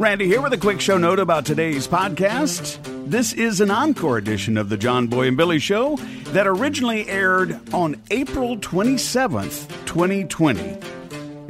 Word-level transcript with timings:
Randy 0.00 0.26
here 0.26 0.40
with 0.40 0.54
a 0.54 0.56
quick 0.56 0.80
show 0.80 0.96
note 0.96 1.18
about 1.18 1.44
today's 1.44 1.86
podcast. 1.86 2.78
This 3.04 3.34
is 3.34 3.60
an 3.60 3.70
encore 3.70 4.16
edition 4.16 4.56
of 4.56 4.70
the 4.70 4.78
John 4.78 5.08
Boy 5.08 5.28
and 5.28 5.36
Billy 5.36 5.58
Show 5.58 5.96
that 6.28 6.46
originally 6.46 7.06
aired 7.06 7.60
on 7.74 8.00
April 8.10 8.56
27th, 8.56 9.68
2020. 9.84 10.78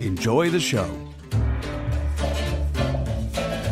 Enjoy 0.04 0.50
the 0.50 0.58
show. 0.58 0.90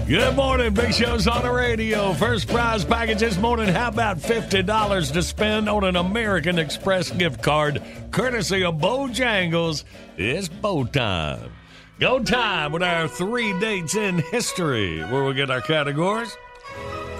Good 0.06 0.36
morning, 0.36 0.72
Big 0.72 0.94
Show's 0.94 1.26
on 1.26 1.42
the 1.42 1.50
radio. 1.50 2.12
First 2.12 2.46
prize 2.46 2.84
package 2.84 3.18
this 3.18 3.36
morning. 3.36 3.66
How 3.66 3.88
about 3.88 4.18
$50 4.18 5.12
to 5.12 5.22
spend 5.24 5.68
on 5.68 5.82
an 5.82 5.96
American 5.96 6.56
Express 6.56 7.10
gift 7.10 7.42
card 7.42 7.82
courtesy 8.12 8.62
of 8.62 8.76
Bojangles? 8.76 9.82
It's 10.16 10.46
bow 10.46 10.84
time. 10.84 11.50
Go 11.98 12.20
time 12.22 12.70
with 12.70 12.82
our 12.82 13.08
three 13.08 13.58
dates 13.58 13.96
in 13.96 14.18
history, 14.18 15.00
where 15.00 15.24
we 15.24 15.34
get 15.34 15.50
our 15.50 15.60
categories. 15.60 16.36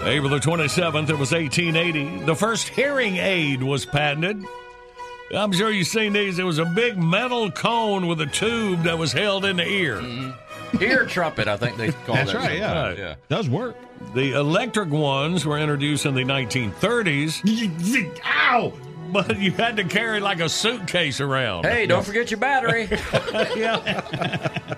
April 0.05 0.31
the 0.31 0.39
27th, 0.39 1.11
it 1.11 1.19
was 1.19 1.33
1880. 1.33 2.25
The 2.25 2.37
first 2.37 2.69
hearing 2.69 3.17
aid 3.17 3.61
was 3.63 3.85
patented. 3.85 4.45
I'm 5.35 5.51
sure 5.53 5.71
you've 5.71 5.89
seen 5.89 6.13
these. 6.13 6.39
It 6.39 6.45
was 6.45 6.59
a 6.59 6.65
big 6.65 6.97
metal 6.97 7.51
cone 7.51 8.07
with 8.07 8.21
a 8.21 8.27
tube 8.27 8.85
that 8.85 8.97
was 8.97 9.13
held 9.13 9.45
in 9.45 9.57
the 9.57 9.67
ear. 9.67 9.97
Mm-hmm. 9.97 10.83
Ear 10.83 11.07
trumpet, 11.07 11.49
I 11.49 11.57
think 11.57 11.77
they 11.77 11.91
call 11.91 12.15
That's 12.15 12.33
that. 12.33 12.39
right, 12.39 12.59
yeah. 12.59 12.83
Right. 12.83 12.99
yeah. 12.99 13.15
Does 13.29 13.49
work. 13.49 13.75
The 14.15 14.33
electric 14.33 14.91
ones 14.91 15.45
were 15.45 15.59
introduced 15.59 16.07
in 16.07 16.15
the 16.15 16.23
1930s, 16.23 18.21
Ow! 18.25 18.73
But 19.13 19.39
you 19.39 19.53
had 19.53 19.77
to 19.77 19.85
carry 19.85 20.21
like 20.21 20.41
a 20.41 20.49
suitcase 20.49 21.21
around. 21.21 21.65
Hey, 21.65 21.87
don't 21.87 22.05
forget 22.05 22.31
your 22.31 22.41
battery. 22.41 22.89
yeah. 23.57 24.77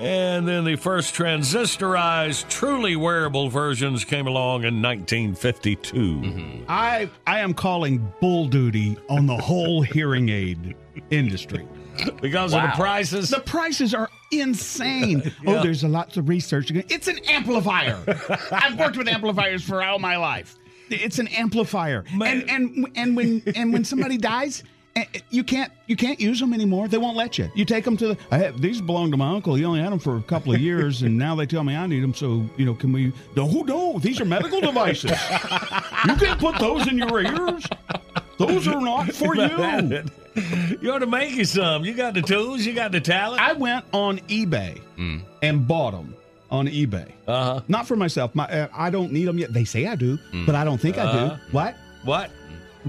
And 0.00 0.48
then 0.48 0.64
the 0.64 0.76
first 0.76 1.14
transistorized, 1.14 2.48
truly 2.48 2.96
wearable 2.96 3.50
versions 3.50 4.02
came 4.02 4.26
along 4.26 4.64
in 4.64 4.80
1952. 4.80 5.94
Mm-hmm. 5.94 6.64
I 6.68 7.10
I 7.26 7.40
am 7.40 7.52
calling 7.52 8.10
bull 8.18 8.46
duty 8.46 8.96
on 9.10 9.26
the 9.26 9.36
whole 9.36 9.82
hearing 9.92 10.30
aid 10.30 10.74
industry. 11.10 11.68
Because 12.22 12.54
of 12.54 12.62
the 12.62 12.72
prices. 12.76 13.28
The 13.28 13.40
prices 13.40 13.92
are 13.92 14.08
insane. 14.32 15.22
Oh, 15.46 15.52
yeah. 15.52 15.58
Oh, 15.58 15.62
there's 15.62 15.84
a 15.84 15.88
lots 15.88 16.16
of 16.16 16.28
research. 16.28 16.70
It's 16.70 17.08
an 17.08 17.18
amplifier. 17.28 17.98
I've 18.52 18.78
worked 18.78 18.96
with 18.96 19.08
amplifiers 19.08 19.62
for 19.62 19.82
all 19.82 19.98
my 19.98 20.16
life. 20.16 20.56
It's 20.90 21.18
an 21.18 21.28
amplifier. 21.28 22.04
Man. 22.14 22.42
And 22.48 22.50
and 22.50 22.86
and 22.96 23.16
when 23.16 23.42
and 23.54 23.72
when 23.72 23.84
somebody 23.84 24.16
dies, 24.32 24.62
eh, 24.96 25.04
eh, 25.14 25.20
you 25.30 25.44
can't 25.44 25.72
you 25.86 25.96
can't 25.96 26.20
use 26.20 26.40
them 26.40 26.52
anymore. 26.52 26.88
They 26.88 26.98
won't 26.98 27.16
let 27.16 27.38
you. 27.38 27.50
You 27.54 27.64
take 27.64 27.84
them 27.84 27.96
to 27.98 28.08
the. 28.08 28.18
I 28.30 28.38
have, 28.38 28.60
these 28.60 28.80
belong 28.80 29.10
to 29.12 29.16
my 29.16 29.30
uncle. 29.30 29.54
He 29.54 29.64
only 29.64 29.80
had 29.80 29.92
them 29.92 29.98
for 29.98 30.16
a 30.16 30.22
couple 30.22 30.52
of 30.54 30.60
years, 30.68 31.02
and 31.02 31.16
now 31.16 31.34
they 31.34 31.46
tell 31.46 31.64
me 31.64 31.76
I 31.76 31.86
need 31.86 32.02
them. 32.02 32.14
So 32.14 32.44
you 32.56 32.64
know, 32.64 32.74
can 32.74 32.92
we? 32.92 33.12
No, 33.36 33.46
no. 33.46 33.98
These 33.98 34.20
are 34.20 34.24
medical 34.24 34.60
devices. 34.60 35.10
you 36.06 36.16
can't 36.16 36.40
put 36.40 36.58
those 36.58 36.86
in 36.88 36.98
your 36.98 37.20
ears. 37.20 37.66
Those 38.38 38.66
are 38.68 38.80
not 38.80 39.12
for 39.12 39.34
you. 39.36 40.02
you 40.80 40.92
ought 40.92 41.00
to 41.00 41.06
make 41.06 41.34
you 41.34 41.44
some. 41.44 41.84
You 41.84 41.92
got 41.94 42.14
the 42.14 42.22
tools, 42.22 42.64
you 42.64 42.72
got 42.72 42.90
the 42.90 43.00
talent. 43.00 43.42
I 43.42 43.52
went 43.52 43.84
on 43.92 44.18
eBay 44.20 44.80
and 45.42 45.68
bought 45.68 45.92
them 45.92 46.14
on 46.50 46.66
eBay. 46.66 47.12
Uh-huh. 47.28 47.60
Not 47.68 47.86
for 47.86 47.96
myself. 47.96 48.34
My 48.34 48.44
uh, 48.46 48.68
I 48.72 48.90
don't 48.90 49.12
need 49.12 49.26
them 49.26 49.38
yet. 49.38 49.52
They 49.52 49.64
say 49.64 49.86
I 49.86 49.94
do, 49.96 50.18
but 50.46 50.54
I 50.54 50.64
don't 50.64 50.78
think 50.80 50.98
I 50.98 51.02
Uh-huh. 51.02 51.28
do. 51.36 51.40
What? 51.52 51.76
What? 52.04 52.30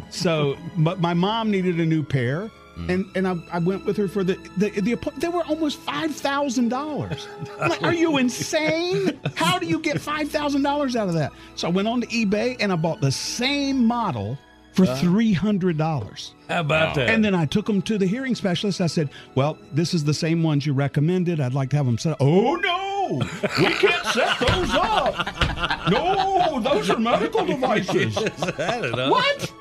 So, 0.10 0.58
but 0.78 1.00
my 1.00 1.14
mom 1.14 1.52
needed 1.52 1.80
a 1.80 1.86
new 1.86 2.02
pair, 2.04 2.50
and 2.88 3.06
and 3.16 3.28
I, 3.28 3.36
I 3.52 3.60
went 3.60 3.86
with 3.86 3.98
her 3.98 4.08
for 4.08 4.24
the 4.24 4.36
the, 4.58 4.70
the 4.70 4.96
they 5.18 5.28
were 5.28 5.44
almost 5.44 5.80
five 5.80 6.16
thousand 6.16 6.70
dollars. 6.70 7.28
Like, 7.60 7.84
are 7.84 7.94
you 7.94 8.18
insane? 8.18 9.20
How 9.36 9.60
do 9.60 9.66
you 9.68 9.80
get 9.80 10.00
five 10.02 10.30
thousand 10.32 10.64
dollars 10.64 10.96
out 10.96 11.08
of 11.10 11.14
that? 11.16 11.32
So 11.56 11.68
I 11.68 11.72
went 11.72 11.88
on 11.88 12.02
to 12.02 12.08
eBay 12.08 12.58
and 12.60 12.72
I 12.72 12.76
bought 12.76 13.02
the 13.02 13.12
same 13.12 13.86
model 13.86 14.38
for 14.74 14.86
three 14.86 15.34
hundred 15.34 15.78
dollars. 15.78 16.34
How 16.48 16.62
about 16.62 16.96
that? 16.96 17.10
And 17.10 17.24
then 17.24 17.36
I 17.36 17.46
took 17.46 17.66
them 17.66 17.82
to 17.84 17.98
the 17.98 18.08
hearing 18.08 18.34
specialist. 18.36 18.80
I 18.82 18.88
said, 18.88 19.10
"Well, 19.36 19.58
this 19.74 19.94
is 19.94 20.06
the 20.06 20.14
same 20.14 20.42
ones 20.42 20.66
you 20.66 20.74
recommended. 20.74 21.40
I'd 21.42 21.54
like 21.54 21.70
to 21.72 21.76
have 21.78 21.86
them 21.86 21.98
set 21.98 22.14
up." 22.14 22.18
Oh 22.22 22.56
no, 22.56 22.71
we 23.20 23.74
can't 23.74 24.06
set 24.08 24.40
those 24.40 24.70
up. 24.72 25.90
No, 25.90 26.60
those 26.60 26.90
are 26.90 27.00
medical 27.00 27.46
devices. 27.46 28.18
I 28.18 28.82
don't 28.82 28.96
know. 28.96 29.12
What? 29.12 29.54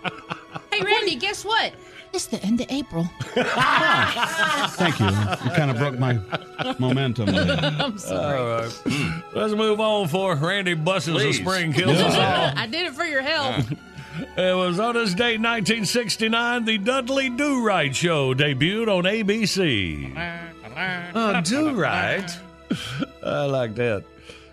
Hey, 0.73 0.83
Randy, 0.83 1.17
guess 1.17 1.45
what? 1.45 1.73
It's 2.13 2.27
the 2.27 2.43
end 2.43 2.61
of 2.61 2.67
April. 2.71 3.09
Thank 3.35 4.99
you. 4.99 5.07
You 5.07 5.51
kind 5.57 5.71
of 5.71 5.77
broke 5.79 5.99
my 5.99 6.19
momentum. 6.79 7.27
there. 7.27 7.57
I'm 7.79 7.99
sorry. 7.99 8.39
All 8.39 8.61
right. 8.63 8.73
Hmm. 8.85 9.21
Let's 9.39 9.55
move 9.55 9.79
on 9.81 10.09
for 10.09 10.35
Randy 10.35 10.75
Busses 10.75 11.07
the 11.15 11.21
Please. 11.21 11.37
Spring 11.39 11.73
Kills 11.73 11.99
Us 12.01 12.15
all. 12.17 12.53
I 12.59 12.67
did 12.67 12.87
it 12.87 12.95
for 12.95 13.05
your 13.05 13.23
help. 13.23 13.65
It 14.37 14.57
was 14.57 14.81
on 14.81 14.95
this 14.95 15.15
date, 15.15 15.39
1969, 15.41 16.65
the 16.65 16.79
Dudley 16.79 17.31
Do 17.31 17.65
Right 17.65 17.95
Show 17.95 18.35
debuted 18.35 18.89
on 18.89 19.05
ABC. 19.05 20.13
Oh, 20.75 21.21
uh, 21.21 21.41
Do 21.43 21.75
Right. 21.75 22.29
I 23.25 23.45
like 23.45 23.75
that. 23.77 24.05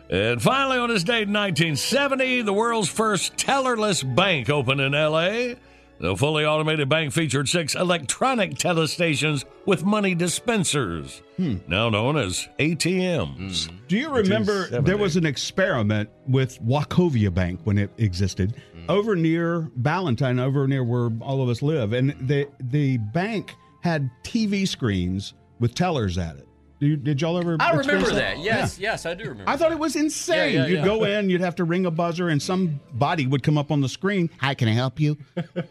And 0.10 0.42
finally, 0.42 0.78
on 0.78 0.90
this 0.90 1.04
date 1.04 1.28
in 1.28 1.34
1970, 1.34 2.44
the 2.44 2.54
world's 2.54 2.90
first 2.90 3.36
tellerless 3.36 4.04
bank 4.16 4.50
opened 4.50 4.80
in 4.80 4.96
L.A. 4.96 5.58
The 6.00 6.16
fully 6.16 6.46
automated 6.46 6.90
bank 6.90 7.12
featured 7.12 7.50
six 7.50 7.74
electronic 7.74 8.52
telestations 8.52 9.46
with 9.66 9.84
money 9.84 10.14
dispensers, 10.14 11.24
hmm. 11.38 11.56
now 11.68 11.90
known 11.90 12.18
as 12.18 12.48
ATMs. 12.60 13.68
Hmm. 13.68 13.76
Do 13.88 13.98
you 13.98 14.10
remember 14.12 14.68
there 14.68 14.98
was 14.98 15.16
an 15.16 15.26
experiment 15.26 16.10
with 16.28 16.62
Wachovia 16.62 17.34
Bank 17.34 17.62
when 17.64 17.80
it 17.80 17.90
existed 17.98 18.56
hmm. 18.74 18.86
over 18.90 19.16
near 19.16 19.72
Ballantyne, 19.76 20.40
over 20.40 20.68
near 20.68 20.84
where 20.84 21.10
all 21.20 21.42
of 21.42 21.50
us 21.50 21.64
live, 21.64 21.94
and 21.94 22.12
the 22.28 22.48
the 22.60 22.98
bank 22.98 23.56
had 23.82 24.10
TV 24.24 24.68
screens 24.68 25.34
with 25.60 25.74
tellers 25.74 26.20
at 26.20 26.38
it. 26.38 26.47
Did, 26.80 26.88
you- 26.90 26.96
did 26.98 27.22
y'all 27.22 27.38
ever? 27.38 27.58
I 27.60 27.72
remember 27.72 28.12
that. 28.12 28.38
Yes, 28.40 28.78
yes, 28.78 29.06
I 29.06 29.14
do 29.16 29.24
remember. 29.30 29.50
I 29.50 29.58
thought 29.58 29.72
it 29.72 29.80
was 29.80 29.96
insane. 29.96 30.54
Yeah, 30.54 30.66
yeah, 30.66 30.68
you'd 30.68 30.86
go 30.86 31.04
in, 31.06 31.30
you'd 31.30 31.42
have 31.42 31.56
to 31.56 31.64
ring 31.64 31.86
a 31.88 31.92
buzzer, 31.92 32.30
and 32.30 32.42
somebody 32.42 33.26
would 33.26 33.42
come 33.42 33.58
up 33.58 33.72
on 33.72 33.82
the 33.82 33.90
screen. 33.90 34.30
Hi, 34.42 34.54
can 34.54 34.68
I 34.68 34.74
help 34.74 35.00
you? 35.00 35.18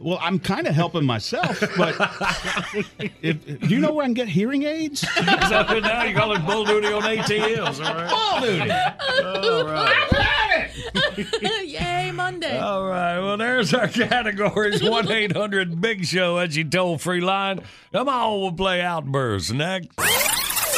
well, 0.00 0.18
I'm 0.20 0.38
kind 0.40 0.66
of 0.66 0.74
helping 0.74 1.04
myself, 1.04 1.60
but 1.76 1.94
if, 3.22 3.60
do 3.60 3.68
you 3.68 3.78
know 3.78 3.92
where 3.92 4.02
I 4.04 4.06
can 4.08 4.14
get 4.14 4.28
hearing 4.28 4.64
aids? 4.64 5.00
so 5.14 5.22
now 5.78 6.02
you 6.04 6.14
call 6.16 6.32
it 6.32 6.44
bull 6.44 6.64
duty 6.64 6.88
on 6.88 7.02
ATMs, 7.02 7.84
all 7.84 7.94
right? 7.94 8.12
All 9.22 9.64
right. 9.64 10.70
Yay, 11.64 12.10
Monday. 12.12 12.58
All 12.58 12.84
right. 12.86 13.18
Well, 13.20 13.36
there's 13.36 13.72
our 13.72 13.88
categories 13.88 14.82
1 14.82 15.10
800 15.10 15.80
Big 15.80 16.04
Show 16.04 16.38
at 16.38 16.54
your 16.56 16.64
toll 16.66 16.98
free 16.98 17.20
line. 17.20 17.60
Come 17.92 18.08
on, 18.08 18.40
we'll 18.40 18.52
play 18.52 18.80
Outburst 18.82 19.52
next. 19.54 19.88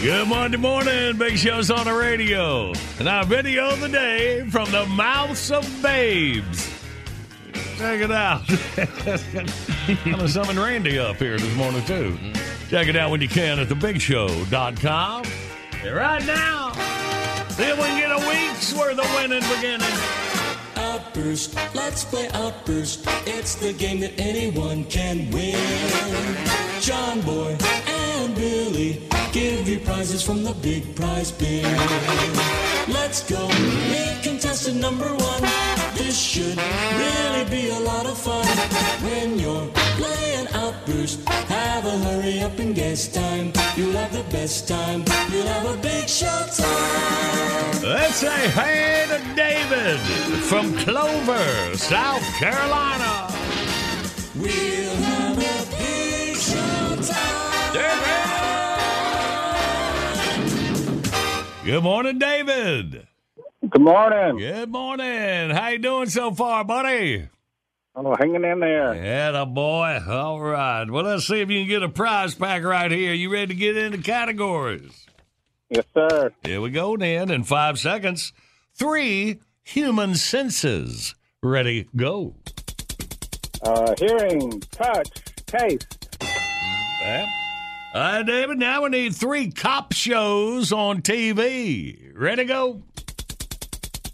Good 0.00 0.28
Monday 0.28 0.58
morning. 0.58 1.16
Big 1.16 1.36
Show's 1.36 1.72
on 1.72 1.86
the 1.86 1.92
radio. 1.92 2.72
And 3.00 3.08
our 3.08 3.24
video 3.24 3.70
of 3.70 3.80
the 3.80 3.88
day 3.88 4.48
from 4.48 4.70
the 4.70 4.86
mouths 4.86 5.50
of 5.50 5.66
babes. 5.82 6.72
Check 7.78 8.02
it 8.02 8.12
out. 8.12 8.42
I'm 8.78 9.96
going 10.04 10.18
to 10.18 10.28
summon 10.28 10.56
Randy 10.56 11.00
up 11.00 11.16
here 11.16 11.36
this 11.36 11.52
morning, 11.56 11.84
too. 11.84 12.16
Check 12.68 12.86
it 12.86 12.94
out 12.94 13.10
when 13.10 13.20
you 13.20 13.28
can 13.28 13.58
at 13.58 13.66
thebigshow.com. 13.66 15.24
And 15.82 15.94
right 15.96 16.24
now, 16.24 16.70
if 17.48 17.58
we 17.58 17.82
can 17.82 17.98
get 17.98 18.12
a 18.12 18.28
week's 18.28 18.72
worth 18.74 19.00
of 19.00 19.14
winning 19.16 19.42
beginning. 19.56 19.98
Outburst, 20.76 21.56
let's 21.74 22.04
play 22.04 22.28
Outburst. 22.34 23.04
It's 23.26 23.56
the 23.56 23.72
game 23.72 23.98
that 24.00 24.16
anyone 24.16 24.84
can 24.84 25.28
win. 25.32 25.58
John 26.80 27.20
Boy 27.22 27.56
and 27.88 28.34
Billy 28.36 29.08
give 29.32 29.68
you 29.68 29.78
prizes 29.80 30.22
from 30.22 30.42
the 30.42 30.54
big 30.54 30.94
prize 30.96 31.30
bin. 31.32 31.64
Let's 32.88 33.20
go, 33.28 33.48
meet 33.92 34.20
contestant 34.22 34.80
number 34.80 35.08
one. 35.08 35.42
This 35.94 36.18
should 36.18 36.56
really 36.56 37.44
be 37.50 37.70
a 37.70 37.80
lot 37.80 38.06
of 38.06 38.16
fun. 38.16 38.46
When 39.04 39.38
you're 39.38 39.68
playing 40.00 40.48
Outburst, 40.54 41.28
have 41.28 41.84
a 41.84 41.98
hurry 41.98 42.40
up 42.40 42.58
and 42.58 42.74
guess 42.74 43.08
time. 43.08 43.52
You'll 43.76 43.92
have 43.92 44.12
the 44.12 44.24
best 44.30 44.68
time. 44.68 45.04
You'll 45.32 45.46
have 45.46 45.66
a 45.66 45.76
big 45.82 46.08
show 46.08 46.40
time. 46.56 47.82
Let's 47.82 48.16
say 48.16 48.48
hey 48.50 49.06
to 49.08 49.18
David 49.34 49.98
from 50.50 50.74
Clover, 50.78 51.76
South 51.76 52.24
Carolina. 52.38 53.28
We'll 54.36 54.77
Good 61.68 61.82
morning, 61.82 62.18
David. 62.18 63.06
Good 63.68 63.82
morning. 63.82 64.38
Good 64.38 64.70
morning. 64.70 65.50
How 65.50 65.68
you 65.68 65.78
doing 65.78 66.08
so 66.08 66.30
far, 66.30 66.64
buddy? 66.64 67.28
Oh, 67.94 68.16
hanging 68.18 68.42
in 68.42 68.60
there. 68.60 68.94
Yeah, 68.94 69.32
the 69.32 69.44
boy. 69.44 70.00
All 70.08 70.40
right. 70.40 70.90
Well, 70.90 71.04
let's 71.04 71.26
see 71.26 71.42
if 71.42 71.50
you 71.50 71.60
can 71.60 71.68
get 71.68 71.82
a 71.82 71.90
prize 71.90 72.34
pack 72.34 72.62
right 72.64 72.90
here. 72.90 73.12
You 73.12 73.30
ready 73.30 73.48
to 73.48 73.54
get 73.54 73.76
into 73.76 73.98
categories? 73.98 75.08
Yes, 75.68 75.84
sir. 75.92 76.32
Here 76.42 76.62
we 76.62 76.70
go 76.70 76.96
then. 76.96 77.30
In 77.30 77.44
five 77.44 77.78
seconds, 77.78 78.32
three 78.72 79.40
human 79.62 80.14
senses. 80.14 81.14
Ready, 81.42 81.86
go. 81.94 82.34
Uh, 83.62 83.94
hearing, 83.98 84.58
touch, 84.70 85.10
taste. 85.44 85.98
All 87.94 88.02
right, 88.02 88.22
David. 88.22 88.58
Now 88.58 88.82
we 88.82 88.90
need 88.90 89.16
three 89.16 89.50
cop 89.50 89.92
shows 89.94 90.72
on 90.72 91.00
TV. 91.00 92.12
Ready, 92.14 92.42
to 92.42 92.44
go. 92.44 92.82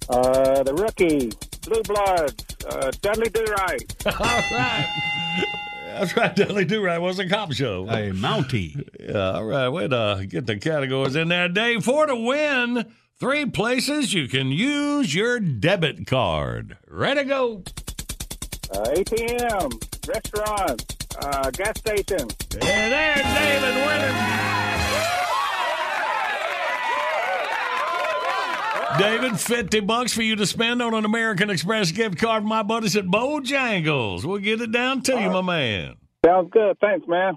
Uh, 0.08 0.62
the 0.62 0.74
rookie, 0.74 1.32
Blue 1.66 1.82
Bloods, 1.82 2.44
uh, 2.66 2.92
Dudley 3.00 3.30
Do 3.30 3.44
Right. 3.44 4.06
All 4.06 4.58
right. 4.58 4.86
That's 5.86 6.16
right. 6.16 6.34
Dudley 6.36 6.64
Do 6.64 6.84
Right 6.84 6.98
was 7.00 7.18
a 7.18 7.28
cop 7.28 7.52
show. 7.52 7.88
A 7.88 8.10
Mountie. 8.12 8.80
Yeah, 9.00 9.32
all 9.32 9.44
right. 9.44 9.68
Way 9.68 9.86
to 9.88 10.26
get 10.28 10.46
the 10.46 10.56
categories 10.56 11.14
in 11.14 11.28
there. 11.28 11.48
Day 11.48 11.78
four 11.80 12.06
to 12.06 12.16
win. 12.16 12.92
Three 13.20 13.46
places 13.46 14.12
you 14.12 14.26
can 14.26 14.48
use 14.48 15.14
your 15.14 15.38
debit 15.38 16.06
card. 16.06 16.76
Ready, 16.88 17.22
to 17.22 17.28
go. 17.28 17.62
ATM, 18.74 20.08
restaurant, 20.08 21.06
uh, 21.22 21.50
gas 21.50 21.78
station. 21.78 22.28
And 22.60 22.92
there's 22.92 23.22
David 23.22 23.86
winning. 23.86 24.44
David, 28.98 29.40
50 29.40 29.80
bucks 29.80 30.12
for 30.12 30.22
you 30.22 30.36
to 30.36 30.46
spend 30.46 30.80
on 30.80 30.94
an 30.94 31.04
American 31.04 31.50
Express 31.50 31.90
gift 31.90 32.16
card 32.16 32.42
from 32.42 32.48
my 32.48 32.62
buddies 32.62 32.96
at 32.96 33.06
Bojangles. 33.06 34.24
We'll 34.24 34.38
get 34.38 34.60
it 34.60 34.70
down 34.70 35.02
to 35.02 35.20
you, 35.20 35.30
my 35.30 35.40
man. 35.40 35.96
Sounds 36.24 36.48
good. 36.52 36.78
Thanks, 36.80 37.06
man. 37.08 37.36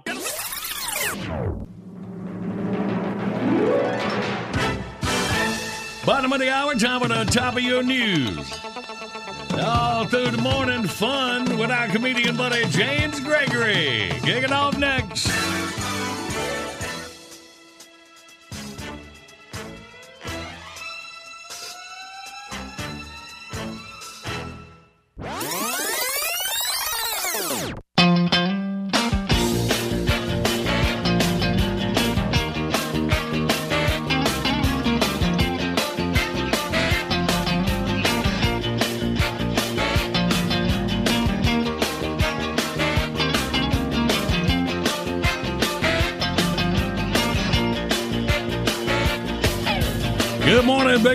Bottom 6.06 6.32
of 6.32 6.40
the 6.40 6.50
hour, 6.50 6.74
time 6.74 7.00
for 7.00 7.08
the 7.08 7.24
top 7.24 7.54
of 7.56 7.62
your 7.62 7.82
news. 7.82 8.36
All 9.60 10.04
through 10.04 10.30
the 10.30 10.40
morning, 10.40 10.84
fun 10.84 11.58
with 11.58 11.70
our 11.70 11.88
comedian 11.88 12.36
buddy 12.36 12.64
James 12.66 13.18
Gregory. 13.18 14.10
Kicking 14.22 14.52
off 14.52 14.78
next. 14.78 15.28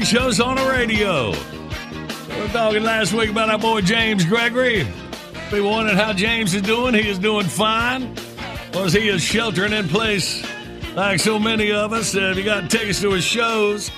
Morning, 0.04 0.22
Show's 0.22 0.40
on 0.40 0.56
the 0.56 0.70
radio. 0.70 1.32
We 1.32 2.42
were 2.42 2.48
talking 2.50 2.84
last 2.84 3.14
week 3.14 3.30
about 3.30 3.50
our 3.50 3.58
boy 3.58 3.82
James 3.82 4.26
Gregory. 4.26 4.86
People 5.50 5.70
wondering 5.70 5.98
how 5.98 6.14
James 6.14 6.54
is 6.54 6.62
doing. 6.62 6.94
He 6.94 7.08
is 7.08 7.20
doing 7.20 7.46
fine. 7.46 8.16
Was 8.74 8.94
he 8.94 9.08
is 9.08 9.22
sheltering 9.22 9.72
in 9.72 9.88
place 9.88 10.46
like 10.96 11.20
so 11.20 11.40
many 11.40 11.72
of 11.72 11.94
us. 11.94 12.16
Uh, 12.16 12.32
if 12.32 12.38
you 12.38 12.44
got 12.44 12.70
tickets 12.70 13.02
to 13.02 13.12
his 13.12 13.24
shows, 13.24 13.92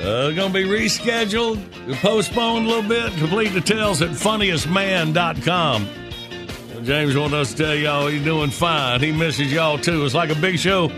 uh, 0.00 0.30
going 0.30 0.52
to 0.52 0.62
be 0.62 0.64
rescheduled, 0.64 1.60
postponed 2.00 2.66
a 2.66 2.68
little 2.68 2.88
bit. 2.88 3.12
Complete 3.18 3.52
details 3.52 4.02
at 4.02 4.10
funniestman.com. 4.10 5.88
James 6.84 7.16
wanted 7.16 7.36
us 7.36 7.54
to 7.54 7.64
tell 7.64 7.74
y'all 7.74 8.06
he's 8.08 8.24
doing 8.24 8.50
fine. 8.50 9.00
He 9.00 9.12
misses 9.12 9.52
y'all 9.52 9.78
too. 9.78 10.04
It's 10.04 10.14
like 10.14 10.30
a 10.30 10.40
big 10.40 10.58
show 10.58 10.90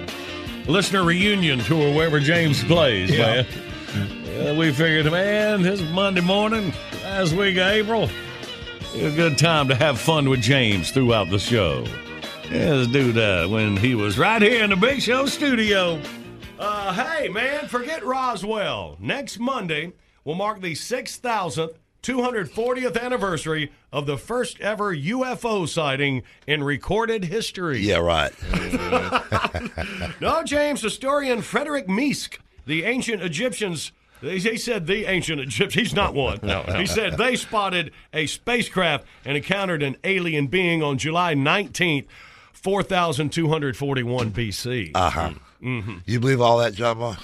listener 0.67 1.05
reunion 1.05 1.61
tour 1.61 1.95
wherever 1.95 2.19
James 2.21 2.63
plays, 2.65 3.11
man. 3.11 3.47
Uh, 4.35 4.53
we 4.59 4.73
figured, 4.73 5.11
man, 5.13 5.63
this 5.63 5.81
Monday 5.81 6.21
morning, 6.21 6.73
last 7.05 7.33
week 7.33 7.57
of 7.57 7.69
April, 7.69 8.11
a 8.95 9.11
good 9.15 9.39
time 9.39 9.69
to 9.69 9.77
have 9.77 10.01
fun 10.01 10.29
with 10.29 10.41
James 10.41 10.91
throughout 10.91 11.31
the 11.31 11.39
show. 11.39 11.85
Yeah, 12.51 12.75
let's 12.75 12.91
do 12.91 13.13
that 13.13 13.49
when 13.49 13.77
he 13.77 13.95
was 13.95 14.19
right 14.19 14.43
here 14.43 14.65
in 14.65 14.71
the 14.71 14.77
Big 14.77 15.01
Show 15.01 15.27
studio. 15.27 16.01
Uh, 16.59 16.93
hey, 16.93 17.29
man, 17.29 17.69
forget 17.69 18.05
Roswell. 18.05 18.97
Next 18.99 19.39
Monday 19.39 19.93
will 20.25 20.35
mark 20.35 20.61
the 20.61 20.73
6,000th 20.73 21.77
240th 22.03 23.01
anniversary 23.01 23.71
of 23.93 24.07
the 24.07 24.19
first 24.19 24.61
ever 24.61 24.95
UFO 24.95 25.69
sighting 25.69 26.23
in 26.47 26.65
recorded 26.65 27.25
history. 27.27 27.79
Yeah, 27.81 27.99
right. 27.99 28.33
No, 30.21 30.43
James, 30.43 30.81
historian 30.83 31.41
Frederick 31.43 31.87
Meesk, 31.87 32.39
the 32.67 32.85
ancient 32.85 33.23
Egyptians. 33.23 33.93
He 34.25 34.57
said 34.57 34.87
the 34.87 35.07
ancient 35.07 35.41
Egyptians. 35.41 35.89
He's 35.89 35.95
not 35.95 36.15
one. 36.15 36.41
no, 36.43 36.63
He 36.77 36.87
said 36.87 37.17
they 37.19 37.37
spotted 37.37 37.93
a 38.13 38.27
spacecraft 38.27 39.05
and 39.25 39.37
encountered 39.37 39.83
an 39.83 39.97
alien 40.05 40.47
being 40.47 40.83
on 40.83 40.99
July 40.99 41.35
19th, 41.35 42.07
4241 42.53 44.31
BC. 44.33 44.91
Uh 44.95 45.11
huh. 45.11 45.31
You 45.61 46.21
believe 46.21 46.41
all 46.41 46.59
that, 46.59 46.75
John? 46.75 47.17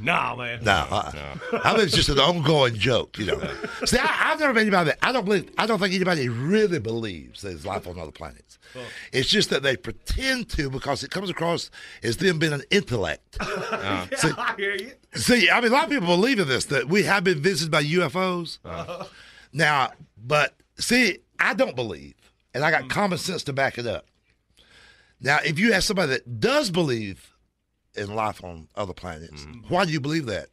Nah, 0.00 0.36
man. 0.36 0.62
No, 0.62 0.72
uh, 0.72 1.36
I 1.64 1.72
mean 1.72 1.82
it's 1.82 1.94
just 1.94 2.08
an 2.08 2.18
ongoing 2.18 2.74
joke, 2.74 3.18
you 3.18 3.26
know. 3.26 3.40
See, 3.84 3.98
I, 3.98 4.32
I've 4.32 4.40
never 4.40 4.52
met 4.54 4.62
anybody. 4.62 4.90
That, 4.90 4.98
I 5.02 5.12
don't 5.12 5.24
believe. 5.24 5.50
I 5.58 5.66
don't 5.66 5.78
think 5.78 5.94
anybody 5.94 6.28
really 6.28 6.78
believes 6.78 7.42
there's 7.42 7.66
life 7.66 7.86
on 7.86 7.98
other 7.98 8.12
planets. 8.12 8.58
It's 9.12 9.28
just 9.28 9.50
that 9.50 9.62
they 9.62 9.76
pretend 9.76 10.48
to 10.50 10.68
because 10.68 11.02
it 11.02 11.10
comes 11.10 11.30
across 11.30 11.70
as 12.02 12.18
them 12.18 12.38
being 12.38 12.52
an 12.52 12.62
intellect. 12.70 13.38
See, 14.16 14.30
I 14.36 14.54
hear 14.56 14.76
you. 14.76 14.92
see, 15.14 15.50
I 15.50 15.60
mean, 15.60 15.70
a 15.70 15.74
lot 15.74 15.84
of 15.84 15.90
people 15.90 16.06
believe 16.06 16.38
in 16.38 16.48
this 16.48 16.66
that 16.66 16.88
we 16.88 17.04
have 17.04 17.24
been 17.24 17.40
visited 17.40 17.70
by 17.70 17.82
UFOs. 17.82 18.58
Now, 19.52 19.92
but 20.16 20.54
see, 20.78 21.18
I 21.38 21.54
don't 21.54 21.76
believe, 21.76 22.14
and 22.52 22.64
I 22.64 22.70
got 22.70 22.88
common 22.90 23.18
sense 23.18 23.42
to 23.44 23.52
back 23.52 23.78
it 23.78 23.86
up. 23.86 24.06
Now, 25.20 25.38
if 25.44 25.58
you 25.58 25.72
ask 25.72 25.86
somebody 25.86 26.12
that 26.12 26.40
does 26.40 26.70
believe 26.70 27.32
in 27.96 28.14
life 28.14 28.42
on 28.42 28.68
other 28.76 28.92
planets, 28.92 29.44
mm-hmm. 29.44 29.68
why 29.68 29.84
do 29.84 29.92
you 29.92 30.00
believe 30.00 30.26
that? 30.26 30.48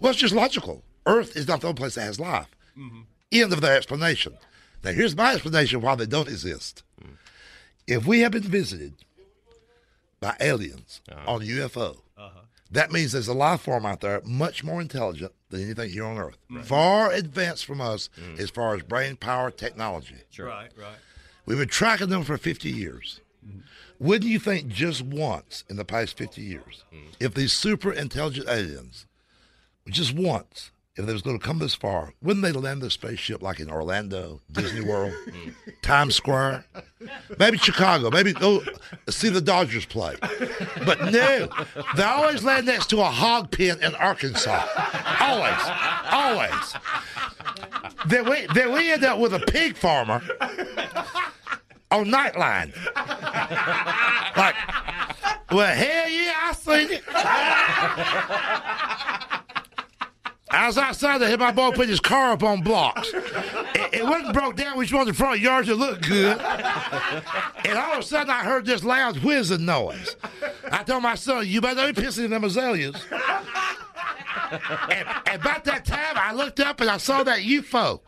Well, 0.00 0.10
it's 0.10 0.20
just 0.20 0.34
logical. 0.34 0.82
Earth 1.06 1.36
is 1.36 1.48
not 1.48 1.60
the 1.60 1.68
only 1.68 1.78
place 1.78 1.94
that 1.94 2.02
has 2.02 2.20
life. 2.20 2.48
Mm-hmm. 2.78 3.00
End 3.32 3.52
of 3.52 3.60
their 3.60 3.76
explanation. 3.76 4.34
Now, 4.82 4.92
here's 4.92 5.16
my 5.16 5.34
explanation 5.34 5.80
why 5.80 5.94
they 5.94 6.06
don't 6.06 6.28
exist. 6.28 6.82
Mm. 7.02 7.10
If 7.86 8.06
we 8.06 8.20
have 8.20 8.32
been 8.32 8.42
visited 8.42 8.94
by 10.20 10.36
aliens 10.40 11.00
uh-huh. 11.10 11.34
on 11.34 11.42
a 11.42 11.44
UFO, 11.44 11.98
uh-huh. 12.16 12.40
that 12.70 12.90
means 12.90 13.12
there's 13.12 13.28
a 13.28 13.34
life 13.34 13.60
form 13.62 13.84
out 13.84 14.00
there 14.00 14.22
much 14.24 14.64
more 14.64 14.80
intelligent 14.80 15.32
than 15.50 15.62
anything 15.62 15.90
here 15.90 16.04
on 16.04 16.16
Earth, 16.16 16.38
far 16.62 17.12
advanced 17.12 17.66
from 17.66 17.80
us 17.80 18.08
mm. 18.18 18.38
as 18.38 18.50
far 18.50 18.74
as 18.74 18.82
brain 18.82 19.16
power 19.16 19.50
technology. 19.50 20.16
Right, 20.38 20.70
right. 20.78 20.96
We've 21.46 21.58
been 21.58 21.68
tracking 21.68 22.08
them 22.08 22.22
for 22.22 22.38
50 22.38 22.70
years. 22.70 23.20
Mm-hmm. 23.46 23.60
Wouldn't 24.00 24.30
you 24.30 24.38
think 24.38 24.68
just 24.68 25.02
once 25.02 25.62
in 25.68 25.76
the 25.76 25.84
past 25.84 26.16
50 26.16 26.40
years, 26.40 26.84
mm-hmm. 26.92 27.10
if 27.20 27.34
these 27.34 27.52
super 27.52 27.92
intelligent 27.92 28.48
aliens, 28.48 29.06
just 29.88 30.14
once, 30.14 30.70
if 30.96 31.04
they 31.04 31.12
was 31.12 31.20
going 31.20 31.38
to 31.38 31.44
come 31.44 31.58
this 31.58 31.74
far, 31.74 32.14
wouldn't 32.22 32.42
they 32.42 32.52
land 32.52 32.80
their 32.80 32.88
spaceship 32.88 33.42
like 33.42 33.60
in 33.60 33.70
Orlando, 33.70 34.40
Disney 34.50 34.80
World, 34.80 35.12
mm. 35.26 35.54
Times 35.82 36.14
Square, 36.16 36.64
maybe 37.38 37.58
Chicago, 37.58 38.10
maybe 38.10 38.32
go 38.32 38.62
see 39.10 39.28
the 39.28 39.40
Dodgers 39.40 39.84
play? 39.84 40.16
But 40.86 41.12
no, 41.12 41.48
they 41.94 42.02
always 42.02 42.42
land 42.42 42.66
next 42.66 42.88
to 42.90 43.00
a 43.00 43.04
hog 43.04 43.50
pen 43.50 43.82
in 43.82 43.94
Arkansas. 43.96 44.66
Always, 45.20 45.60
always. 46.10 46.74
Then 48.06 48.28
we 48.28 48.46
then 48.54 48.72
we 48.72 48.90
end 48.90 49.04
up 49.04 49.18
with 49.18 49.34
a 49.34 49.40
pig 49.40 49.76
farmer 49.76 50.22
on 51.90 52.06
Nightline. 52.06 52.74
Like, 54.36 54.54
well, 55.50 55.74
hell 55.74 56.08
yeah, 56.08 56.34
I 56.42 56.52
seen 56.52 56.90
it. 56.92 57.02
I 60.52 60.66
was 60.66 60.78
outside 60.78 61.18
there, 61.18 61.38
my 61.38 61.52
boy 61.52 61.70
put 61.70 61.88
his 61.88 62.00
car 62.00 62.32
up 62.32 62.42
on 62.42 62.60
blocks. 62.62 63.12
It, 63.14 63.94
it 63.94 64.04
wasn't 64.04 64.34
broke 64.34 64.56
down. 64.56 64.80
Just 64.80 64.92
wanted 64.92 65.14
the 65.14 65.16
front 65.16 65.40
yard 65.40 65.66
to 65.66 65.74
look 65.74 66.02
good. 66.02 66.40
And 66.40 67.78
all 67.78 67.92
of 67.92 68.00
a 68.00 68.02
sudden, 68.02 68.30
I 68.30 68.42
heard 68.42 68.66
this 68.66 68.82
loud 68.82 69.18
whizzing 69.18 69.64
noise. 69.64 70.16
I 70.72 70.82
told 70.82 71.04
my 71.04 71.14
son, 71.14 71.46
"You 71.46 71.60
better 71.60 71.92
be 71.92 72.02
pissing 72.02 72.24
in 72.24 72.30
them 72.32 72.42
azaleas." 72.44 72.96
And, 74.50 75.06
and 75.26 75.40
about 75.40 75.64
that 75.64 75.84
time, 75.84 76.16
I 76.16 76.32
looked 76.32 76.58
up 76.58 76.80
and 76.80 76.90
I 76.90 76.96
saw 76.96 77.22
that 77.22 77.38
UFO. 77.40 78.00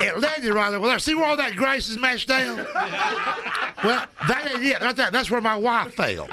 It 0.00 0.18
landed 0.20 0.52
right 0.52 0.72
over 0.72 0.86
there. 0.86 0.98
See 0.98 1.14
where 1.14 1.24
all 1.26 1.36
that 1.36 1.56
grass 1.56 1.88
is 1.88 1.98
mashed 1.98 2.28
down? 2.28 2.56
Well, 2.56 4.06
that 4.28 4.50
ain't 4.52 4.64
it. 4.64 4.80
Right 4.80 4.94
there. 4.94 5.10
That's 5.10 5.30
where 5.30 5.40
my 5.40 5.56
wife 5.56 5.94
fell. 5.94 6.28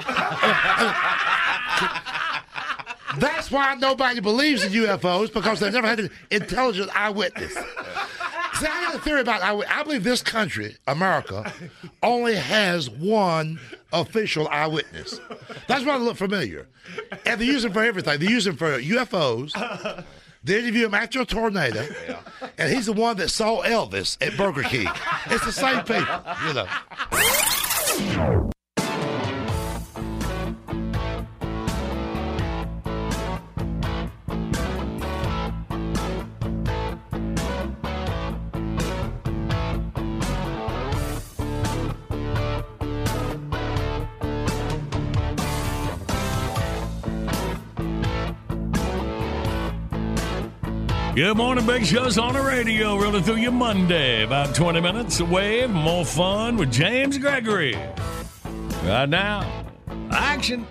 That's 3.18 3.50
why 3.50 3.74
nobody 3.74 4.20
believes 4.20 4.62
in 4.62 4.72
UFOs 4.72 5.32
because 5.32 5.60
they've 5.60 5.72
never 5.72 5.86
had 5.86 6.00
an 6.00 6.10
intelligent 6.30 6.90
eyewitness. 6.94 7.54
See, 7.54 8.66
I 8.66 8.84
got 8.84 8.94
a 8.94 8.98
theory 9.00 9.20
about 9.20 9.42
eyewitness. 9.42 9.76
I 9.76 9.82
believe 9.82 10.04
this 10.04 10.22
country, 10.22 10.76
America, 10.86 11.52
only 12.02 12.36
has 12.36 12.88
one 12.90 13.58
official 13.92 14.48
eyewitness. 14.48 15.20
That's 15.66 15.84
why 15.84 15.98
they 15.98 16.04
look 16.04 16.16
familiar. 16.16 16.66
And 17.24 17.40
they 17.40 17.46
use 17.46 17.62
them 17.62 17.72
for 17.72 17.82
everything. 17.82 18.18
They 18.20 18.28
use 18.28 18.44
them 18.44 18.56
for 18.56 18.78
UFOs. 18.78 20.04
They 20.46 20.60
interview 20.60 20.86
him 20.86 20.94
after 20.94 21.20
a 21.20 21.24
tornado, 21.24 21.84
yeah. 22.08 22.20
and 22.56 22.72
he's 22.72 22.86
the 22.86 22.92
one 22.92 23.16
that 23.16 23.30
saw 23.30 23.64
Elvis 23.64 24.16
at 24.24 24.36
Burger 24.36 24.62
King. 24.62 24.86
It's 25.26 25.44
the 25.44 25.50
same 25.50 25.80
people, 25.80 26.06
you 26.46 26.54
know. 26.54 28.50
Good 51.16 51.38
morning, 51.38 51.64
Big 51.64 51.86
Show's 51.86 52.18
on 52.18 52.34
the 52.34 52.42
radio, 52.42 52.94
rolling 52.98 53.22
through 53.22 53.36
your 53.36 53.50
Monday. 53.50 54.22
About 54.24 54.54
20 54.54 54.82
minutes 54.82 55.18
away, 55.20 55.66
more 55.66 56.04
fun 56.04 56.58
with 56.58 56.70
James 56.70 57.16
Gregory. 57.16 57.74
Right 58.84 59.08
now, 59.08 59.64
action. 60.10 60.66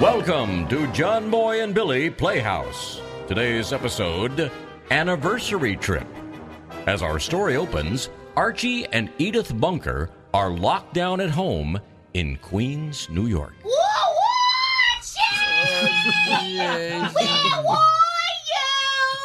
Welcome 0.00 0.68
to 0.68 0.86
John 0.92 1.28
Boy 1.28 1.60
and 1.64 1.74
Billy 1.74 2.08
Playhouse. 2.08 3.00
Today's 3.26 3.72
episode 3.72 4.52
Anniversary 4.92 5.74
Trip. 5.74 6.06
As 6.86 7.02
our 7.02 7.18
story 7.18 7.56
opens, 7.56 8.10
Archie 8.36 8.86
and 8.92 9.10
Edith 9.18 9.58
Bunker 9.58 10.08
are 10.32 10.50
locked 10.50 10.94
down 10.94 11.20
at 11.20 11.30
home 11.30 11.80
in 12.14 12.36
Queens, 12.36 13.08
New 13.10 13.26
York. 13.26 13.54
Where 15.62 16.36
are 16.36 16.44
you? 16.46 17.10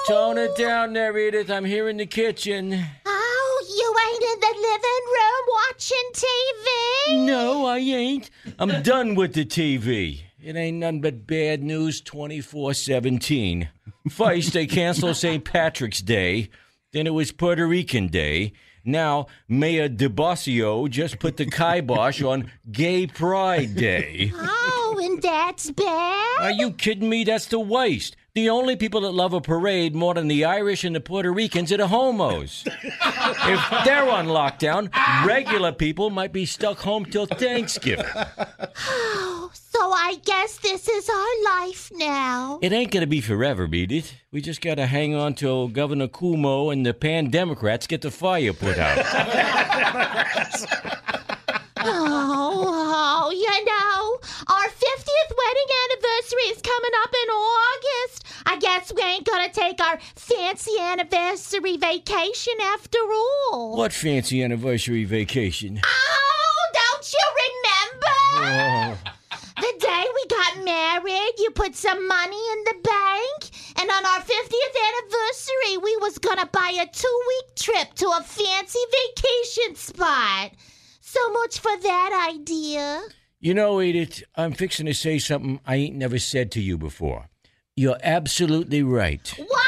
Tone 0.08 0.38
it 0.38 0.56
down 0.56 0.94
there, 0.94 1.18
Edith. 1.18 1.50
I'm 1.50 1.66
here 1.66 1.90
in 1.90 1.98
the 1.98 2.06
kitchen. 2.06 2.86
Oh, 3.06 3.66
you 3.78 3.96
ain't 4.10 4.24
in 4.24 4.40
the 4.40 4.54
living 4.62 5.06
room 5.14 5.44
watching 5.68 6.10
TV? 6.14 7.26
No, 7.26 7.66
I 7.66 7.80
ain't. 7.80 8.30
I'm 8.58 8.82
done 8.84 9.16
with 9.16 9.34
the 9.34 9.46
TV. 9.46 10.22
It 10.42 10.56
ain't 10.56 10.78
nothing 10.78 11.02
but 11.02 11.28
bad 11.28 11.62
news 11.62 12.00
24 12.02 12.74
17. 12.74 13.70
First, 14.10 14.54
they 14.54 14.66
canceled 14.66 15.18
St. 15.18 15.44
Patrick's 15.44 16.02
Day. 16.02 16.50
Then 16.94 17.06
it 17.06 17.14
was 17.14 17.34
Puerto 17.34 17.68
Rican 17.68 18.08
Day. 18.08 18.54
Now, 18.88 19.28
Mayor 19.50 19.90
de 19.90 20.08
Blasio 20.08 20.90
just 20.90 21.20
put 21.20 21.36
the 21.36 21.46
kibosh 21.46 22.22
on 22.22 22.50
Gay 22.72 23.06
Pride 23.06 23.76
Day. 23.76 24.32
Oh, 24.34 24.98
and 25.04 25.22
that's 25.22 25.70
bad? 25.72 26.40
Are 26.40 26.52
you 26.52 26.72
kidding 26.72 27.10
me? 27.10 27.26
That's 27.26 27.48
the 27.48 27.60
waste. 27.60 28.16
The 28.34 28.50
only 28.50 28.78
people 28.78 29.02
that 29.02 29.12
love 29.12 29.34
a 29.34 29.42
parade 29.42 29.94
more 29.94 30.14
than 30.14 30.30
the 30.30 30.46
Irish 30.46 30.86
and 30.86 30.96
the 30.96 31.02
Puerto 31.02 31.34
Ricans 31.34 31.74
are 31.74 31.78
the 31.78 31.88
homos. 31.88 32.64
if 32.66 33.84
they're 33.84 34.10
on 34.10 34.28
lockdown, 34.28 34.90
regular 35.26 35.74
people 35.74 36.10
might 36.10 36.32
be 36.32 36.46
stuck 36.46 36.78
home 36.78 37.04
till 37.04 37.26
Thanksgiving. 37.26 38.06
Oh, 40.08 40.10
I 40.10 40.16
guess 40.16 40.58
this 40.60 40.88
is 40.88 41.10
our 41.10 41.44
life 41.60 41.92
now. 41.94 42.60
It 42.62 42.72
ain't 42.72 42.92
gonna 42.92 43.08
be 43.08 43.20
forever, 43.20 43.68
beat 43.68 43.92
it. 43.92 44.16
We 44.32 44.40
just 44.40 44.62
gotta 44.62 44.86
hang 44.86 45.14
on 45.16 45.34
till 45.34 45.68
Governor 45.68 46.08
Cuomo 46.08 46.72
and 46.72 46.86
the 46.86 46.94
Pan 46.94 47.30
Democrats 47.30 47.88
get 47.88 48.02
the 48.02 48.12
fire 48.12 48.54
put 48.54 48.78
out. 48.78 48.98
Oh, 51.90 52.66
oh, 52.66 53.32
you 53.32 53.66
know, 53.66 54.20
our 54.54 54.68
50th 54.68 55.32
wedding 55.38 55.70
anniversary 55.86 56.48
is 56.50 56.62
coming 56.62 56.92
up 57.04 57.14
in 57.14 57.30
August. 57.30 58.26
I 58.46 58.58
guess 58.60 58.92
we 58.94 59.02
ain't 59.04 59.26
gonna 59.26 59.50
take 59.54 59.80
our 59.80 59.98
fancy 60.16 60.78
anniversary 60.80 61.78
vacation 61.78 62.54
after 62.62 62.98
all. 63.52 63.78
what 63.78 63.94
fancy 63.94 64.44
anniversary 64.44 65.06
vacation? 65.06 65.80
Oh, 65.86 66.70
don't 66.74 67.14
you 67.14 67.26
remember? 68.44 68.98
Oh. 69.06 69.14
The 69.60 69.74
day 69.80 70.04
we 70.14 70.26
got 70.28 70.64
married, 70.66 71.34
you 71.40 71.50
put 71.50 71.76
some 71.76 72.08
money 72.08 72.38
in 72.54 72.64
the 72.66 72.76
bank, 72.84 73.50
and 73.80 73.90
on 73.90 74.06
our 74.06 74.22
50th 74.22 74.78
anniversary, 74.88 75.78
we 75.82 75.98
was 75.98 76.20
gonna 76.20 76.46
buy 76.46 76.78
a 76.80 76.86
two-week 76.86 77.56
trip 77.56 77.94
to 77.96 78.06
a 78.06 78.22
fancy 78.22 78.80
vacation 78.92 79.76
spot. 79.76 80.52
So 81.02 81.32
much 81.32 81.60
for 81.60 81.76
that 81.76 82.30
idea. 82.32 83.02
You 83.40 83.56
know, 83.56 83.82
Edith, 83.82 84.24
I'm 84.36 84.54
fixing 84.54 84.86
to 84.86 84.94
say 84.94 85.18
something 85.18 85.60
I 85.66 85.78
ain't 85.78 85.96
never 85.96 86.20
said 86.20 86.52
to 86.52 86.62
you 86.62 86.78
before. 86.78 87.30
You're 87.76 88.00
absolutely 88.04 88.84
right. 88.84 89.28
What? 89.38 89.66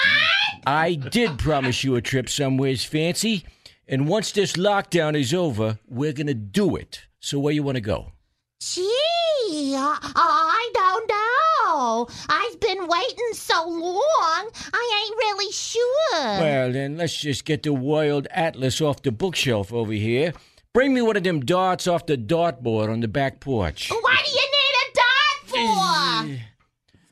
I 0.67 0.93
did 0.93 1.39
promise 1.39 1.84
you 1.84 1.96
a 1.96 2.01
trip 2.01 2.29
somewheres 2.29 2.84
fancy, 2.84 3.43
and 3.88 4.08
once 4.08 4.31
this 4.31 4.53
lockdown 4.53 5.19
is 5.19 5.34
over, 5.34 5.79
we're 5.88 6.13
gonna 6.13 6.36
do 6.36 6.75
it. 6.75 7.01
So 7.19 7.39
where 7.39 7.53
you 7.53 7.63
want 7.63 7.77
to 7.77 7.81
go? 7.81 8.12
Gee, 8.61 9.73
I, 9.73 10.71
don't 10.73 11.09
know. 11.09 12.07
I've 12.27 12.59
been 12.59 12.87
waiting 12.87 13.31
so 13.31 13.65
long, 13.65 14.49
I 14.73 15.05
ain't 15.05 15.17
really 15.17 15.51
sure. 15.53 16.13
Well, 16.13 16.73
then 16.73 16.97
let's 16.97 17.15
just 17.15 17.45
get 17.45 17.63
the 17.63 17.71
World 17.71 18.27
Atlas 18.31 18.81
off 18.81 19.01
the 19.01 19.13
bookshelf 19.13 19.71
over 19.71 19.93
here. 19.93 20.33
Bring 20.73 20.93
me 20.93 21.01
one 21.01 21.15
of 21.15 21.23
them 21.23 21.39
darts 21.39 21.87
off 21.87 22.05
the 22.05 22.17
dartboard 22.17 22.91
on 22.91 22.99
the 22.99 23.07
back 23.07 23.39
porch. 23.39 23.89
what 23.89 24.25
do 24.25 24.31
you 24.31 24.47
need 24.51 24.75
a 24.83 26.27
dart 26.27 26.37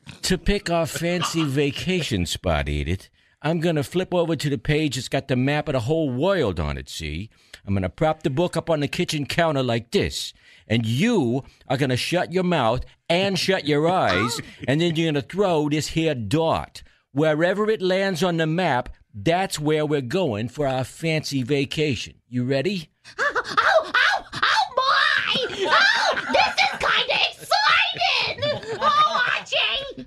for? 0.06 0.20
To 0.20 0.36
pick 0.36 0.68
our 0.68 0.86
fancy 0.86 1.44
vacation 1.44 2.26
spot, 2.26 2.68
Edith, 2.68 3.08
I'm 3.40 3.60
gonna 3.60 3.82
flip 3.82 4.12
over 4.12 4.36
to 4.36 4.50
the 4.50 4.58
page 4.58 4.96
that's 4.96 5.08
got 5.08 5.28
the 5.28 5.36
map 5.36 5.68
of 5.68 5.72
the 5.72 5.80
whole 5.80 6.10
world 6.10 6.60
on 6.60 6.76
it, 6.76 6.90
see? 6.90 7.30
I'm 7.66 7.72
gonna 7.72 7.88
prop 7.88 8.22
the 8.22 8.30
book 8.30 8.54
up 8.54 8.68
on 8.68 8.80
the 8.80 8.88
kitchen 8.88 9.24
counter 9.24 9.62
like 9.62 9.92
this. 9.92 10.34
And 10.68 10.84
you 10.84 11.44
are 11.68 11.76
gonna 11.76 11.96
shut 11.96 12.32
your 12.32 12.44
mouth 12.44 12.84
and 13.08 13.38
shut 13.38 13.66
your 13.66 13.88
eyes, 13.88 14.40
and 14.66 14.80
then 14.80 14.94
you're 14.94 15.10
gonna 15.10 15.22
throw 15.22 15.68
this 15.68 15.88
here 15.88 16.14
dart. 16.14 16.82
Wherever 17.12 17.70
it 17.70 17.80
lands 17.80 18.22
on 18.22 18.36
the 18.36 18.46
map, 18.46 18.90
that's 19.14 19.58
where 19.58 19.86
we're 19.86 20.02
going 20.02 20.48
for 20.48 20.66
our 20.66 20.84
fancy 20.84 21.42
vacation. 21.42 22.14
You 22.28 22.44
ready? 22.44 22.90
Oh, 23.18 23.32
oh, 23.34 23.92
oh, 23.94 24.24
oh 24.34 24.74
my! 24.76 25.46
Oh, 25.50 26.32
this 26.32 26.54
is 26.54 26.78
kind 26.78 27.10
of 27.10 27.18
exciting! 27.32 28.78
Oh, 28.80 29.24
Archie! 29.38 30.06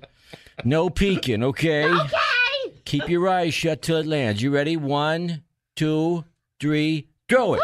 No 0.64 0.88
peeking, 0.88 1.42
okay? 1.42 1.90
Okay! 1.90 2.80
Keep 2.84 3.08
your 3.08 3.28
eyes 3.28 3.52
shut 3.52 3.82
till 3.82 3.96
it 3.96 4.06
lands. 4.06 4.40
You 4.42 4.50
ready? 4.50 4.76
One, 4.76 5.42
two, 5.74 6.24
three, 6.60 7.08
throw 7.28 7.54
it. 7.54 7.60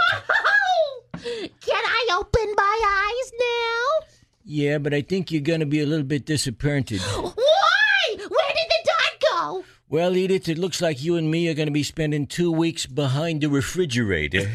Can 1.12 1.85
I 1.85 2.09
open 2.19 2.55
my 2.57 2.81
eyes 2.85 3.33
now? 3.40 4.07
Yeah, 4.50 4.78
but 4.78 4.95
I 4.95 5.02
think 5.02 5.31
you're 5.31 5.43
going 5.43 5.61
to 5.61 5.67
be 5.67 5.83
a 5.83 5.85
little 5.85 6.07
bit 6.07 6.25
disappointed. 6.25 7.02
Why? 7.02 7.35
Where 8.17 8.17
did 8.17 8.31
the 8.31 8.83
dot 8.83 9.12
go? 9.31 9.64
Well, 9.90 10.17
Edith, 10.17 10.49
it 10.49 10.57
looks 10.57 10.81
like 10.81 11.02
you 11.02 11.17
and 11.17 11.31
me 11.31 11.50
are 11.50 11.55
going 11.55 11.67
to 11.69 11.73
be 11.73 11.83
spending 11.83 12.26
two 12.26 12.50
weeks 12.50 12.87
behind 12.87 13.43
the 13.43 13.49
refrigerator. 13.49 14.38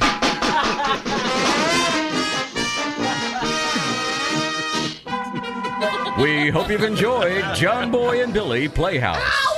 we 6.24 6.50
hope 6.50 6.72
you've 6.72 6.84
enjoyed 6.84 7.46
John 7.54 7.92
Boy 7.92 8.24
and 8.24 8.34
Billy 8.34 8.68
Playhouse. 8.68 9.22
Oh, 9.22 9.53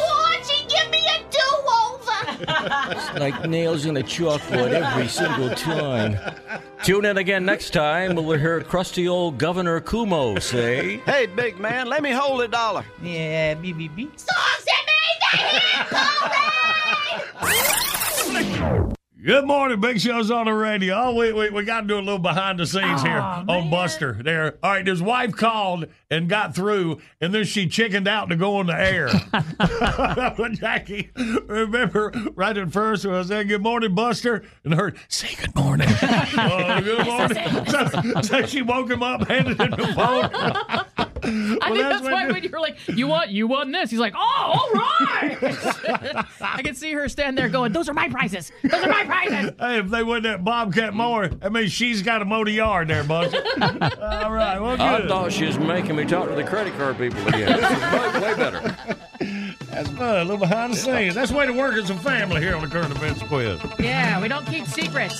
It's 2.40 3.20
like 3.20 3.48
nails 3.50 3.86
in 3.86 3.98
a 3.98 4.02
chalkboard 4.02 4.72
every 4.72 5.08
single 5.08 5.50
time. 5.52 6.18
Tune 6.84 7.06
in 7.06 7.18
again 7.18 7.46
next 7.46 7.72
time 7.72 8.16
when 8.16 8.26
we'll 8.26 8.40
hear 8.40 8.62
crusty 8.62 9.08
old 9.08 9.38
Governor 9.38 9.82
Cuomo 9.82 10.42
say, 10.42 10.98
Hey, 11.06 11.26
big 11.26 11.60
man, 11.60 11.88
let 11.88 12.04
me 12.04 12.12
hold 12.12 12.42
a 12.42 12.48
dollar. 12.48 12.86
Yeah, 13.02 13.56
beep, 13.56 13.78
beep, 13.78 13.96
beep. 13.96 14.20
Songs 14.20 14.66
that 14.66 14.86
made 14.86 15.90
the 15.90 15.95
Good 19.26 19.48
morning, 19.48 19.82
Big 19.82 20.00
Show's 20.00 20.30
on 20.30 20.46
the 20.46 20.54
radio. 20.54 20.94
Oh, 20.96 21.16
wait, 21.16 21.36
wait, 21.36 21.52
we 21.52 21.66
got 21.66 21.82
to 21.82 21.88
do 21.88 21.98
a 21.98 21.98
little 21.98 22.20
behind 22.20 22.60
the 22.60 22.68
scenes 22.68 23.02
here 23.02 23.18
oh, 23.18 23.46
on 23.48 23.72
Buster. 23.72 24.20
There. 24.22 24.60
All 24.62 24.74
right, 24.74 24.86
his 24.86 25.02
wife 25.02 25.36
called 25.36 25.88
and 26.12 26.30
got 26.30 26.54
through, 26.54 27.02
and 27.20 27.34
then 27.34 27.44
she 27.44 27.68
chickened 27.68 28.08
out 28.08 28.30
to 28.30 28.36
go 28.36 28.58
on 28.58 28.68
the 28.68 28.80
air. 28.80 29.08
Jackie, 30.60 31.10
remember, 31.48 32.14
right 32.36 32.56
at 32.56 32.72
first, 32.72 33.04
when 33.04 33.16
I 33.16 33.24
said, 33.24 33.48
Good 33.48 33.64
morning, 33.64 33.96
Buster, 33.96 34.44
and 34.64 34.76
heard, 34.76 34.96
Say 35.08 35.34
good 35.42 35.56
morning. 35.56 35.88
oh, 36.04 36.82
good 36.84 37.08
morning. 37.08 37.66
so, 37.66 38.22
so 38.22 38.46
she 38.46 38.62
woke 38.62 38.92
him 38.92 39.02
up, 39.02 39.28
handed 39.28 39.60
him 39.60 39.72
the 39.72 39.88
phone. 39.96 41.15
I 41.62 41.72
think 41.72 41.82
that's, 41.82 42.04
what 42.04 42.12
why 42.12 42.28
when 42.28 42.44
you 42.44 42.50
were 42.50 42.60
like, 42.60 42.78
you 42.88 43.08
want 43.08 43.30
you 43.30 43.48
want 43.48 43.72
this, 43.72 43.90
he's 43.90 44.00
like, 44.00 44.14
oh, 44.16 44.20
all 44.20 44.72
right. 44.74 45.38
I 46.42 46.62
can 46.62 46.76
see 46.76 46.92
her 46.94 47.10
stand 47.10 47.38
there 47.38 47.50
going, 47.50 47.72
those 47.72 47.90
are 47.90 47.94
my 47.94 48.10
prices. 48.10 48.52
Those 48.64 48.84
are 48.84 48.90
my 48.90 49.04
prices. 49.06 49.52
Hey, 49.66 49.80
if 49.80 49.90
they 49.90 50.04
wouldn't 50.04 50.24
that 50.24 50.44
Bobcat 50.44 50.94
mower, 50.94 51.32
I 51.42 51.50
mean, 51.50 51.68
she's 51.68 52.02
got 52.02 52.22
a 52.22 52.26
mow 52.26 52.44
the 52.44 52.52
yard 52.52 52.88
there, 52.88 53.04
bud. 53.04 53.34
All 53.34 54.32
right, 54.32 54.60
well, 54.60 54.78
good. 54.78 54.82
I 54.82 55.08
thought 55.08 55.32
she 55.32 55.46
was 55.46 55.58
making 55.58 55.96
me 55.96 56.06
talk 56.06 56.30
to 56.30 56.36
the 56.36 56.44
credit 56.44 56.76
card 56.78 56.98
people 56.98 57.26
again. 57.28 57.60
This 57.60 57.72
is 57.72 58.14
way, 58.14 58.22
way 58.22 58.36
better. 58.36 58.76
That's 59.76 59.90
fun. 59.90 60.18
A 60.18 60.24
little 60.24 60.38
behind 60.38 60.74
the 60.74 60.78
scenes. 60.78 61.16
That's 61.16 61.32
the 61.32 61.38
way 61.38 61.46
to 61.46 61.54
work 61.54 61.76
as 61.76 61.90
a 61.90 61.96
family 61.96 62.42
here 62.42 62.56
on 62.56 62.62
the 62.62 62.70
current 62.70 62.92
events 62.92 63.24
quiz. 63.24 63.60
Yeah, 63.80 64.22
we 64.22 64.28
don't 64.28 64.46
keep 64.46 64.68
secrets. 64.68 65.20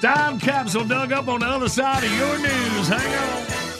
Time 0.00 0.38
capsule 0.40 0.84
dug 0.84 1.12
up 1.12 1.28
on 1.28 1.40
the 1.40 1.46
other 1.46 1.68
side 1.68 2.02
of 2.02 2.12
your 2.12 2.38
news. 2.38 2.88
Hang 2.88 3.70
on. 3.70 3.75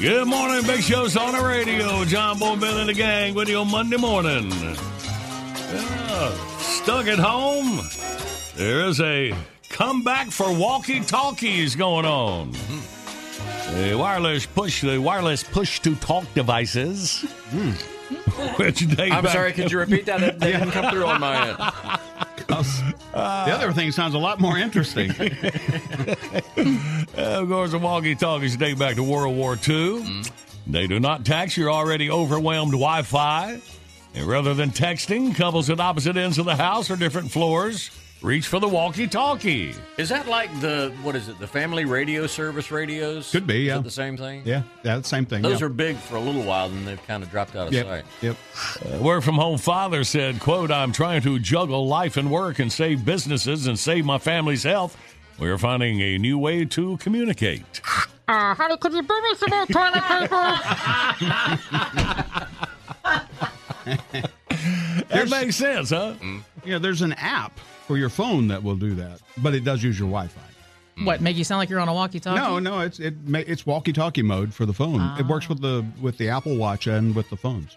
Good 0.00 0.28
morning, 0.28 0.64
Big 0.64 0.82
Show's 0.82 1.16
on 1.16 1.32
the 1.32 1.44
radio. 1.44 2.04
John 2.04 2.38
Boy 2.38 2.54
Bill 2.54 2.78
and 2.78 2.88
the 2.88 2.94
gang 2.94 3.34
with 3.34 3.48
you 3.48 3.58
on 3.58 3.70
Monday 3.70 3.96
morning. 3.96 4.48
Yeah, 6.18 6.32
stuck 6.58 7.06
at 7.06 7.20
home. 7.20 7.80
There 8.56 8.80
is 8.88 9.00
a 9.00 9.32
comeback 9.68 10.32
for 10.32 10.52
walkie-talkies 10.52 11.76
going 11.76 12.04
on. 12.06 12.50
The 13.74 13.94
wireless 13.96 14.44
push, 14.44 14.80
the 14.80 14.98
wireless 14.98 15.44
push-to-talk 15.44 16.24
devices. 16.34 17.20
Which 18.56 18.88
date 18.96 19.12
I'm 19.12 19.22
back- 19.22 19.32
sorry, 19.32 19.52
could 19.52 19.70
you 19.70 19.78
repeat 19.78 20.06
that? 20.06 20.18
That 20.18 20.40
didn't 20.40 20.70
come 20.72 20.90
through 20.90 21.06
on 21.06 21.20
my 21.20 21.50
end. 21.50 21.56
the 22.48 23.52
other 23.54 23.72
thing 23.72 23.92
sounds 23.92 24.14
a 24.14 24.18
lot 24.18 24.40
more 24.40 24.58
interesting. 24.58 25.12
Uh, 25.12 25.36
of 27.16 27.48
course, 27.48 27.70
the 27.70 27.78
walkie 27.80 28.16
talkies 28.16 28.56
date 28.56 28.76
back 28.76 28.96
to 28.96 29.04
World 29.04 29.36
War 29.36 29.56
II. 29.68 30.22
They 30.66 30.88
do 30.88 30.98
not 30.98 31.24
tax 31.24 31.56
your 31.56 31.70
already 31.70 32.10
overwhelmed 32.10 32.72
Wi 32.72 33.02
Fi. 33.02 33.60
And 34.14 34.26
rather 34.26 34.54
than 34.54 34.70
texting, 34.70 35.34
couples 35.34 35.70
at 35.70 35.80
opposite 35.80 36.16
ends 36.16 36.38
of 36.38 36.44
the 36.44 36.56
house 36.56 36.90
or 36.90 36.96
different 36.96 37.30
floors 37.30 37.90
reach 38.22 38.48
for 38.48 38.58
the 38.58 38.66
walkie 38.66 39.06
talkie. 39.06 39.72
Is 39.96 40.08
that 40.08 40.26
like 40.26 40.50
the, 40.60 40.92
what 41.02 41.14
is 41.14 41.28
it, 41.28 41.38
the 41.38 41.46
family 41.46 41.84
radio 41.84 42.26
service 42.26 42.70
radios? 42.70 43.30
Could 43.30 43.46
be, 43.46 43.60
yeah. 43.60 43.78
it 43.78 43.84
the 43.84 43.90
same 43.90 44.16
thing? 44.16 44.42
yeah, 44.44 44.62
yeah, 44.82 44.96
the 44.98 45.04
same 45.04 45.24
thing. 45.24 45.42
Those 45.42 45.60
yeah. 45.60 45.66
are 45.66 45.70
big 45.70 45.96
for 45.96 46.16
a 46.16 46.20
little 46.20 46.42
while, 46.42 46.68
then 46.68 46.84
they've 46.84 47.06
kind 47.06 47.22
of 47.22 47.30
dropped 47.30 47.54
out 47.54 47.68
of 47.68 47.72
Yep, 47.72 47.86
sight. 47.86 48.04
yep. 48.20 48.36
A 48.92 48.98
work 48.98 49.22
from 49.22 49.36
home 49.36 49.58
father 49.58 50.02
said, 50.04 50.40
quote, 50.40 50.70
I'm 50.72 50.92
trying 50.92 51.22
to 51.22 51.38
juggle 51.38 51.86
life 51.86 52.16
and 52.16 52.30
work 52.30 52.58
and 52.58 52.72
save 52.72 53.04
businesses 53.04 53.66
and 53.68 53.78
save 53.78 54.04
my 54.04 54.18
family's 54.18 54.64
health. 54.64 54.96
We're 55.38 55.58
finding 55.58 56.00
a 56.00 56.18
new 56.18 56.38
way 56.38 56.64
to 56.64 56.96
communicate. 56.96 57.80
Uh, 58.26 58.54
honey, 58.54 58.76
could 58.78 58.92
you 58.92 59.02
bring 59.02 59.22
me 59.22 59.34
some 59.36 59.50
more 59.50 59.66
toilet 59.66 60.02
paper? 60.02 60.58
That 65.08 65.30
makes 65.30 65.56
sense, 65.56 65.90
huh? 65.90 66.14
Mm-hmm. 66.14 66.38
Yeah, 66.64 66.78
there's 66.78 67.02
an 67.02 67.12
app 67.14 67.58
for 67.86 67.96
your 67.96 68.08
phone 68.08 68.48
that 68.48 68.62
will 68.62 68.76
do 68.76 68.94
that, 68.96 69.20
but 69.38 69.54
it 69.54 69.64
does 69.64 69.82
use 69.82 69.98
your 69.98 70.08
Wi-Fi. 70.08 70.40
Mm. 70.98 71.06
what, 71.06 71.20
make 71.20 71.36
you 71.36 71.44
sound 71.44 71.60
like 71.60 71.70
you're 71.70 71.80
on 71.80 71.88
a 71.88 71.94
walkie-talkie? 71.94 72.40
No, 72.40 72.58
no, 72.58 72.80
it's 72.80 72.98
it 72.98 73.14
ma- 73.26 73.38
it's 73.46 73.64
walkie-talkie 73.64 74.22
mode 74.22 74.52
for 74.52 74.66
the 74.66 74.72
phone. 74.72 75.00
It 75.18 75.26
works 75.26 75.46
ah. 75.46 75.50
with 75.50 75.62
the 75.62 75.86
with 76.00 76.18
the 76.18 76.28
Apple 76.28 76.56
Watch 76.56 76.86
and 76.88 77.14
with 77.14 77.30
the 77.30 77.36
phones. 77.36 77.76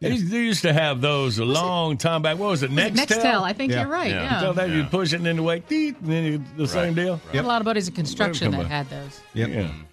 They 0.00 0.10
used- 0.10 0.30
they 0.30 0.38
used 0.38 0.62
to 0.62 0.72
have 0.72 1.00
those 1.00 1.38
a 1.38 1.44
long 1.44 1.96
time 1.96 2.22
back. 2.22 2.38
What 2.38 2.50
was 2.50 2.62
it? 2.62 2.70
Nextel? 2.70 3.06
Nextel, 3.06 3.42
I 3.42 3.52
think 3.52 3.72
Yeah. 3.72 3.82
you're 3.82 3.90
right. 3.90 4.10
Yeah. 4.10 4.22
Yeah. 4.22 4.40
So 4.40 4.52
that 4.52 4.70
you 4.70 4.84
push 4.84 5.12
it 5.12 5.16
and 5.16 5.26
then 5.26 5.36
the 5.36 5.42
way, 5.42 5.62
and 5.70 5.96
then 6.02 6.24
you, 6.24 6.44
the 6.56 6.66
same 6.66 6.94
deal. 6.94 7.20
I 7.32 7.36
had 7.36 7.44
a 7.44 7.48
lot 7.48 7.60
of 7.60 7.64
buddies 7.64 7.88
in 7.88 7.94
construction 7.94 8.50
that 8.52 8.60
on. 8.60 8.66
had 8.66 8.88
those. 8.90 9.20
Yep. 9.34 9.48
Yeah. 9.48 9.62
Mm. 9.62 9.84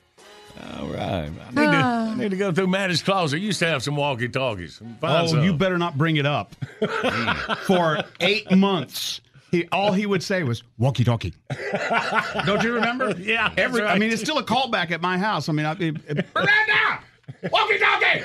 All 0.80 0.88
right. 0.88 1.00
I 1.00 1.26
need, 1.28 1.56
to, 1.56 1.72
ah. 1.74 2.12
I 2.12 2.16
need 2.16 2.32
to 2.32 2.38
go 2.38 2.52
through 2.52 2.68
Maddie's 2.68 3.02
closet. 3.02 3.40
Used 3.40 3.60
to 3.60 3.68
have 3.68 3.82
some 3.84 3.96
walkie 3.96 4.30
talkies. 4.30 4.82
Oh, 5.02 5.42
you 5.42 5.54
better 5.54 5.78
not 5.78 5.98
bring 5.98 6.18
it 6.18 6.26
up. 6.26 6.56
for 7.66 8.04
eight 8.20 8.52
months, 8.52 9.22
he 9.52 9.68
all 9.72 9.92
he 9.92 10.06
would 10.06 10.24
say 10.24 10.44
was 10.44 10.64
walkie-talkie. 10.78 11.34
Don't 12.46 12.64
you 12.64 12.74
remember? 12.74 13.14
Yeah, 13.22 13.50
that's 13.50 13.60
Every, 13.60 13.84
I 13.84 13.98
mean, 14.00 14.12
it's 14.12 14.22
still 14.22 14.38
a 14.38 14.44
callback 14.44 14.92
at 14.92 15.02
my 15.02 15.18
house. 15.18 15.50
I 15.50 15.52
mean, 15.52 15.66
I, 15.66 15.74
it, 15.74 15.98
it, 16.08 16.26
Miranda, 16.36 17.00
walkie-talkie. 17.52 18.24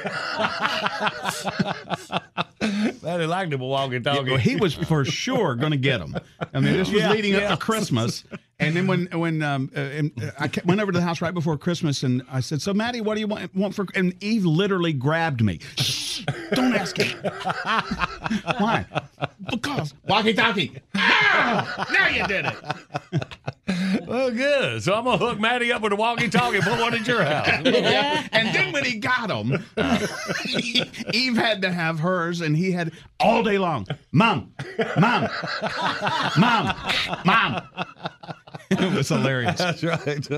Maddie 3.03 3.27
liked 3.27 3.53
him 3.53 3.61
a 3.61 3.67
walkie 3.67 4.01
talkie. 4.01 4.31
Yeah, 4.31 4.39
he 4.39 4.57
was 4.57 4.75
for 4.75 5.05
sure 5.05 5.55
going 5.57 5.73
to 5.73 5.77
get 5.79 5.99
them. 5.99 6.17
I 6.55 6.61
mean, 6.61 6.75
this 6.75 6.91
was 6.91 7.01
Yeah, 7.01 7.11
leading 7.13 7.33
yeah. 7.33 7.53
up 7.53 7.59
to 7.59 7.65
Christmas, 7.65 8.25
and 8.59 8.75
then 8.75 8.87
when 8.87 9.07
when 9.13 9.43
um, 9.43 9.71
uh, 9.77 9.81
uh, 9.81 10.31
I 10.39 10.51
went 10.65 10.81
over 10.81 10.91
to 10.91 10.99
the 10.99 11.05
house 11.05 11.21
right 11.21 11.35
before 11.35 11.59
Christmas, 11.59 12.03
and 12.03 12.23
I 12.31 12.41
said, 12.41 12.63
"So, 12.63 12.73
Maddie, 12.73 13.01
what 13.01 13.15
do 13.15 13.21
you 13.21 13.27
want, 13.27 13.55
want 13.55 13.75
for?" 13.75 13.87
And 13.95 14.15
Eve 14.23 14.45
literally 14.47 14.93
grabbed 14.93 15.43
me. 15.43 15.61
Shh, 15.77 16.23
don't 16.53 16.75
ask 16.75 16.97
him. 16.97 17.19
Why? 18.59 18.87
Because 19.51 19.95
walkie-talkie. 20.09 20.73
Ah, 20.95 21.87
now 21.93 22.09
you 22.09 22.27
did 22.27 22.47
it. 22.47 23.25
Well, 24.07 24.31
good. 24.31 24.83
So 24.85 24.95
I'm 24.95 25.05
going 25.05 25.19
to 25.19 25.25
hook 25.25 25.41
Maddie 25.41 25.73
up 25.73 25.83
with 25.83 25.93
a 25.93 25.97
walkie 25.97 26.29
talkie 26.29 26.57
and 26.59 26.65
put 26.65 26.79
one 26.81 26.95
at 26.95 27.07
your 27.09 27.25
house. 27.25 27.49
And 27.67 28.55
then 28.55 28.73
when 28.73 28.85
he 28.85 28.99
got 28.99 29.29
them, 29.29 29.65
Eve 31.13 31.37
had 31.37 31.63
to 31.63 31.73
have 31.73 31.99
hers, 31.99 32.41
and 32.41 32.57
he 32.57 32.71
had 32.71 32.93
all 33.19 33.43
day 33.43 33.59
long. 33.59 33.87
Mom, 34.13 34.53
mom, 34.97 35.29
mom, 36.39 36.75
mom. 37.25 37.63
it 38.71 38.93
was 38.95 39.09
hilarious. 39.09 39.59
That's 39.59 39.83
right. 39.83 40.29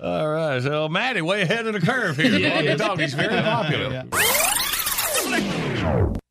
All 0.00 0.28
right. 0.30 0.62
So 0.62 0.88
Maddie, 0.88 1.20
way 1.22 1.42
ahead 1.42 1.66
of 1.66 1.74
the 1.74 1.80
curve 1.80 2.16
here. 2.16 2.50
Walkie 2.50 2.76
talkie's 2.76 3.14
very 3.14 3.42
popular. 3.42 4.04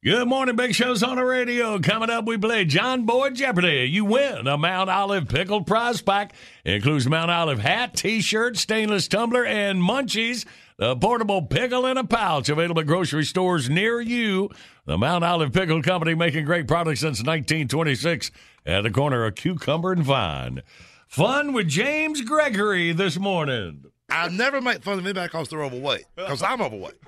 Good 0.02 0.30
morning, 0.30 0.56
Big 0.56 0.74
Show's 0.74 1.04
on 1.04 1.18
the 1.18 1.26
radio. 1.26 1.78
Coming 1.78 2.10
up, 2.10 2.26
we 2.26 2.38
play 2.38 2.64
John 2.64 3.06
Boy 3.06 3.32
Jeopardy. 3.32 3.90
You 3.92 4.06
win 4.06 4.48
a 4.48 4.58
Mount 4.58 4.90
Olive 4.90 5.28
pickled 5.28 5.68
prize 5.68 6.02
pack. 6.02 6.32
Includes 6.64 7.06
Mount 7.06 7.30
Olive 7.30 7.60
hat, 7.60 7.96
T-shirt, 7.96 8.56
stainless 8.56 9.10
tumbler, 9.10 9.46
and 9.46 9.82
munchies. 9.82 10.46
The 10.78 10.96
portable 10.96 11.42
pickle 11.42 11.86
in 11.86 11.98
a 11.98 12.06
pouch 12.06 12.48
available 12.48 12.80
at 12.80 12.88
grocery 12.88 13.26
stores 13.26 13.70
near 13.70 14.00
you. 14.00 14.50
The 14.86 14.98
Mount 14.98 15.26
Olive 15.26 15.52
Pickle 15.52 15.82
Company 15.82 16.16
making 16.16 16.46
great 16.46 16.66
products 16.66 17.02
since 17.02 17.20
1926 17.20 18.32
at 18.66 18.84
the 18.84 18.92
corner 18.92 19.26
of 19.26 19.36
Cucumber 19.36 19.92
and 19.92 20.04
Vine. 20.04 20.62
Fun 21.10 21.52
with 21.52 21.68
James 21.68 22.22
Gregory 22.22 22.94
this 22.94 23.20
morning. 23.20 23.84
I 24.12 24.30
never 24.30 24.62
make 24.62 24.84
fun 24.84 25.00
of 25.00 25.06
anybody 25.06 25.28
because 25.28 25.50
they're 25.50 25.64
overweight. 25.64 26.06
Because 26.16 26.42
I'm 26.44 26.62
overweight. 26.62 27.00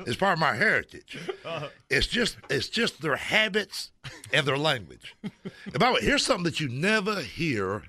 It's 0.00 0.16
part 0.16 0.34
of 0.34 0.38
my 0.38 0.54
heritage. 0.54 1.18
It's 1.90 2.06
just 2.06 2.36
it's 2.50 2.68
just 2.68 3.00
their 3.02 3.16
habits 3.16 3.90
and 4.32 4.46
their 4.46 4.58
language. 4.58 5.14
And 5.22 5.78
by 5.78 5.86
the 5.88 5.92
way, 5.94 6.00
here's 6.02 6.24
something 6.24 6.44
that 6.44 6.60
you 6.60 6.68
never 6.68 7.20
hear 7.20 7.82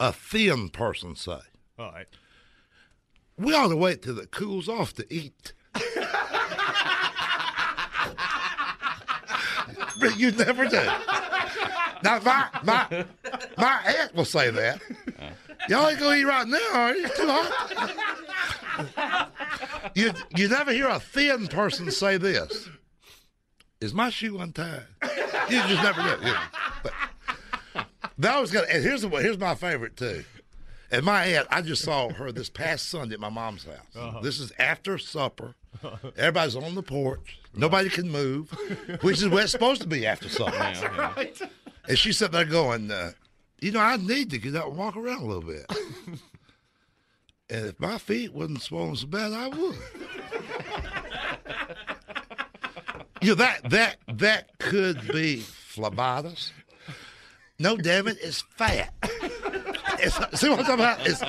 a 0.00 0.12
thin 0.12 0.68
person 0.68 1.16
say. 1.16 1.38
All 1.78 1.92
right. 1.92 2.06
We 3.36 3.54
ought 3.54 3.68
to 3.68 3.76
wait 3.76 4.02
till 4.02 4.18
it 4.18 4.30
cools 4.30 4.68
off 4.68 4.94
to 4.94 5.06
eat. 5.12 5.52
but 10.00 10.18
you 10.18 10.30
never 10.32 10.66
do. 10.66 10.82
Now 12.02 12.20
my 12.20 12.46
my 12.62 13.04
my 13.56 13.80
aunt 13.98 14.14
will 14.14 14.24
say 14.24 14.50
that. 14.50 14.80
Y'all 15.68 15.88
ain't 15.88 15.98
gonna 15.98 16.16
eat 16.16 16.24
right 16.24 16.46
now, 16.46 16.58
are 16.72 16.94
you? 16.94 17.06
It's 17.06 17.16
too 17.16 17.26
hot. 17.28 18.88
You 19.94 20.12
you 20.36 20.48
never 20.48 20.72
hear 20.72 20.88
a 20.88 21.00
thin 21.00 21.48
person 21.48 21.90
say 21.90 22.16
this. 22.16 22.68
Is 23.80 23.94
my 23.94 24.10
shoe 24.10 24.38
untied? 24.38 24.86
You 25.02 25.62
just 25.62 25.82
never 25.82 26.02
do. 26.02 26.26
Know. 26.26 26.36
But 26.82 26.92
that 28.18 28.40
was 28.40 28.50
good. 28.50 28.68
And 28.68 28.82
here's 28.82 29.02
the 29.02 29.08
here's 29.08 29.38
my 29.38 29.54
favorite 29.54 29.96
too. 29.96 30.24
And 30.90 31.04
my 31.04 31.26
aunt, 31.26 31.46
I 31.50 31.60
just 31.60 31.84
saw 31.84 32.08
her 32.08 32.32
this 32.32 32.48
past 32.48 32.88
Sunday 32.88 33.14
at 33.14 33.20
my 33.20 33.28
mom's 33.28 33.64
house. 33.64 33.76
Uh-huh. 33.94 34.20
This 34.20 34.40
is 34.40 34.52
after 34.58 34.96
supper. 34.96 35.54
Everybody's 36.16 36.56
on 36.56 36.74
the 36.74 36.82
porch. 36.82 37.38
Nobody 37.54 37.90
can 37.90 38.10
move, 38.10 38.50
which 39.02 39.18
is 39.18 39.28
what 39.28 39.42
it's 39.42 39.52
supposed 39.52 39.82
to 39.82 39.86
be 39.86 40.06
after 40.06 40.30
supper. 40.30 40.56
That's 40.56 40.82
right. 40.82 41.38
And 41.86 41.98
she's 41.98 42.16
sat 42.16 42.32
there 42.32 42.46
going, 42.46 42.90
uh, 42.90 43.12
you 43.60 43.72
know, 43.72 43.80
I 43.80 43.96
need 43.96 44.30
to 44.30 44.38
get 44.38 44.54
up 44.54 44.66
and 44.66 44.76
walk 44.76 44.96
around 44.96 45.22
a 45.22 45.26
little 45.26 45.42
bit. 45.42 45.66
and 47.50 47.66
if 47.66 47.80
my 47.80 47.98
feet 47.98 48.32
wasn't 48.32 48.62
swollen 48.62 48.96
so 48.96 49.06
bad, 49.06 49.32
I 49.32 49.48
would. 49.48 49.58
you 53.22 53.30
know, 53.30 53.34
that 53.36 53.70
that 53.70 53.96
that 54.08 54.58
could 54.58 55.00
be 55.08 55.38
phlebitis. 55.74 56.52
No, 57.58 57.76
damn 57.76 58.06
it, 58.06 58.18
it's 58.22 58.42
fat. 58.56 58.94
It's, 60.00 60.14
see 60.40 60.48
what 60.48 60.60
I'm 60.60 60.64
talking 60.64 60.84
about? 60.84 61.04
It's, 61.04 61.20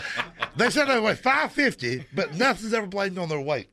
they 0.56 0.70
said 0.70 0.86
they 0.86 1.00
weigh 1.00 1.16
550, 1.16 2.06
but 2.14 2.36
nothing's 2.36 2.72
ever 2.72 2.86
blamed 2.86 3.18
on 3.18 3.28
their 3.28 3.42
weight. 3.42 3.68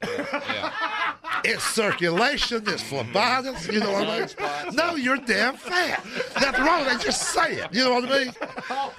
It's 1.48 1.62
circulation, 1.62 2.64
it's 2.66 2.82
phlebitis, 2.82 3.72
you 3.72 3.78
know 3.78 3.92
what 3.92 4.09
I 4.09 4.18
mean? 4.18 4.74
No, 4.74 4.96
you're 4.96 5.16
damn 5.16 5.56
fat. 5.56 6.04
Nothing 6.40 6.64
wrong 6.64 6.80
with 6.80 6.88
that, 6.92 7.00
just 7.00 7.22
say 7.22 7.59
it. 7.59 7.72
You 7.72 7.85
know 7.85 7.94
what 7.94 8.11
I 8.11 8.24
mean? 8.24 8.35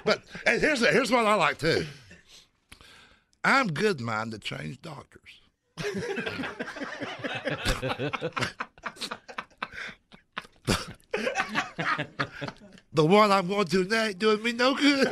But 0.06 0.22
and 0.46 0.58
here's 0.58 0.80
here's 0.80 1.10
what 1.10 1.26
I 1.26 1.34
like 1.34 1.58
too. 1.58 1.84
I'm 3.44 3.68
good 3.68 4.00
mind 4.00 4.32
to 4.32 4.38
change 4.38 4.80
doctors. 4.80 5.42
the 12.94 13.04
one 13.04 13.30
I'm 13.30 13.46
going 13.48 13.66
to 13.66 13.84
now 13.84 14.04
ain't 14.04 14.18
doing 14.18 14.42
me 14.42 14.52
no 14.52 14.74
good. 14.74 15.06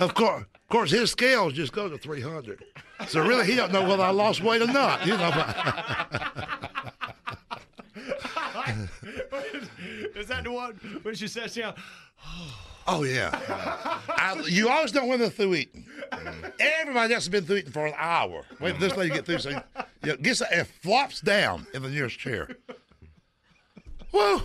of 0.00 0.14
course, 0.14 0.42
of 0.42 0.68
course, 0.68 0.90
his 0.90 1.12
scales 1.12 1.52
just 1.52 1.72
go 1.72 1.88
to 1.88 1.96
300. 1.96 2.64
So 3.08 3.20
really, 3.20 3.46
he 3.46 3.54
don't 3.56 3.72
know 3.72 3.86
whether 3.86 4.02
I 4.02 4.10
lost 4.10 4.42
weight 4.42 4.62
or 4.62 4.66
not. 4.66 5.06
You 5.06 5.16
know. 5.16 5.28
Is 10.14 10.28
that 10.28 10.44
the 10.44 10.52
one 10.52 10.74
when 11.02 11.14
she 11.14 11.26
sits 11.26 11.54
down? 11.54 11.74
Oh 12.86 13.04
yeah. 13.04 13.30
I, 14.08 14.40
you 14.46 14.68
always 14.68 14.92
know 14.94 15.06
when 15.06 15.18
they're 15.20 15.30
through 15.30 15.54
eating. 15.54 15.84
Everybody 16.58 17.14
else 17.14 17.24
has 17.24 17.28
been 17.28 17.44
through 17.44 17.56
eating 17.56 17.72
for 17.72 17.86
an 17.86 17.94
hour. 17.96 18.44
Wait, 18.60 18.78
this 18.78 18.96
lady 18.96 19.14
get 19.14 19.26
through. 19.26 19.38
So, 19.38 19.50
you 19.50 19.60
know, 20.04 20.16
gets 20.16 20.40
and 20.42 20.66
flops 20.66 21.20
down 21.20 21.66
in 21.74 21.82
the 21.82 21.88
nearest 21.88 22.18
chair. 22.18 22.48
Whoa. 24.10 24.42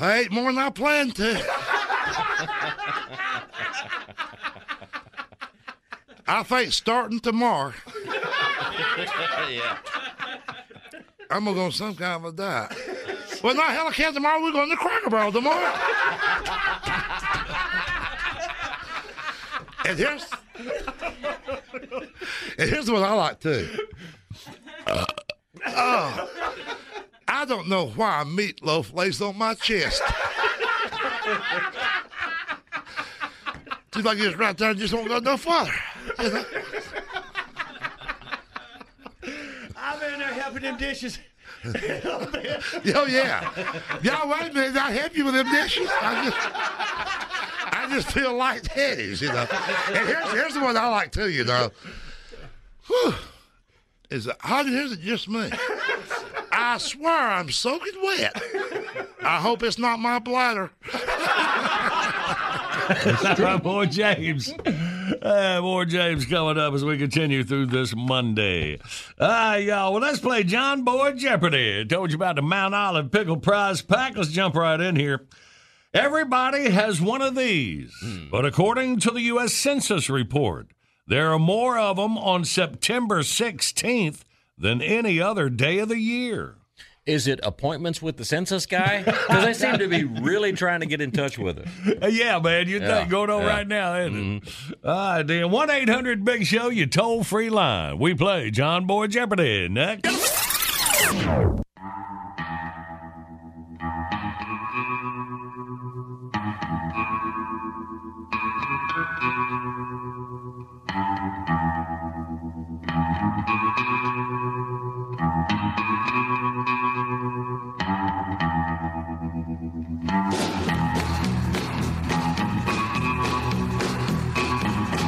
I 0.00 0.18
ate 0.20 0.32
more 0.32 0.52
than 0.52 0.58
I 0.58 0.70
planned 0.70 1.16
to. 1.16 1.34
I 6.26 6.42
think 6.42 6.72
starting 6.72 7.20
tomorrow, 7.20 7.74
yeah. 9.50 9.76
I'm 11.30 11.44
gonna 11.44 11.54
go 11.54 11.64
on 11.66 11.72
some 11.72 11.94
kind 11.94 12.24
of 12.24 12.32
a 12.32 12.36
diet. 12.36 12.72
Well, 13.42 13.54
not 13.54 13.70
hell, 13.70 13.88
I 13.88 13.92
can't 13.92 14.14
tomorrow. 14.14 14.42
We're 14.42 14.52
going 14.52 14.70
to 14.70 14.76
Cracker 14.76 15.10
Barrel 15.10 15.32
tomorrow. 15.32 15.74
and 19.86 19.98
here's 19.98 20.24
and 22.58 22.70
here's 22.70 22.90
what 22.90 23.02
I 23.02 23.12
like 23.12 23.40
too. 23.40 23.68
Uh, 24.86 25.04
oh, 25.66 26.30
I 27.28 27.44
don't 27.44 27.68
know 27.68 27.88
why 27.88 28.24
meatloaf 28.26 28.94
lays 28.94 29.20
on 29.20 29.36
my 29.36 29.54
chest. 29.54 30.02
Seems 33.92 34.06
like 34.06 34.18
it's 34.18 34.36
right 34.36 34.56
there 34.56 34.70
and 34.70 34.78
just 34.78 34.94
won't 34.94 35.08
go 35.08 35.18
no 35.18 35.36
farther. 35.36 35.72
You 36.18 36.30
know? 36.30 36.44
I'm 39.76 40.02
in 40.12 40.18
there 40.18 40.28
helping 40.34 40.62
them 40.62 40.76
dishes. 40.76 41.18
Oh 42.94 43.06
yeah. 43.06 43.50
Y'all 44.02 44.28
wait 44.28 44.50
a 44.50 44.52
minute, 44.54 44.76
I 44.76 44.90
help 44.90 45.16
you 45.16 45.24
with 45.24 45.32
them 45.34 45.50
dishes. 45.50 45.88
I 45.90 46.24
just 46.24 46.36
I 47.74 47.88
just 47.90 48.12
feel 48.12 48.34
lightheaded, 48.34 49.18
you 49.20 49.28
know. 49.28 49.46
And 49.88 50.06
here's 50.06 50.30
here's 50.32 50.54
the 50.54 50.60
one 50.60 50.76
I 50.76 50.88
like 50.88 51.10
too, 51.10 51.30
you 51.30 51.44
know. 51.44 51.70
Whew. 52.86 53.14
Is 54.10 54.26
it 54.26 54.36
how 54.40 54.60
is 54.62 54.92
it 54.92 55.00
just 55.00 55.26
me? 55.28 55.50
I 56.52 56.76
swear 56.78 57.30
I'm 57.30 57.50
soaking 57.50 57.94
wet. 58.02 58.42
I 59.22 59.38
hope 59.40 59.62
it's 59.62 59.78
not 59.78 59.98
my 59.98 60.18
bladder. 60.18 60.70
That's 63.04 63.38
my 63.40 63.56
boy 63.56 63.86
James. 63.86 64.52
Uh, 65.22 65.60
more 65.60 65.84
James 65.84 66.24
coming 66.26 66.58
up 66.58 66.72
as 66.74 66.84
we 66.84 66.96
continue 66.98 67.44
through 67.44 67.66
this 67.66 67.94
Monday. 67.96 68.78
Ah, 69.18 69.56
y'all. 69.56 69.92
Well, 69.92 70.02
let's 70.02 70.20
play 70.20 70.44
John 70.44 70.82
Boy 70.82 71.12
Jeopardy. 71.12 71.80
I 71.80 71.84
told 71.84 72.10
you 72.10 72.16
about 72.16 72.36
the 72.36 72.42
Mount 72.42 72.74
Olive 72.74 73.10
Pickle 73.10 73.36
Prize 73.36 73.82
Pack. 73.82 74.16
Let's 74.16 74.30
jump 74.30 74.54
right 74.54 74.80
in 74.80 74.96
here. 74.96 75.26
Everybody 75.92 76.70
has 76.70 77.00
one 77.00 77.22
of 77.22 77.34
these, 77.36 77.94
but 78.30 78.44
according 78.44 78.98
to 79.00 79.10
the 79.12 79.20
U.S. 79.22 79.52
Census 79.52 80.10
report, 80.10 80.68
there 81.06 81.32
are 81.32 81.38
more 81.38 81.78
of 81.78 81.96
them 81.96 82.18
on 82.18 82.44
September 82.44 83.20
16th 83.20 84.22
than 84.58 84.82
any 84.82 85.20
other 85.20 85.48
day 85.48 85.78
of 85.78 85.88
the 85.88 85.98
year. 86.00 86.56
Is 87.06 87.26
it 87.26 87.38
appointments 87.42 88.00
with 88.00 88.16
the 88.16 88.24
census 88.24 88.64
guy? 88.64 89.02
Because 89.02 89.44
they 89.44 89.52
seem 89.52 89.78
to 89.78 89.88
be 89.88 90.04
really 90.04 90.52
trying 90.52 90.80
to 90.80 90.86
get 90.86 91.02
in 91.02 91.10
touch 91.10 91.38
with 91.38 91.58
him. 91.58 91.98
Uh, 92.02 92.06
yeah, 92.06 92.38
man, 92.38 92.66
you 92.68 92.80
Yeah, 92.80 92.98
think 92.98 93.10
going 93.10 93.30
on 93.30 93.42
yeah. 93.42 93.48
right 93.48 93.68
now, 93.68 93.98
isn't 94.00 94.36
it? 94.36 94.54
All 94.84 94.92
right, 95.16 95.22
then. 95.26 95.50
1 95.50 95.70
800 95.70 96.24
Big 96.24 96.44
Show, 96.46 96.70
you 96.70 96.86
toll 96.86 97.22
free 97.24 97.50
line. 97.50 97.98
We 97.98 98.14
play 98.14 98.50
John 98.50 98.86
Boy 98.86 99.06
Jeopardy 99.06 99.68
next. 99.68 100.06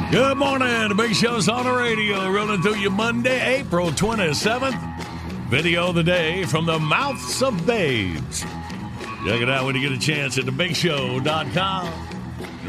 Good 0.09 0.37
morning. 0.37 0.87
The 0.87 0.95
Big 0.95 1.13
Show's 1.13 1.49
on 1.49 1.65
the 1.65 1.71
radio, 1.73 2.31
rolling 2.31 2.61
through 2.61 2.75
you 2.75 2.89
Monday, 2.89 3.57
April 3.59 3.89
27th. 3.89 5.49
Video 5.49 5.89
of 5.89 5.95
the 5.95 6.03
day 6.03 6.45
from 6.45 6.65
the 6.65 6.79
mouths 6.79 7.43
of 7.43 7.65
babes. 7.67 8.43
Check 9.25 9.41
it 9.41 9.49
out 9.49 9.65
when 9.65 9.75
you 9.75 9.81
get 9.81 9.91
a 9.91 9.99
chance 9.99 10.37
at 10.37 10.45
thebigshow.com. 10.45 11.91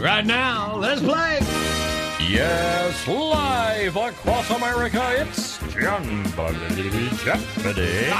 Right 0.01 0.27
now, 0.27 0.79
let's 0.79 1.01
play. 1.01 1.97
Yes, 2.28 3.08
live 3.08 3.96
across 3.96 4.50
America, 4.50 5.02
it's 5.16 5.56
John 5.72 6.24
Boy 6.32 6.52
Jeopardy. 7.24 8.10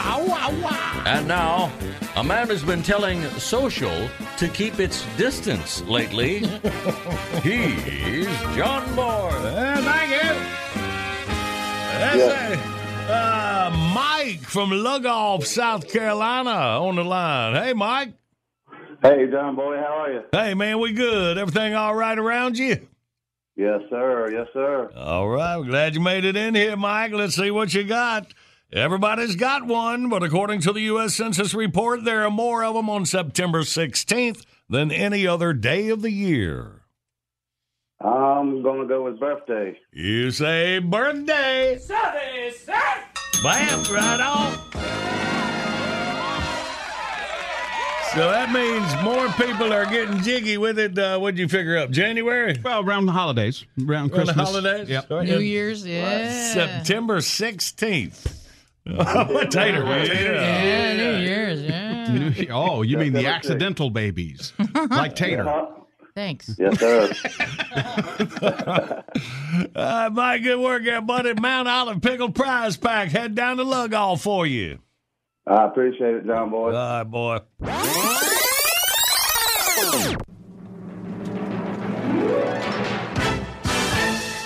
And 1.04 1.28
now, 1.28 1.70
a 2.16 2.24
man 2.24 2.48
has 2.48 2.62
been 2.62 2.82
telling 2.82 3.22
social 3.38 4.08
to 4.38 4.48
keep 4.48 4.80
its 4.80 5.04
distance 5.18 5.82
lately. 5.82 6.38
He's 7.42 8.26
John 8.56 8.96
Boy. 8.96 9.28
Uh, 9.28 9.82
thank 9.82 10.10
you. 10.10 10.30
That's 11.98 12.52
it. 12.54 13.10
Uh, 13.10 13.92
Mike 13.94 14.40
from 14.40 14.70
Lugoff, 14.70 15.44
South 15.44 15.86
Carolina, 15.86 16.50
on 16.50 16.96
the 16.96 17.04
line. 17.04 17.62
Hey, 17.62 17.74
Mike. 17.74 18.14
Hey, 19.02 19.26
John 19.30 19.54
Boy, 19.54 19.76
how 19.76 19.98
are 19.98 20.12
you? 20.12 20.22
Hey, 20.32 20.54
man, 20.54 20.80
we 20.80 20.94
good. 20.94 21.36
Everything 21.36 21.74
all 21.74 21.94
right 21.94 22.18
around 22.18 22.56
you? 22.56 22.88
Yes, 23.58 23.80
sir. 23.90 24.30
Yes, 24.30 24.46
sir. 24.52 24.88
All 24.96 25.28
right. 25.28 25.56
We're 25.56 25.64
glad 25.64 25.96
you 25.96 26.00
made 26.00 26.24
it 26.24 26.36
in 26.36 26.54
here, 26.54 26.76
Mike. 26.76 27.10
Let's 27.10 27.34
see 27.34 27.50
what 27.50 27.74
you 27.74 27.82
got. 27.82 28.32
Everybody's 28.72 29.34
got 29.34 29.66
one, 29.66 30.08
but 30.08 30.22
according 30.22 30.60
to 30.60 30.72
the 30.72 30.82
U.S. 30.82 31.16
Census 31.16 31.54
report, 31.54 32.04
there 32.04 32.24
are 32.24 32.30
more 32.30 32.62
of 32.62 32.74
them 32.74 32.88
on 32.88 33.04
September 33.04 33.62
16th 33.62 34.44
than 34.70 34.92
any 34.92 35.26
other 35.26 35.52
day 35.52 35.88
of 35.88 36.02
the 36.02 36.12
year. 36.12 36.82
I'm 38.00 38.62
going 38.62 38.80
to 38.82 38.86
go 38.86 39.02
with 39.02 39.18
birthday. 39.18 39.76
You 39.92 40.30
say 40.30 40.78
birthday. 40.78 41.78
Sunday, 41.80 42.52
sir. 42.56 42.74
Bam, 43.42 43.82
right 43.92 44.20
on. 44.20 45.38
So 48.14 48.30
that 48.30 48.50
means 48.52 48.90
more 49.04 49.28
people 49.46 49.72
are 49.72 49.84
getting 49.86 50.20
jiggy 50.22 50.56
with 50.58 50.78
it. 50.78 50.98
Uh, 50.98 51.18
what'd 51.18 51.38
you 51.38 51.46
figure 51.48 51.76
up? 51.76 51.90
January? 51.90 52.56
Well, 52.64 52.82
around 52.82 53.06
the 53.06 53.12
holidays, 53.12 53.64
around 53.78 53.88
Around 53.90 54.08
the 54.10 54.14
Christmas. 54.32 54.48
holidays? 54.48 54.88
Yep. 54.88 55.10
New 55.10 55.38
Year's, 55.40 55.86
yeah. 55.86 56.52
September 56.52 57.18
16th. 57.18 58.34
Tater. 59.50 59.84
Yeah, 59.84 60.96
New 60.96 61.16
Year's, 61.18 61.62
yeah. 61.62 62.44
oh, 62.54 62.80
you 62.82 62.96
mean 62.96 63.12
the 63.12 63.26
accidental 63.26 63.90
babies, 63.90 64.52
like 64.90 65.14
Tater? 65.14 65.66
Thanks. 66.14 66.56
Yes, 66.58 66.80
sir. 66.80 67.12
Uh, 69.74 70.10
Mike, 70.12 70.42
good 70.42 70.58
work 70.60 70.84
there, 70.84 71.00
buddy. 71.00 71.32
Mount 71.34 71.68
Olive 71.68 72.00
Pickle 72.02 72.30
Prize 72.30 72.76
Pack. 72.76 73.08
Head 73.10 73.34
down 73.34 73.56
to 73.56 73.64
Lugoff 73.64 74.20
for 74.20 74.46
you. 74.46 74.78
I 75.48 75.64
appreciate 75.66 76.14
it, 76.14 76.26
John 76.26 76.50
Boy. 76.50 76.72
All 76.72 76.72
right, 76.72 77.04
boy. 77.04 77.38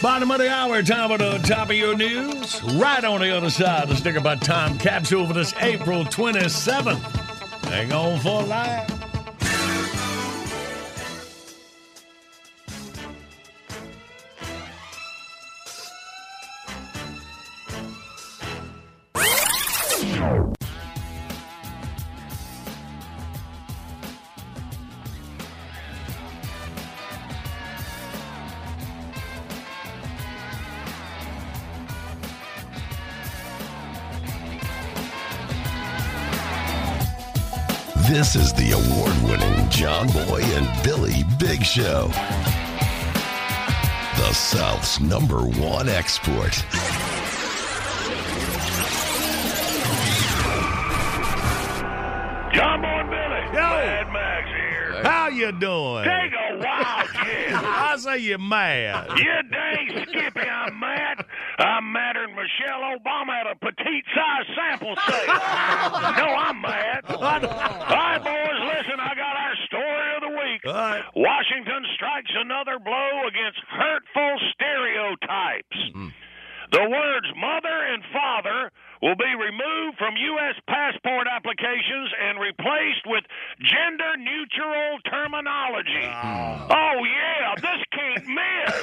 Bottom 0.00 0.32
of 0.32 0.38
the 0.38 0.50
hour, 0.50 0.82
time 0.82 1.12
of 1.12 1.18
the 1.18 1.38
top 1.46 1.70
of 1.70 1.76
your 1.76 1.96
news. 1.96 2.62
Right 2.74 3.04
on 3.04 3.20
the 3.20 3.36
other 3.36 3.50
side, 3.50 3.88
let's 3.88 4.00
think 4.00 4.16
about 4.16 4.42
time 4.42 4.78
capsule 4.78 5.26
for 5.26 5.32
this 5.32 5.54
April 5.60 6.04
27th. 6.04 7.00
Hang 7.66 7.92
on 7.92 8.18
for 8.18 8.42
laugh. 8.42 8.91
This 38.32 38.44
is 38.44 38.52
the 38.54 38.70
award 38.72 39.12
winning 39.24 39.68
John 39.68 40.06
Boy 40.06 40.40
and 40.42 40.82
Billy 40.82 41.22
Big 41.38 41.62
Show. 41.62 42.08
The 44.16 44.32
South's 44.32 45.00
number 45.00 45.40
one 45.42 45.90
export. 45.90 46.52
John 52.54 52.80
Boy 52.80 52.88
and 52.88 53.10
Billy. 53.10 53.44
Yo. 53.52 53.68
Mad 53.68 54.12
Max 54.14 54.48
here. 54.48 55.02
How 55.04 55.28
you 55.28 55.52
doing? 55.52 56.04
Take 56.04 56.32
a 56.32 56.56
wild 56.56 57.12
guess. 57.12 57.62
I 57.64 57.96
say 57.98 58.16
you're 58.16 58.38
mad. 58.38 59.10
You 59.18 59.42
dang 59.50 60.06
skippy, 60.08 60.48
I'm 60.48 60.80
mad. 60.80 61.26
I'm 61.58 61.92
madder 61.92 62.26
than 62.26 62.34
Michelle 62.34 62.80
Obama 62.96 63.32
at 63.40 63.46
a 63.52 63.56
petite 63.56 64.04
size 64.14 64.46
sample 64.56 64.96
sale. 64.96 65.26
no, 66.16 66.26
I'm 66.34 66.60
mad. 66.60 67.04
Right, 67.08 68.21
strikes 72.12 72.32
another 72.36 72.78
blow 72.78 73.26
against 73.26 73.60
hurtful 73.68 74.36
stereotypes. 74.52 75.78
Mm-hmm. 75.88 76.08
The 76.72 76.88
words 76.88 77.26
mother 77.36 77.78
and 77.92 78.02
father 78.12 78.70
will 79.02 79.18
be 79.18 79.34
removed 79.34 79.98
from 79.98 80.14
U.S. 80.14 80.54
passport 80.70 81.26
applications 81.26 82.14
and 82.22 82.38
replaced 82.38 83.02
with 83.04 83.26
gender 83.58 84.14
neutral 84.16 85.02
terminology. 85.10 86.06
Oh, 86.06 86.98
yeah, 87.02 87.58
this 87.58 87.82
can't 87.90 88.26
miss. 88.30 88.78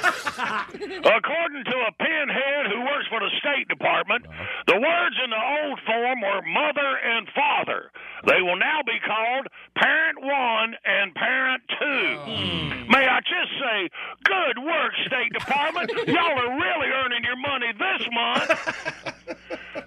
According 1.08 1.64
to 1.64 1.76
a 1.88 1.92
pinhead 1.96 2.68
who 2.68 2.84
works 2.84 3.08
for 3.08 3.20
the 3.20 3.32
State 3.40 3.66
Department, 3.68 4.26
the 4.68 4.76
words 4.76 5.16
in 5.24 5.30
the 5.32 5.44
old 5.64 5.80
form 5.88 6.20
were 6.20 6.42
mother 6.44 6.90
and 7.00 7.26
father. 7.34 7.90
They 8.28 8.42
will 8.44 8.60
now 8.60 8.84
be 8.84 9.00
called 9.00 9.48
parent 9.74 10.20
one 10.20 10.76
and 10.84 11.14
parent 11.14 11.62
two. 11.80 12.08
Hmm. 12.28 12.92
May 12.92 13.06
I 13.08 13.20
just 13.20 13.52
say, 13.56 13.88
good 14.24 14.58
work, 14.60 14.92
State 15.06 15.32
Department. 15.32 15.90
Y'all 16.06 16.36
are 16.36 16.52
really 16.60 16.90
earning 16.92 17.24
your 17.24 17.40
money 17.40 17.72
this 17.72 18.08
month. 18.12 19.36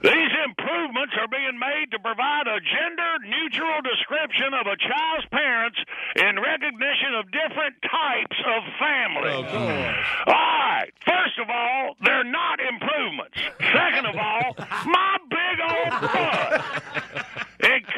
These 0.04 0.36
improvements 0.46 1.16
are 1.16 1.30
being 1.32 1.58
made 1.58 1.88
to 1.92 2.00
provide 2.00 2.44
a 2.48 2.60
gender 2.60 3.12
neutral 3.24 3.80
description 3.88 4.52
of 4.54 4.68
a 4.68 4.76
child's 4.76 5.28
parents 5.32 5.80
in 6.18 6.36
recognition 6.44 7.16
of 7.16 7.32
different 7.32 7.76
types 7.88 8.36
of 8.44 8.62
family. 8.84 9.48
Oh, 9.48 10.28
all 10.28 10.36
right. 10.36 10.92
First 11.06 11.40
of 11.40 11.50
all, 11.50 11.96
they're 12.04 12.26
not 12.26 12.60
improvements. 12.60 13.38
Second 13.60 14.06
of 14.08 14.16
all, 14.20 14.56
my 14.86 15.18
big 15.32 15.58
old 15.72 16.02
butt. 16.12 17.48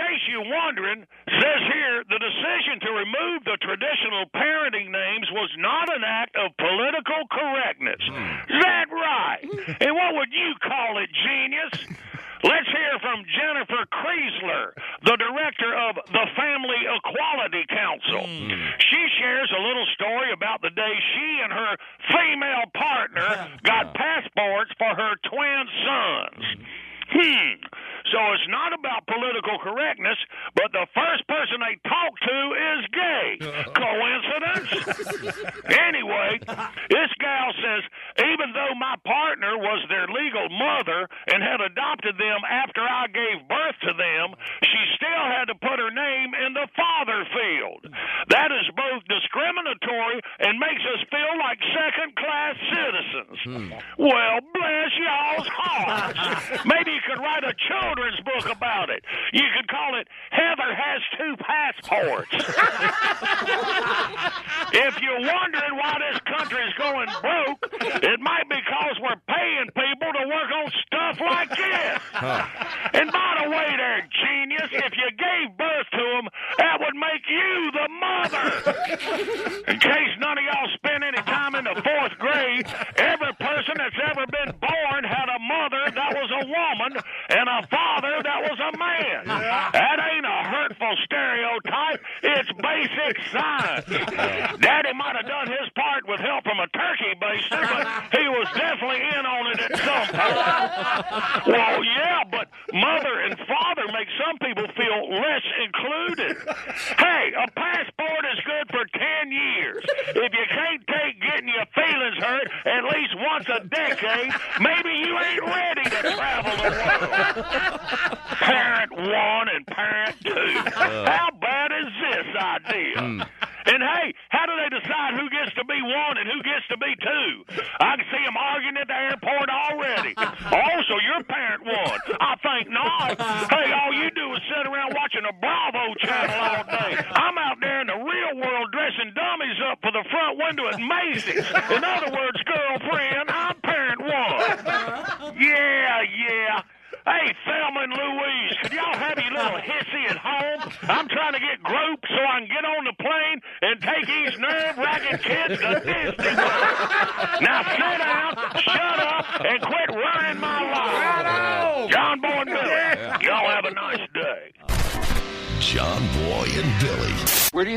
In 0.06 0.12
case 0.14 0.28
you're 0.30 0.54
wondering, 0.54 1.02
says 1.26 1.62
here 1.74 2.04
the 2.06 2.20
decision 2.22 2.78
to 2.82 2.92
remove 2.94 3.44
the 3.44 3.58
traditional 3.58 4.30
parenting 4.36 4.92
names 4.92 5.28
was 5.32 5.50
not 5.58 5.90
an 5.90 6.04
act 6.06 6.36
of 6.36 6.56
political 6.58 7.26
correctness. 7.32 8.02
Hmm. 8.06 8.54
Is 8.54 8.62
that 8.62 8.86
right? 8.94 9.42
And 9.82 9.96
what 9.96 10.14
would 10.14 10.30
you 10.32 10.54
call 10.62 11.02
it, 11.02 11.10
genius? 11.10 12.06
Let's 12.46 12.70
hear 12.70 12.94
from 13.02 13.26
Jennifer 13.26 13.82
Chrisler, 13.90 14.78
the 15.02 15.18
director 15.18 15.74
of 15.74 15.98
the 16.06 16.26
Family 16.38 16.78
Equality 16.86 17.66
Council. 17.66 18.22
Hmm. 18.30 18.78
She 18.78 19.02
shares 19.18 19.50
a 19.58 19.62
little 19.66 19.88
story 19.98 20.30
about 20.32 20.62
the 20.62 20.70
day 20.70 20.94
she 21.18 21.42
and 21.42 21.52
her 21.52 21.74
female 22.14 22.70
partner 22.78 23.50
got 23.64 23.96
passports 23.96 24.70
for 24.78 24.94
her 24.94 25.18
twin 25.26 25.64
sons. 25.82 26.35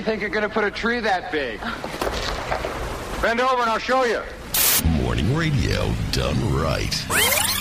Think 0.09 0.23
you're 0.23 0.31
going 0.31 0.42
to 0.42 0.49
put 0.49 0.64
a 0.64 0.71
tree 0.71 1.01
that 1.01 1.31
big? 1.31 1.61
Bend 3.21 3.42
over 3.42 3.61
and 3.61 3.71
I'll 3.71 3.79
show 3.79 4.05
you. 4.05 4.23
Morning 5.03 5.35
radio 5.37 5.92
done 6.12 6.55
right. 6.55 7.58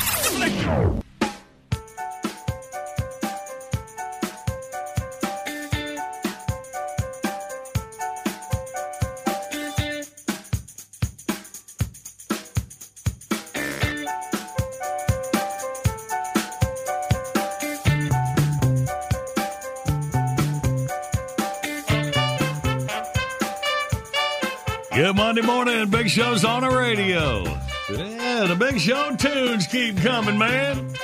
Monday 25.27 25.41
morning. 25.41 25.89
Big 25.89 26.09
Show's 26.09 26.45
on 26.45 26.61
the 26.61 26.69
radio. 26.69 27.43
Yeah, 27.91 28.45
the 28.45 28.55
Big 28.57 28.79
Show 28.79 29.13
tunes 29.17 29.67
keep 29.67 29.97
coming, 29.97 30.37
man. 30.37 30.95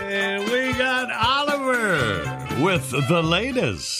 And 0.00 0.42
we 0.50 0.72
got 0.72 1.08
Oliver 1.12 2.24
with 2.60 2.90
the 2.90 3.22
latest. 3.22 3.91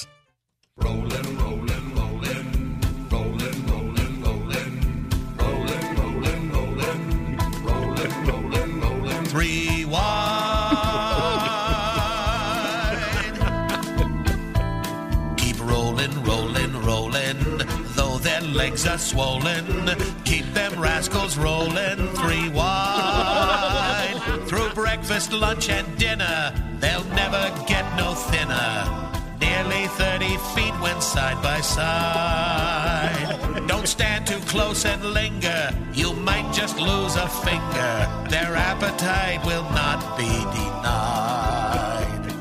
Breakfast, 25.33 25.41
lunch, 25.41 25.69
and 25.69 25.99
dinner, 25.99 26.53
they'll 26.81 27.05
never 27.15 27.51
get 27.67 27.85
no 27.97 28.15
thinner. 28.15 29.09
Nearly 29.41 29.87
30 29.89 30.37
feet 30.55 30.75
when 30.81 31.01
side 31.01 31.43
by 31.43 31.61
side. 31.61 33.39
Don't 33.67 33.89
stand 33.89 34.27
too 34.27 34.41
close 34.47 34.85
and 34.85 35.03
linger. 35.05 35.71
You 35.95 36.13
might 36.15 36.53
just 36.53 36.79
lose 36.79 37.17
a 37.17 37.29
finger. 37.29 38.09
Their 38.29 38.57
appetite 38.57 39.45
will 39.45 39.65
not 39.71 40.17
be 40.17 40.33
denied. 40.57 42.33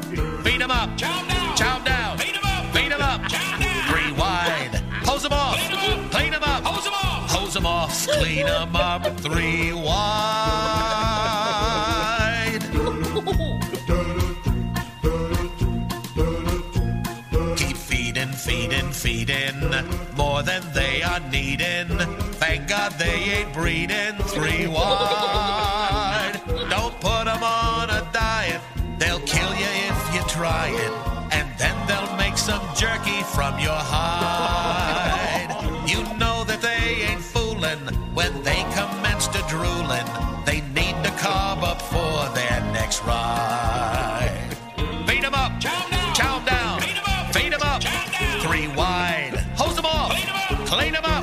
Feed 0.44 0.62
'em 0.62 0.72
up. 0.72 0.90
Chow 0.98 1.24
down. 1.28 1.56
Chow 1.56 1.80
down. 1.80 2.18
Feed 2.18 2.36
'em 2.36 2.46
up. 2.46 2.66
Feed 2.74 2.92
'em 2.92 3.02
up. 3.02 3.22
Chow 3.28 3.58
down. 3.60 3.84
Three 3.90 4.12
wide. 4.12 4.74
Hose 5.06 5.26
'em 5.26 5.34
off. 5.34 5.60
Clean 6.12 6.34
'em 6.34 6.44
up. 6.44 6.64
Hose 6.66 6.88
'em 6.88 6.94
off. 6.94 7.32
Hose 7.36 7.56
'em 7.58 7.66
off. 7.66 8.08
Clean 8.08 8.48
'em 8.48 8.76
up. 8.76 9.04
Three 9.20 9.74
wide. 9.74 10.21
Thank 21.88 22.68
God 22.68 22.92
they 23.00 23.18
ain't 23.38 23.54
breeding 23.54 24.16
three 24.34 24.68
wide. 24.68 26.40
Don't 26.70 27.00
put 27.00 27.28
'em 27.28 27.44
on 27.44 27.90
a 27.90 28.08
diet, 28.14 28.62
they'll 29.00 29.20
kill 29.22 29.54
you 29.56 29.72
if 29.90 30.14
you 30.14 30.22
try 30.28 30.68
it. 30.68 30.92
And 31.32 31.48
then 31.58 31.76
they'll 31.88 32.16
make 32.18 32.38
some 32.38 32.62
jerky 32.76 33.24
from 33.24 33.58
your 33.60 33.82
hide. 33.94 35.50
You 35.88 36.04
know 36.18 36.44
that 36.44 36.62
they 36.62 37.08
ain't 37.10 37.22
fooling 37.22 37.80
when 38.14 38.44
they 38.44 38.64
commence 38.76 39.28
to 39.28 39.42
drooling. 39.48 40.06
They 40.46 40.62
need 40.78 40.96
to 41.04 41.12
carb 41.24 41.64
up 41.64 41.82
for 41.82 42.30
their 42.36 42.62
next 42.74 43.04
ride. 43.04 44.56
Feed 45.08 45.24
'em 45.26 45.34
up. 45.34 45.52
Chow 45.60 45.84
down. 45.90 46.14
Chow 46.14 46.40
down. 46.40 46.82
Feed 46.82 46.98
'em 46.98 47.08
up. 47.08 47.34
Feed 47.34 47.54
'em 47.54 47.62
up. 47.64 47.82
Three 48.46 48.68
wide. 48.68 49.38
Hose 49.58 49.78
'em 49.78 49.86
off. 49.86 50.12
Clean 50.66 50.96
'em 50.96 51.06
up. 51.06 51.21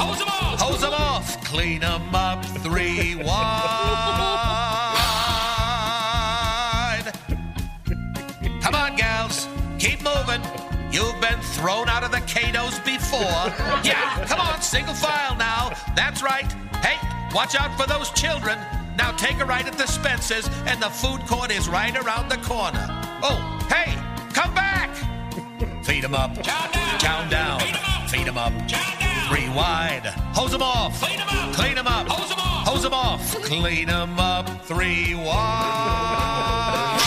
Thrown 11.59 11.89
out 11.89 12.05
of 12.05 12.11
the 12.11 12.23
Katos 12.33 12.79
before. 12.85 13.19
Yeah, 13.85 14.25
come 14.27 14.41
on, 14.41 14.61
single 14.63 14.95
file 14.95 15.37
now. 15.37 15.71
That's 15.95 16.23
right. 16.23 16.51
Hey, 16.83 16.97
watch 17.35 17.55
out 17.55 17.73
for 17.79 17.87
those 17.87 18.11
children. 18.11 18.59
Now 18.97 19.13
take 19.13 19.41
a 19.41 19.45
right 19.45 19.67
at 19.67 19.79
the 19.79 19.87
Spencer's, 19.87 20.49
and 20.67 20.83
the 20.83 20.91
food 20.91 21.21
court 21.27 21.51
is 21.51 21.69
right 21.69 21.97
around 21.97 22.29
the 22.29 22.39
corner. 22.39 22.85
Oh, 23.23 23.39
hey, 23.69 23.95
come 24.33 24.53
back! 24.55 24.91
Feed 25.85 26.05
'em 26.05 26.15
up. 26.15 26.35
Chow 26.43 26.67
down. 26.73 26.99
Chow 26.99 27.29
down. 27.29 27.61
Feed 28.09 28.27
'em 28.29 28.39
up. 28.39 28.53
Three 29.29 29.49
wide. 29.49 30.07
Hose 30.35 30.55
'em 30.55 30.63
off. 30.63 31.01
Clean 31.01 31.21
'em 31.21 31.29
up. 31.29 31.55
Clean 31.55 31.79
'em 31.79 31.87
up. 31.87 32.09
Hose 32.09 32.33
'em 32.33 32.39
off. 32.39 32.69
Hose 32.69 32.85
'em 32.85 32.95
off. 32.95 33.43
Clean 33.43 33.89
'em 33.89 34.19
up. 34.19 34.47
Three 34.67 35.15
wide. 35.15 36.98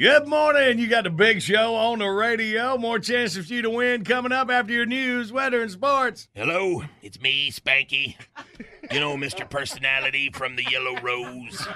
Good 0.00 0.26
morning. 0.26 0.78
You 0.78 0.86
got 0.88 1.04
the 1.04 1.10
big 1.10 1.42
show 1.42 1.74
on 1.74 1.98
the 1.98 2.08
radio. 2.08 2.78
More 2.78 2.98
chances 2.98 3.48
for 3.48 3.52
you 3.52 3.60
to 3.60 3.68
win 3.68 4.02
coming 4.02 4.32
up 4.32 4.48
after 4.48 4.72
your 4.72 4.86
news, 4.86 5.30
weather, 5.30 5.60
and 5.60 5.70
sports. 5.70 6.26
Hello, 6.34 6.84
it's 7.02 7.20
me, 7.20 7.50
Spanky. 7.50 8.16
You 8.90 8.98
know, 8.98 9.18
Mr. 9.18 9.46
Personality 9.46 10.30
from 10.32 10.56
the 10.56 10.64
Yellow 10.70 10.98
Rose. 11.02 11.66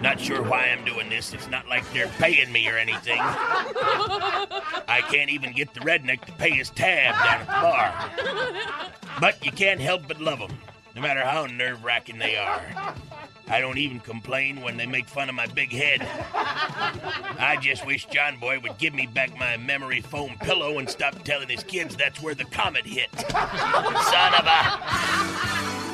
Not 0.00 0.18
sure 0.18 0.42
why 0.42 0.68
I'm 0.68 0.86
doing 0.86 1.10
this. 1.10 1.34
It's 1.34 1.50
not 1.50 1.68
like 1.68 1.84
they're 1.92 2.08
paying 2.16 2.50
me 2.50 2.66
or 2.66 2.78
anything. 2.78 3.18
I 3.20 5.02
can't 5.10 5.28
even 5.28 5.52
get 5.52 5.74
the 5.74 5.80
redneck 5.80 6.24
to 6.24 6.32
pay 6.32 6.52
his 6.52 6.70
tab 6.70 7.14
down 7.22 7.42
at 7.42 7.46
the 7.46 7.60
bar. 7.60 9.20
But 9.20 9.44
you 9.44 9.52
can't 9.52 9.82
help 9.82 10.08
but 10.08 10.18
love 10.18 10.38
them, 10.38 10.56
no 10.94 11.02
matter 11.02 11.20
how 11.20 11.44
nerve 11.44 11.84
wracking 11.84 12.16
they 12.16 12.36
are. 12.38 12.94
I 13.48 13.60
don't 13.60 13.78
even 13.78 14.00
complain 14.00 14.60
when 14.60 14.76
they 14.76 14.86
make 14.86 15.08
fun 15.08 15.28
of 15.28 15.34
my 15.34 15.46
big 15.46 15.72
head. 15.72 16.00
I 17.38 17.58
just 17.60 17.86
wish 17.86 18.06
John 18.06 18.38
Boy 18.38 18.58
would 18.60 18.76
give 18.78 18.92
me 18.94 19.06
back 19.06 19.36
my 19.38 19.56
memory 19.56 20.00
foam 20.00 20.36
pillow 20.40 20.78
and 20.78 20.88
stop 20.88 21.22
telling 21.22 21.48
his 21.48 21.62
kids 21.62 21.96
that's 21.96 22.20
where 22.20 22.34
the 22.34 22.44
comet 22.44 22.84
hit. 22.84 23.10
Son 23.18 24.34
of 24.34 24.46
a. 24.46 25.85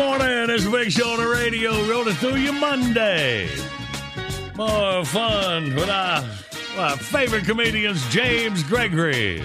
morning. 0.00 0.48
It's 0.48 0.64
Big 0.64 0.90
Show 0.90 1.10
on 1.10 1.18
the 1.20 1.28
radio. 1.28 1.72
Rolling 1.84 2.14
through 2.14 2.36
you 2.36 2.54
Monday. 2.54 3.50
More 4.56 5.04
fun 5.04 5.74
with 5.74 5.90
our, 5.90 6.24
our 6.78 6.96
favorite 6.96 7.44
comedians, 7.44 8.08
James 8.08 8.62
Gregory. 8.62 9.42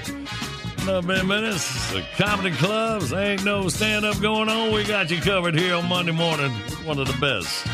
Up 0.87 1.09
in 1.09 1.27
minutes, 1.27 1.91
the 1.91 2.05
comedy 2.15 2.51
clubs. 2.51 3.11
Ain't 3.11 3.43
no 3.43 3.67
stand 3.67 4.05
up 4.05 4.21
going 4.21 4.47
on. 4.47 4.71
We 4.71 4.85
got 4.85 5.11
you 5.11 5.19
covered 5.19 5.59
here 5.59 5.75
on 5.75 5.89
Monday 5.89 6.13
morning. 6.13 6.51
One 6.85 6.99
of 6.99 7.07
the 7.07 7.19
best. 7.19 7.67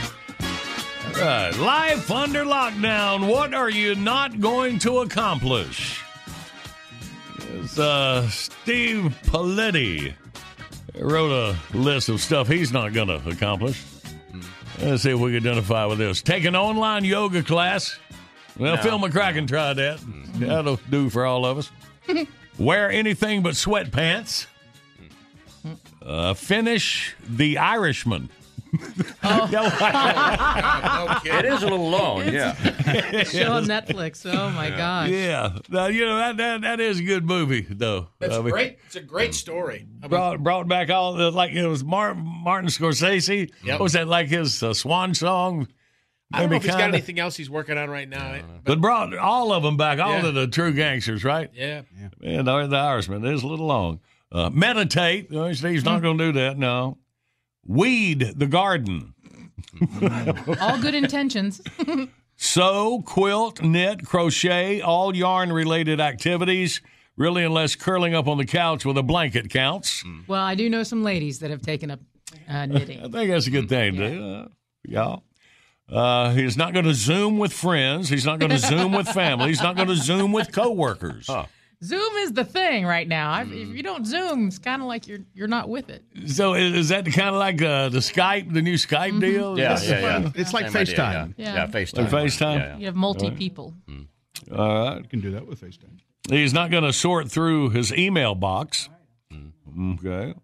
All 1.20 1.24
right. 1.24 1.56
Life 1.58 2.10
under 2.10 2.44
lockdown. 2.44 3.32
What 3.32 3.54
are 3.54 3.70
you 3.70 3.94
not 3.94 4.40
going 4.40 4.80
to 4.80 5.02
accomplish? 5.02 6.02
It's 7.54 7.78
uh, 7.78 8.28
Steve 8.30 9.16
Paletti 9.26 10.16
wrote 11.00 11.32
a 11.32 11.78
list 11.78 12.10
of 12.10 12.20
stuff 12.22 12.48
he's 12.48 12.72
not 12.72 12.94
going 12.94 13.08
to 13.08 13.22
accomplish. 13.30 13.82
Let's 14.80 15.04
see 15.04 15.12
if 15.12 15.20
we 15.20 15.32
can 15.32 15.48
identify 15.48 15.86
with 15.86 16.00
this. 16.00 16.22
Take 16.22 16.46
an 16.46 16.56
online 16.56 17.04
yoga 17.06 17.44
class. 17.44 17.98
Well, 18.58 18.76
No. 18.78 18.82
Phil 18.82 19.00
McCracken 19.00 19.48
tried 19.48 19.74
that. 19.76 20.00
That'll 20.36 20.80
do 20.90 21.10
for 21.10 21.26
all 21.26 21.46
of 21.46 21.58
us. 21.60 21.72
Wear 22.58 22.92
anything 22.92 23.44
but 23.44 23.54
sweatpants. 23.54 24.48
Uh, 26.04 26.34
finish 26.34 27.16
The 27.30 27.58
Irishman. 27.60 28.30
It 31.24 31.46
is 31.46 31.62
a 31.64 31.68
little 31.68 31.90
long, 31.90 32.28
yeah. 32.28 32.54
Show 33.24 33.52
on 33.54 33.66
Netflix. 33.66 34.26
Oh 34.32 34.50
my 34.52 34.70
gosh. 34.70 35.10
Yeah, 35.10 35.58
Now, 35.70 35.88
you 35.88 36.06
know 36.06 36.18
that, 36.18 36.38
that 36.38 36.62
that 36.62 36.80
is 36.80 37.00
a 37.00 37.04
good 37.04 37.26
movie 37.26 37.62
though. 37.70 38.08
It's 38.20 38.34
I 38.36 38.40
mean, 38.42 38.50
great. 38.52 38.78
It's 38.86 38.96
a 38.96 39.02
great 39.02 39.34
story. 39.36 39.88
How 40.02 40.08
about- 40.08 40.12
Brought 40.12 40.44
brought 40.44 40.68
back 40.68 40.90
all 40.90 41.14
the 41.14 41.32
like 41.32 41.52
it 41.52 41.66
was 41.68 41.84
Martin 41.84 42.24
Martin 42.26 42.70
Scorsese. 42.70 43.52
Yep. 43.64 43.80
What 43.80 43.84
was 43.84 43.94
that 43.94 44.08
like 44.08 44.28
his 44.30 44.62
uh, 44.64 44.74
swan 44.74 45.14
song? 45.14 45.68
I 46.34 46.40
don't 46.40 46.50
know 46.50 46.52
Maybe 46.52 46.58
if 46.58 46.64
he's 46.64 46.72
got 46.72 46.80
kinda- 46.82 46.98
anything 46.98 47.20
else 47.20 47.36
he's 47.36 47.50
working 47.50 47.78
on 47.78 47.90
right 47.90 48.08
now. 48.08 48.40
But 48.64 48.80
brought 48.80 49.16
all 49.18 49.52
of 49.52 49.64
them 49.64 49.76
back, 49.78 50.00
all 50.00 50.12
Yeah. 50.20 50.28
of 50.28 50.34
the 50.34 50.48
true 50.48 50.72
gangsters, 50.74 51.24
right? 51.24 51.50
Yeah. 51.54 51.82
And 52.24 52.48
the 52.48 52.68
the 52.68 52.78
Irishman 52.78 53.26
is 53.26 53.44
a 53.44 53.48
little 53.48 53.68
long. 53.68 54.00
Uh, 54.32 54.50
meditate. 54.50 55.30
Uh, 55.34 55.54
Steve's 55.54 55.84
not 55.84 56.02
going 56.02 56.18
to 56.18 56.26
do 56.28 56.32
that. 56.40 56.58
No. 56.58 56.98
Weed 57.66 58.34
the 58.36 58.48
garden. 58.48 59.14
All 60.60 60.80
good 60.82 60.96
intentions. 60.96 61.62
Sew, 62.36 63.04
quilt, 63.06 63.62
knit, 63.62 64.06
crochet, 64.06 64.82
all 64.82 65.16
yarn 65.16 65.54
related 65.54 66.00
activities. 66.00 66.82
Really, 67.18 67.44
unless 67.44 67.76
curling 67.76 68.16
up 68.16 68.28
on 68.28 68.38
the 68.38 68.46
couch 68.46 68.84
with 68.86 68.98
a 68.98 69.04
blanket 69.04 69.50
counts. 69.50 70.04
well, 70.28 70.42
I 70.42 70.56
do 70.56 70.70
know 70.70 70.82
some 70.82 71.04
ladies 71.04 71.40
that 71.40 71.52
have 71.52 71.62
taken 71.62 71.92
up 71.92 72.00
uh, 72.48 72.66
knitting. 72.66 73.00
I 73.00 73.10
think 73.10 73.30
that's 73.30 73.48
a 73.48 73.52
good 73.52 73.70
thing, 73.70 73.96
yeah. 73.96 74.08
uh, 74.08 74.48
y'all. 74.84 75.24
Uh, 75.90 76.32
he's 76.32 76.56
not 76.56 76.74
going 76.74 76.86
to 76.86 76.94
Zoom 76.94 77.38
with 77.38 77.52
friends. 77.52 78.08
He's 78.10 78.26
not 78.26 78.40
going 78.40 78.52
to 78.52 78.58
Zoom 78.58 78.94
with 78.94 79.08
family. 79.10 79.48
He's 79.50 79.62
not 79.62 79.76
going 79.76 79.90
to 79.90 79.96
Zoom 79.96 80.32
with 80.32 80.52
coworkers. 80.52 81.30
Zoom 81.84 82.16
is 82.18 82.34
the 82.34 82.44
thing 82.44 82.86
right 82.86 83.08
now. 83.08 83.32
I, 83.32 83.42
if 83.42 83.48
mm. 83.48 83.76
you 83.76 83.82
don't 83.82 84.06
Zoom, 84.06 84.48
it's 84.48 84.60
kind 84.60 84.82
of 84.82 84.88
like 84.88 85.08
you're 85.08 85.22
you're 85.34 85.48
not 85.48 85.68
with 85.68 85.90
it. 85.90 86.04
So 86.28 86.54
is, 86.54 86.74
is 86.74 86.90
that 86.90 87.06
kind 87.06 87.30
of 87.30 87.36
like 87.36 87.62
uh, 87.62 87.90
the 87.90 88.00
Skype, 88.00 88.54
the 88.54 88.62
new 88.62 88.76
Skype 88.76 89.10
mm-hmm. 89.10 89.20
deal? 89.20 89.60
Yeah, 89.60 89.74
Is 89.74 89.90
yeah, 89.90 90.00
yeah. 90.00 90.32
It's 90.36 90.54
like 90.54 90.70
Same 90.70 90.82
idea, 90.82 90.96
FaceTime. 90.96 91.34
Yeah, 91.38 91.46
Yeah. 91.46 91.54
yeah 91.56 91.68
FaceTime. 91.68 91.98
Like 91.98 92.10
FaceTime? 92.10 92.60
Yeah, 92.60 92.68
yeah. 92.68 92.78
You 92.78 92.86
have 92.86 92.96
multi 92.96 93.32
people. 93.32 93.74
All 93.90 94.58
right. 94.58 94.98
You 94.98 95.04
mm. 95.04 95.10
can 95.10 95.20
do 95.22 95.32
that 95.32 95.48
with 95.48 95.62
FaceTime. 95.62 96.00
He's 96.30 96.54
not 96.54 96.70
going 96.70 96.84
to 96.84 96.94
sort 96.94 97.32
through 97.32 97.72
his 97.72 97.92
email 97.94 98.36
box. 98.36 98.90
Mm. 99.34 100.00
Okay. 100.00 100.36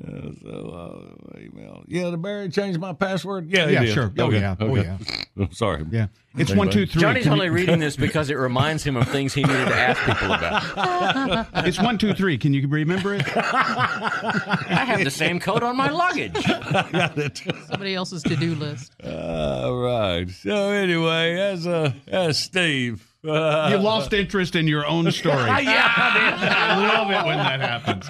Yeah, 0.00 0.30
so, 0.42 1.10
uh, 1.34 1.38
email. 1.40 1.82
Yeah, 1.88 2.10
did 2.10 2.22
Barry 2.22 2.48
change 2.50 2.78
my 2.78 2.92
password? 2.92 3.50
Yeah, 3.50 3.68
Yeah, 3.68 3.80
did. 3.84 3.94
sure. 3.94 4.12
Oh, 4.18 4.24
Okay, 4.26 4.40
yeah. 4.40 4.54
Oh, 4.60 4.76
okay. 4.76 4.96
yeah. 5.36 5.46
Sorry. 5.50 5.84
Yeah. 5.90 6.06
It's 6.36 6.50
Anybody? 6.50 6.58
one, 6.58 6.70
two, 6.70 6.86
three. 6.86 7.00
Johnny's 7.00 7.24
Can 7.24 7.32
only 7.32 7.46
you- 7.46 7.52
reading 7.52 7.78
this 7.80 7.96
because 8.06 8.30
it 8.30 8.34
reminds 8.36 8.84
him 8.84 8.96
of 8.96 9.08
things 9.08 9.34
he 9.34 9.42
needed 9.42 9.66
to 9.66 9.74
ask 9.74 10.00
people 10.04 10.32
about. 10.32 11.48
It's 11.66 11.80
one, 11.80 11.98
two, 11.98 12.12
three. 12.14 12.38
Can 12.38 12.52
you 12.54 12.68
remember 12.68 13.14
it? 13.14 13.22
I 13.36 14.84
have 14.86 15.02
the 15.04 15.10
same 15.10 15.40
code 15.40 15.62
on 15.62 15.76
my 15.76 15.88
luggage. 15.90 16.34
Got 16.44 17.18
it. 17.18 17.42
Somebody 17.68 17.94
else's 17.94 18.22
to 18.24 18.36
do 18.36 18.54
list. 18.54 18.92
All 19.04 19.76
right. 19.78 20.28
So 20.30 20.70
anyway, 20.70 21.34
as 21.38 21.66
uh, 21.66 21.92
as 22.06 22.38
Steve, 22.38 23.07
uh, 23.28 23.68
You 23.70 23.76
lost 23.82 24.12
interest 24.12 24.54
in 24.56 24.66
your 24.66 24.86
own 24.86 25.10
story. 25.12 25.36
yeah, 25.62 25.92
I 25.96 26.76
love 26.94 27.10
it 27.10 27.26
when 27.26 27.38
that 27.38 27.60
happens. 27.60 28.08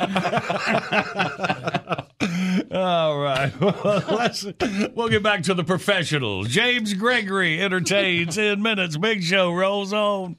All 2.73 3.19
right. 3.19 3.53
Well, 3.61 4.05
let's 4.11 4.45
we'll 4.95 5.09
get 5.09 5.23
back 5.23 5.43
to 5.45 5.55
the 5.55 5.65
professionals. 5.65 6.49
James 6.49 6.95
Gregory 6.95 7.61
entertains 7.61 8.37
in 8.37 8.63
minutes. 8.63 8.97
Big 8.97 9.23
Show 9.23 9.53
rolls 9.53 9.93
on. 9.93 10.37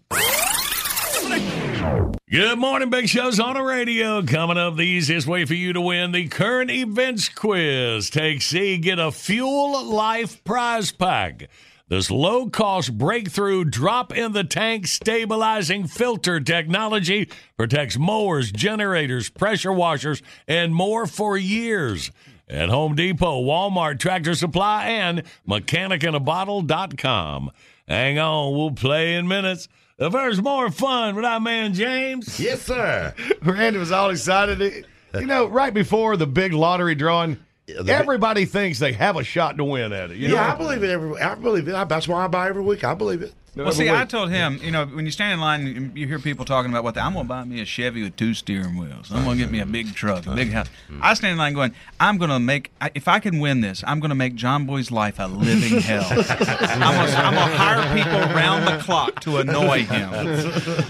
Good 2.29 2.59
morning, 2.59 2.91
Big 2.91 3.09
Show's 3.09 3.39
on 3.39 3.55
the 3.55 3.63
radio. 3.63 4.21
Coming 4.21 4.57
up, 4.57 4.75
the 4.75 4.83
easiest 4.83 5.25
way 5.25 5.45
for 5.45 5.55
you 5.55 5.73
to 5.73 5.81
win 5.81 6.11
the 6.11 6.27
current 6.27 6.69
events 6.69 7.27
quiz. 7.27 8.11
Take 8.11 8.43
C, 8.43 8.77
get 8.77 8.99
a 8.99 9.11
Fuel 9.11 9.83
Life 9.85 10.43
prize 10.43 10.91
pack. 10.91 11.49
This 11.89 12.09
low 12.11 12.49
cost 12.51 12.99
breakthrough 12.99 13.65
drop 13.65 14.15
in 14.15 14.33
the 14.33 14.43
tank 14.43 14.85
stabilizing 14.85 15.87
filter 15.87 16.39
technology 16.39 17.27
protects 17.57 17.97
mowers, 17.97 18.51
generators, 18.51 19.31
pressure 19.31 19.73
washers, 19.73 20.21
and 20.47 20.75
more 20.75 21.07
for 21.07 21.35
years. 21.35 22.11
At 22.47 22.69
Home 22.69 22.93
Depot, 22.93 23.41
Walmart, 23.41 23.97
Tractor 23.97 24.35
Supply, 24.35 24.85
and 24.85 25.23
mechanicinaBottle.com. 25.47 27.51
Hang 27.87 28.19
on, 28.19 28.55
we'll 28.55 28.69
play 28.69 29.15
in 29.15 29.27
minutes. 29.27 29.67
The 29.97 30.11
first 30.11 30.43
more 30.43 30.69
fun 30.69 31.15
with 31.15 31.25
our 31.25 31.39
man 31.39 31.73
James. 31.73 32.39
Yes, 32.39 32.61
sir. 32.61 33.15
Randy 33.41 33.79
was 33.79 33.91
all 33.91 34.11
excited. 34.11 34.85
You 35.15 35.25
know, 35.25 35.47
right 35.47 35.73
before 35.73 36.17
the 36.17 36.27
big 36.27 36.53
lottery 36.53 36.93
drawing, 36.93 37.39
everybody 37.87 38.45
thinks 38.45 38.79
they 38.79 38.93
have 38.93 39.15
a 39.15 39.23
shot 39.23 39.57
to 39.57 39.63
win 39.63 39.93
at 39.93 40.11
it. 40.11 40.17
You 40.17 40.29
yeah, 40.29 40.47
know? 40.47 40.53
I 40.53 40.55
believe 40.55 40.83
it 40.83 40.89
every. 40.89 41.19
I 41.21 41.35
believe 41.35 41.67
it. 41.67 41.89
That's 41.89 42.07
why 42.07 42.23
I 42.23 42.27
buy 42.27 42.49
every 42.49 42.63
week. 42.63 42.83
I 42.83 42.93
believe 42.93 43.21
it. 43.21 43.33
Well, 43.55 43.71
see, 43.71 43.89
I 43.89 44.05
told 44.05 44.29
him, 44.29 44.59
you 44.63 44.71
know, 44.71 44.85
when 44.85 45.05
you 45.05 45.11
stand 45.11 45.33
in 45.33 45.39
line, 45.41 45.65
you- 45.67 45.91
you 46.01 46.07
hear 46.07 46.19
people 46.19 46.45
talking 46.45 46.71
about 46.71 46.83
what 46.83 46.93
they, 46.95 47.01
I'm 47.01 47.13
going 47.13 47.25
to 47.25 47.29
buy 47.29 47.43
me 47.43 47.59
a 47.61 47.65
Chevy 47.65 48.03
with 48.03 48.15
two 48.15 48.33
steering 48.33 48.77
wheels. 48.77 49.11
I'm 49.11 49.23
going 49.25 49.37
to 49.37 49.43
get 49.43 49.51
me 49.51 49.59
a 49.59 49.65
big 49.65 49.93
truck, 49.95 50.25
a 50.27 50.31
big 50.31 50.51
house. 50.51 50.67
I 51.01 51.13
stand 51.15 51.33
in 51.33 51.37
line 51.39 51.53
going, 51.53 51.73
I'm 51.99 52.17
going 52.17 52.29
to 52.29 52.39
make, 52.39 52.71
if 52.95 53.07
I 53.07 53.19
can 53.19 53.39
win 53.39 53.61
this, 53.61 53.83
I'm 53.85 53.99
going 53.99 54.09
to 54.09 54.15
make 54.15 54.35
John 54.35 54.65
Boy's 54.65 54.91
life 54.91 55.19
a 55.19 55.25
living 55.27 55.81
hell. 55.89 56.05
I'm 56.09 56.15
going 56.15 56.27
to 56.29 57.57
hire 57.57 57.83
people 57.95 58.19
around 58.35 58.65
the 58.65 58.77
clock 58.83 59.19
to 59.21 59.37
annoy 59.37 59.83
him. 59.83 60.09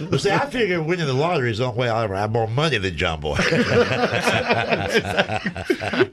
But 0.10 0.22
see, 0.22 0.32
I 0.32 0.46
figure 0.46 0.82
winning 0.84 1.08
the 1.08 1.14
lottery 1.14 1.52
is 1.52 1.58
the 1.60 1.66
only 1.66 1.80
way 1.80 1.90
I'll 1.90 2.04
ever 2.04 2.16
have 2.16 2.32
more 2.32 2.48
money 2.48 2.78
than 2.78 2.96
John 2.98 3.20
Boy. 3.22 3.36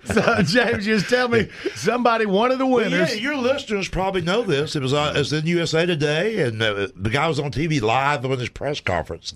so, 0.05 0.43
James, 0.43 0.85
just 0.85 1.09
tell 1.09 1.29
me 1.29 1.49
somebody, 1.75 2.27
one 2.27 2.51
of 2.53 2.59
the 2.59 2.67
Well, 2.67 2.85
winners. 2.91 3.15
yeah, 3.15 3.21
your 3.21 3.37
listeners 3.37 3.89
probably 3.89 4.23
know 4.23 4.43
this. 4.43 4.77
It 4.77 4.83
was 4.83 4.93
uh, 4.95 5.13
it's 5.17 5.33
in 5.33 5.47
USA 5.47 5.87
Today, 5.87 6.36
and 6.41 6.63
uh, 6.63 6.89
the 6.95 7.11
guy 7.11 7.27
was 7.29 7.39
on 7.41 7.51
TV 7.51 7.81
live 7.81 8.25
on 8.25 8.39
his 8.39 8.49
press 8.49 8.81
conference. 8.81 9.33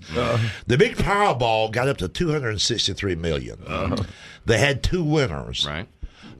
The 0.66 0.76
big 0.78 0.96
Powerball 0.96 1.70
got 1.72 1.88
up 1.88 1.96
to 1.98 2.08
two 2.08 2.30
hundred 2.30 2.50
and 2.50 2.60
sixty-three 2.60 3.14
million. 3.16 3.58
They 4.46 4.58
had 4.58 4.82
two 4.82 5.02
winners. 5.04 5.66
Right. 5.66 5.86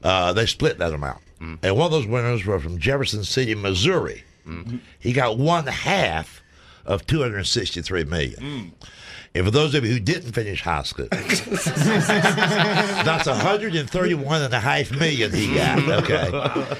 Uh, 0.03 0.33
they 0.33 0.45
split 0.45 0.77
that 0.79 0.93
amount, 0.93 1.21
and 1.39 1.75
one 1.75 1.85
of 1.85 1.91
those 1.91 2.07
winners 2.07 2.45
were 2.45 2.59
from 2.59 2.79
Jefferson 2.79 3.23
City, 3.23 3.53
Missouri. 3.55 4.23
He 4.99 5.13
got 5.13 5.37
one 5.37 5.67
half 5.67 6.41
of 6.85 7.05
two 7.05 7.21
hundred 7.21 7.45
sixty-three 7.45 8.05
million. 8.05 8.73
And 9.33 9.45
for 9.45 9.51
those 9.51 9.73
of 9.75 9.85
you 9.85 9.93
who 9.93 9.99
didn't 9.99 10.33
finish 10.33 10.61
high 10.61 10.83
school, 10.83 11.07
that's 11.09 11.45
131 13.27 14.41
and 14.41 14.53
a 14.53 14.59
half 14.59 14.91
million 14.91 15.31
he 15.31 15.55
got. 15.55 15.79
Okay. 16.03 16.29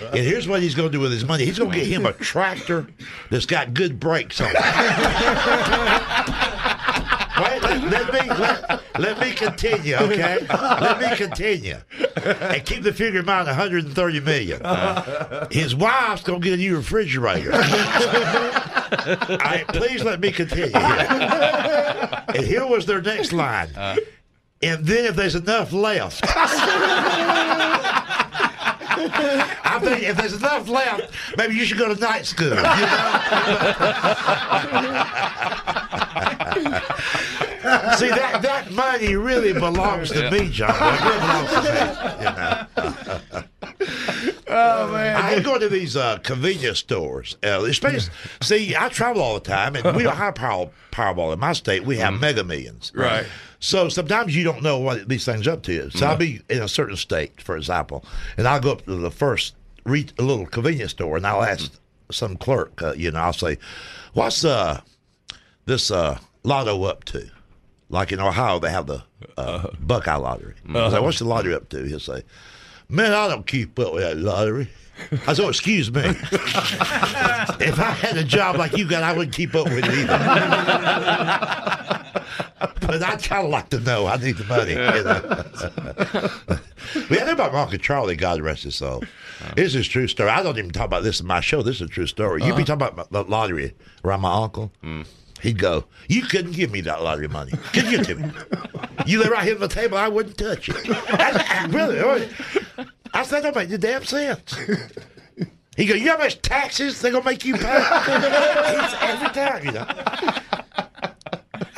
And 0.07 0.19
here's 0.19 0.49
what 0.49 0.61
he's 0.61 0.75
going 0.75 0.89
to 0.89 0.91
do 0.91 0.99
with 0.99 1.13
his 1.13 1.23
money. 1.23 1.45
He's 1.45 1.57
going 1.57 1.71
to 1.71 1.77
get 1.77 1.87
him 1.87 2.05
a 2.05 2.11
tractor 2.11 2.87
that's 3.29 3.45
got 3.45 3.73
good 3.73 4.01
brakes 4.01 4.41
on 4.41 4.49
it. 4.51 4.57
Let, 7.79 8.13
me 8.13 8.19
let, 8.29 8.99
let 8.99 9.19
me 9.19 9.31
continue, 9.31 9.95
okay? 9.95 10.45
Let 10.49 10.99
me 10.99 11.15
continue, 11.15 11.77
and 12.25 12.65
keep 12.65 12.83
the 12.83 12.93
figure 12.93 13.21
in 13.21 13.25
mind: 13.25 13.47
130 13.47 14.19
million. 14.19 14.61
His 15.51 15.75
wife's 15.75 16.23
gonna 16.23 16.39
get 16.39 16.53
a 16.53 16.57
new 16.57 16.75
refrigerator. 16.77 17.51
Please 19.69 20.03
let 20.03 20.19
me 20.19 20.31
continue. 20.31 20.75
And 20.75 22.45
here 22.45 22.65
was 22.67 22.85
their 22.85 23.01
next 23.01 23.31
line. 23.33 23.69
and 24.61 24.85
then 24.85 25.05
if 25.05 25.15
there's 25.15 25.35
enough 25.35 25.71
left. 25.73 26.21
I 29.09 29.79
think 29.81 30.03
if 30.03 30.17
there's 30.17 30.33
enough 30.33 30.67
left, 30.67 31.13
maybe 31.37 31.55
you 31.55 31.63
should 31.65 31.77
go 31.77 31.93
to 31.93 31.99
night 31.99 32.25
school. 32.25 32.49
You 32.49 32.55
know? 32.55 32.61
See 37.95 38.09
that 38.09 38.41
that 38.41 38.71
money 38.71 39.15
really 39.15 39.53
belongs 39.53 40.09
to 40.11 40.29
me, 40.31 40.49
John. 40.49 40.75
It 40.75 41.01
really 41.03 41.19
belongs 41.19 41.51
to 41.51 41.61
me. 41.61 41.69
You 42.19 42.31
know? 42.35 42.65
Oh 44.51 44.91
man! 44.91 45.15
I 45.15 45.39
go 45.39 45.57
to 45.57 45.69
these 45.69 45.95
uh, 45.95 46.17
convenience 46.19 46.79
stores. 46.79 47.37
Uh, 47.43 47.63
especially, 47.67 48.11
see, 48.41 48.75
I 48.75 48.89
travel 48.89 49.21
all 49.21 49.35
the 49.35 49.39
time, 49.39 49.75
and 49.75 49.95
we 49.95 50.03
don't 50.03 50.15
have 50.17 50.35
Power, 50.41 50.69
Powerball 50.91 51.33
in 51.33 51.39
my 51.39 51.53
state. 51.53 51.85
We 51.85 51.97
have 51.97 52.19
Mega 52.19 52.43
Millions. 52.43 52.91
Right. 52.93 53.25
So 53.59 53.89
sometimes 53.89 54.35
you 54.35 54.43
don't 54.43 54.61
know 54.63 54.79
what 54.79 55.07
these 55.07 55.23
things 55.23 55.47
up 55.47 55.63
to. 55.63 55.89
So 55.91 56.05
I'll 56.07 56.17
be 56.17 56.41
in 56.49 56.61
a 56.61 56.67
certain 56.67 56.95
state, 56.97 57.41
for 57.41 57.55
example, 57.55 58.03
and 58.35 58.47
I'll 58.47 58.59
go 58.59 58.71
up 58.71 58.85
to 58.85 58.95
the 58.95 59.11
first 59.11 59.55
re- 59.85 60.07
little 60.17 60.45
convenience 60.47 60.91
store, 60.91 61.15
and 61.17 61.25
I'll 61.25 61.43
ask 61.43 61.71
some 62.11 62.35
clerk, 62.37 62.81
uh, 62.81 62.93
you 62.97 63.09
know, 63.11 63.19
I'll 63.19 63.33
say, 63.33 63.57
"What's 64.13 64.43
uh 64.43 64.81
this 65.65 65.91
uh 65.91 66.19
lotto 66.43 66.83
up 66.83 67.03
to?" 67.05 67.29
Like 67.89 68.11
in 68.11 68.19
Ohio, 68.19 68.57
they 68.59 68.71
have 68.71 68.87
the 68.87 69.03
uh, 69.37 69.67
Buckeye 69.79 70.15
lottery. 70.15 70.55
I 70.69 70.89
say, 70.89 70.99
"What's 70.99 71.19
the 71.19 71.25
lottery 71.25 71.53
up 71.53 71.69
to?" 71.69 71.83
He'll 71.83 71.99
say, 71.99 72.23
"Man, 72.91 73.13
I 73.13 73.27
don't 73.27 73.47
keep 73.47 73.79
up 73.79 73.93
with 73.93 74.03
that 74.03 74.17
lottery." 74.17 74.69
I 75.27 75.33
said, 75.33 75.45
oh, 75.45 75.49
excuse 75.49 75.91
me. 75.91 76.01
if 76.05 77.79
I 77.79 77.91
had 77.91 78.17
a 78.17 78.23
job 78.23 78.57
like 78.57 78.77
you 78.77 78.87
got, 78.87 79.03
I 79.03 79.13
wouldn't 79.13 79.35
keep 79.35 79.55
up 79.55 79.65
with 79.65 79.83
it 79.83 79.85
either. 79.85 80.17
but 82.81 83.03
I'd 83.03 83.23
kind 83.23 83.45
of 83.45 83.51
like 83.51 83.69
to 83.69 83.79
know. 83.79 84.07
I 84.07 84.17
need 84.17 84.37
the 84.37 84.43
money. 84.45 84.73
You 84.73 85.03
know? 85.03 86.29
we 87.09 87.17
had 87.17 87.29
about 87.29 87.53
Uncle 87.53 87.77
Charlie, 87.77 88.15
God 88.15 88.41
rest 88.41 88.63
his 88.63 88.75
soul. 88.75 89.03
This 89.55 89.75
is 89.75 89.87
a 89.87 89.89
true 89.89 90.07
story. 90.07 90.29
I 90.29 90.43
don't 90.43 90.57
even 90.57 90.71
talk 90.71 90.85
about 90.85 91.03
this 91.03 91.19
in 91.19 91.27
my 91.27 91.41
show. 91.41 91.61
This 91.61 91.75
is 91.77 91.81
a 91.81 91.87
true 91.87 92.07
story. 92.07 92.41
You 92.41 92.49
be 92.49 92.63
uh-huh. 92.63 92.77
talking 92.77 92.93
about 92.93 93.11
the 93.11 93.23
lottery 93.23 93.73
around 94.03 94.21
my 94.21 94.43
uncle. 94.43 94.71
Mm. 94.83 95.05
He'd 95.41 95.57
go, 95.57 95.85
You 96.07 96.21
couldn't 96.23 96.51
give 96.53 96.71
me 96.71 96.81
that 96.81 97.01
lottery 97.03 97.27
money. 97.27 97.53
Give 97.73 97.85
it 97.87 98.05
to 98.05 98.15
me. 98.15 98.31
You 99.05 99.21
lay 99.23 99.29
right 99.29 99.43
here 99.43 99.55
on 99.55 99.61
the 99.61 99.67
table, 99.67 99.97
I 99.97 100.07
wouldn't 100.07 100.37
touch 100.37 100.69
it. 100.69 100.75
I, 100.87 101.65
really? 101.69 101.95
really. 101.95 102.29
I 103.13 103.23
said, 103.23 103.43
That 103.43 103.53
don't 103.53 103.55
make 103.55 103.69
the 103.69 103.77
damn 103.77 104.05
sense. 104.05 104.55
He 105.75 105.85
go, 105.85 105.95
You 105.95 106.05
know 106.05 106.11
how 106.13 106.17
much 106.19 106.41
taxes 106.41 107.01
they're 107.01 107.11
going 107.11 107.23
to 107.23 107.29
make 107.29 107.45
you 107.45 107.55
pay? 107.55 107.87
Every 109.01 109.29
time, 109.29 109.65
you 109.65 109.71
know. 109.71 109.87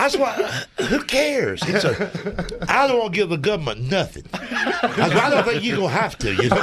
That's 0.03 0.17
why. 0.17 0.65
Uh, 0.77 0.83
who 0.83 1.01
cares? 1.03 1.61
It's 1.65 1.85
a. 1.85 2.65
I 2.67 2.87
don't 2.87 2.99
want 2.99 3.13
to 3.13 3.19
give 3.19 3.29
the 3.29 3.37
government 3.37 3.89
nothing. 3.89 4.25
That's 4.33 5.13
why 5.13 5.21
I 5.21 5.29
don't 5.29 5.45
think 5.45 5.63
you're 5.63 5.77
gonna 5.77 5.87
have 5.87 6.17
to. 6.17 6.33
You 6.33 6.49
know. 6.49 6.57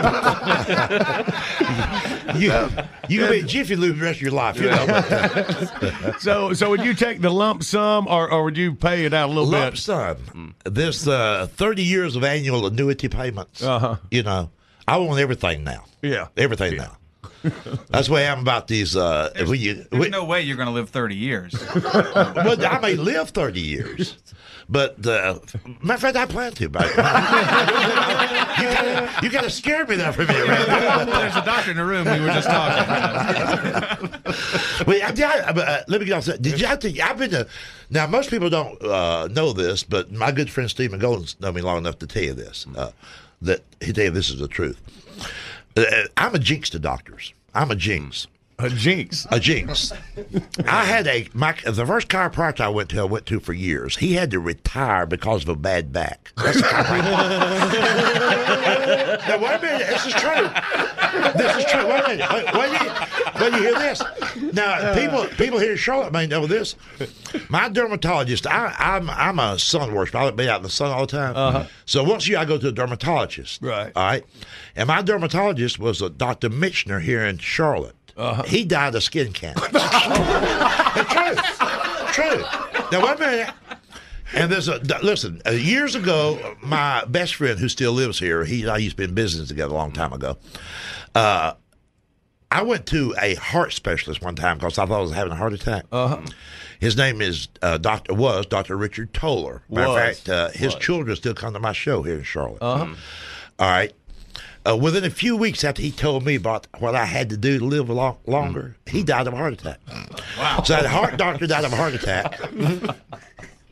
you 2.38 2.50
you 3.10 3.20
gonna 3.20 3.32
be 3.32 3.40
a 3.40 3.44
jiffy 3.44 3.76
lube 3.76 3.98
the 3.98 4.04
rest 4.04 4.18
of 4.18 4.22
your 4.22 4.30
life. 4.32 4.60
You 4.60 4.70
know. 4.70 6.12
so, 6.18 6.52
so 6.52 6.70
would 6.70 6.84
you 6.84 6.94
take 6.94 7.20
the 7.20 7.30
lump 7.30 7.62
sum, 7.62 8.06
or, 8.06 8.30
or 8.30 8.44
would 8.44 8.56
you 8.56 8.74
pay 8.74 9.04
it 9.04 9.14
out 9.14 9.26
a 9.28 9.32
little 9.32 9.46
lump 9.46 9.74
bit? 9.74 9.88
Lump 9.88 10.18
sum. 10.26 10.54
This 10.64 11.06
uh, 11.06 11.48
thirty 11.52 11.82
years 11.82 12.16
of 12.16 12.24
annual 12.24 12.66
annuity 12.66 13.08
payments. 13.08 13.62
Uh-huh. 13.62 13.96
You 14.10 14.22
know, 14.22 14.50
I 14.86 14.96
want 14.98 15.20
everything 15.20 15.64
now. 15.64 15.84
Yeah. 16.02 16.28
Everything 16.36 16.76
now. 16.76 16.96
That's 17.42 18.08
the 18.08 18.12
way 18.12 18.26
I 18.26 18.32
am 18.32 18.40
about 18.40 18.66
these. 18.68 18.96
Uh, 18.96 19.30
you, 19.36 19.86
There's 19.90 20.10
no 20.10 20.24
way 20.24 20.42
you're 20.42 20.56
going 20.56 20.68
to 20.68 20.74
live 20.74 20.90
30 20.90 21.14
years. 21.14 21.54
well, 21.74 22.66
I 22.66 22.78
may 22.80 22.94
live 22.94 23.30
30 23.30 23.60
years. 23.60 24.16
But, 24.68 25.04
uh, 25.04 25.40
matter 25.82 25.94
of 25.94 26.00
fact, 26.00 26.16
I 26.16 26.26
plan 26.26 26.52
to. 26.52 26.68
But, 26.68 26.88
you 26.90 26.96
gotta, 28.66 29.10
you 29.22 29.30
gotta 29.30 29.50
scare 29.50 29.84
me 29.86 29.96
there 29.96 30.12
for 30.12 30.22
a 30.22 30.26
minute, 30.26 30.46
right? 30.46 31.06
There's 31.06 31.36
a 31.36 31.44
doctor 31.44 31.72
in 31.72 31.76
the 31.76 31.84
room. 31.84 32.04
We 32.04 32.20
were 32.20 32.28
just 32.28 32.46
talking. 32.48 34.10
Wait, 34.86 35.02
I, 35.02 35.08
I, 35.08 35.50
uh, 35.50 35.82
let 35.88 36.00
me 36.00 36.06
get 36.06 36.12
off 36.14 36.24
that. 36.26 36.40
Did 36.40 36.60
you 36.60 36.66
have 36.66 36.78
to? 36.80 37.00
I've 37.00 37.18
been 37.18 37.30
to. 37.30 37.48
Now, 37.90 38.06
most 38.06 38.30
people 38.30 38.48
don't 38.48 38.80
uh, 38.84 39.28
know 39.32 39.52
this, 39.52 39.82
but 39.82 40.12
my 40.12 40.30
good 40.30 40.50
friend 40.50 40.70
Stephen 40.70 41.00
Golden's 41.00 41.38
known 41.40 41.54
me 41.54 41.62
long 41.62 41.78
enough 41.78 41.98
to 41.98 42.06
tell 42.06 42.22
you 42.22 42.34
this. 42.34 42.66
Uh, 42.76 42.92
that 43.42 43.62
he 43.80 43.92
tell 43.92 44.04
you 44.04 44.10
this 44.10 44.30
is 44.30 44.38
the 44.38 44.48
truth. 44.48 44.80
Uh, 45.76 45.84
I'm 46.16 46.34
a 46.34 46.38
jinx 46.38 46.70
to 46.70 46.78
doctors. 46.78 47.32
I'm 47.54 47.70
a 47.70 47.76
jinx. 47.76 48.26
A 48.62 48.68
jinx. 48.68 49.26
A 49.30 49.40
jinx. 49.40 49.92
I 50.66 50.84
had 50.84 51.06
a 51.06 51.28
my 51.32 51.54
the 51.64 51.86
first 51.86 52.08
chiropractor 52.08 52.60
I 52.60 52.68
went 52.68 52.90
to. 52.90 53.00
I 53.00 53.04
went 53.04 53.26
to 53.26 53.40
for 53.40 53.52
years. 53.52 53.96
He 53.96 54.14
had 54.14 54.30
to 54.32 54.40
retire 54.40 55.06
because 55.06 55.42
of 55.44 55.48
a 55.48 55.56
bad 55.56 55.92
back. 55.92 56.32
That's 56.36 56.58
a 56.58 56.62
chiropractor. 56.62 57.08
now 59.28 59.38
wait 59.38 59.54
a 59.54 59.62
minute. 59.62 59.86
This 59.88 60.06
is 60.06 60.12
true. 60.14 60.48
This 61.36 61.56
is 61.58 61.64
true. 61.70 61.86
Wait 61.86 62.04
a 62.04 62.08
minute. 62.08 62.30
Wait, 62.30 62.54
wait, 62.54 62.72
you, 62.72 62.90
wait, 63.40 63.52
you 63.54 63.60
hear 63.60 63.78
this? 63.78 64.02
Now 64.52 64.94
people 64.94 65.26
people 65.36 65.58
here 65.58 65.72
in 65.72 65.78
Charlotte 65.78 66.12
may 66.12 66.26
know 66.26 66.46
this. 66.46 66.76
My 67.48 67.68
dermatologist. 67.68 68.46
I, 68.46 68.74
I'm 68.78 69.08
I'm 69.10 69.38
a 69.38 69.58
sun 69.58 69.94
worshiper. 69.94 70.18
I 70.18 70.30
be 70.30 70.48
out 70.48 70.58
in 70.58 70.64
the 70.64 70.70
sun 70.70 70.90
all 70.90 71.06
the 71.06 71.16
time. 71.16 71.36
Uh-huh. 71.36 71.66
So 71.86 72.04
once 72.04 72.26
a 72.26 72.30
year 72.30 72.38
I 72.38 72.44
go 72.44 72.58
to 72.58 72.68
a 72.68 72.72
dermatologist. 72.72 73.62
Right. 73.62 73.92
All 73.94 74.04
right. 74.04 74.24
And 74.76 74.88
my 74.88 75.02
dermatologist 75.02 75.78
was 75.78 76.02
a 76.02 76.10
Dr. 76.10 76.48
Mitchner 76.50 77.00
here 77.00 77.24
in 77.24 77.38
Charlotte. 77.38 77.96
Uh-huh. 78.16 78.42
He 78.44 78.64
died 78.64 78.94
of 78.94 79.02
skin 79.02 79.32
cancer. 79.32 79.66
true. 79.70 81.36
True. 82.12 82.42
Now, 82.92 83.06
wait 83.06 83.16
a 83.16 83.18
minute. 83.18 83.54
And 84.32 84.50
there's 84.50 84.68
a 84.68 84.78
listen. 85.02 85.42
Uh, 85.44 85.50
years 85.50 85.94
ago, 85.94 86.56
my 86.62 87.04
best 87.06 87.34
friend 87.34 87.58
who 87.58 87.68
still 87.68 87.92
lives 87.92 88.18
here, 88.18 88.44
he 88.44 88.62
and 88.62 88.70
I 88.70 88.78
used 88.78 88.96
to 88.96 89.02
be 89.02 89.04
in 89.04 89.14
business 89.14 89.48
together 89.48 89.72
a 89.72 89.76
long 89.76 89.92
time 89.92 90.12
ago. 90.12 90.36
Uh, 91.14 91.54
I 92.52 92.62
went 92.62 92.86
to 92.86 93.14
a 93.20 93.34
heart 93.36 93.72
specialist 93.72 94.22
one 94.22 94.34
time 94.34 94.58
because 94.58 94.78
I 94.78 94.86
thought 94.86 94.98
I 94.98 95.00
was 95.00 95.12
having 95.12 95.32
a 95.32 95.36
heart 95.36 95.52
attack. 95.52 95.84
Uh-huh. 95.90 96.20
His 96.80 96.96
name 96.96 97.20
is 97.20 97.48
uh, 97.62 97.78
Doctor 97.78 98.14
was 98.14 98.46
Doctor 98.46 98.76
Richard 98.76 99.12
Toller. 99.12 99.62
Matter 99.68 99.86
of 99.88 99.94
Was. 99.94 100.18
fact, 100.20 100.28
uh, 100.28 100.48
his 100.50 100.74
children 100.76 101.14
still 101.16 101.34
come 101.34 101.52
to 101.54 101.60
my 101.60 101.72
show 101.72 102.02
here 102.02 102.16
in 102.16 102.22
Charlotte. 102.22 102.62
Uh-huh. 102.62 102.94
All 103.58 103.70
right. 103.70 103.92
Uh, 104.68 104.76
within 104.76 105.04
a 105.04 105.10
few 105.10 105.36
weeks 105.36 105.64
after 105.64 105.80
he 105.80 105.90
told 105.90 106.24
me 106.24 106.34
about 106.34 106.66
what 106.80 106.94
I 106.94 107.06
had 107.06 107.30
to 107.30 107.36
do 107.36 107.58
to 107.58 107.64
live 107.64 107.88
long, 107.88 108.18
longer, 108.26 108.76
he 108.86 109.02
died 109.02 109.26
of 109.26 109.32
a 109.32 109.36
heart 109.36 109.54
attack. 109.54 109.80
Wow. 110.36 110.62
So 110.64 110.82
the 110.82 110.88
heart 110.88 111.16
doctor 111.16 111.46
died 111.46 111.64
of 111.64 111.72
a 111.72 111.76
heart 111.76 111.94
attack. 111.94 112.38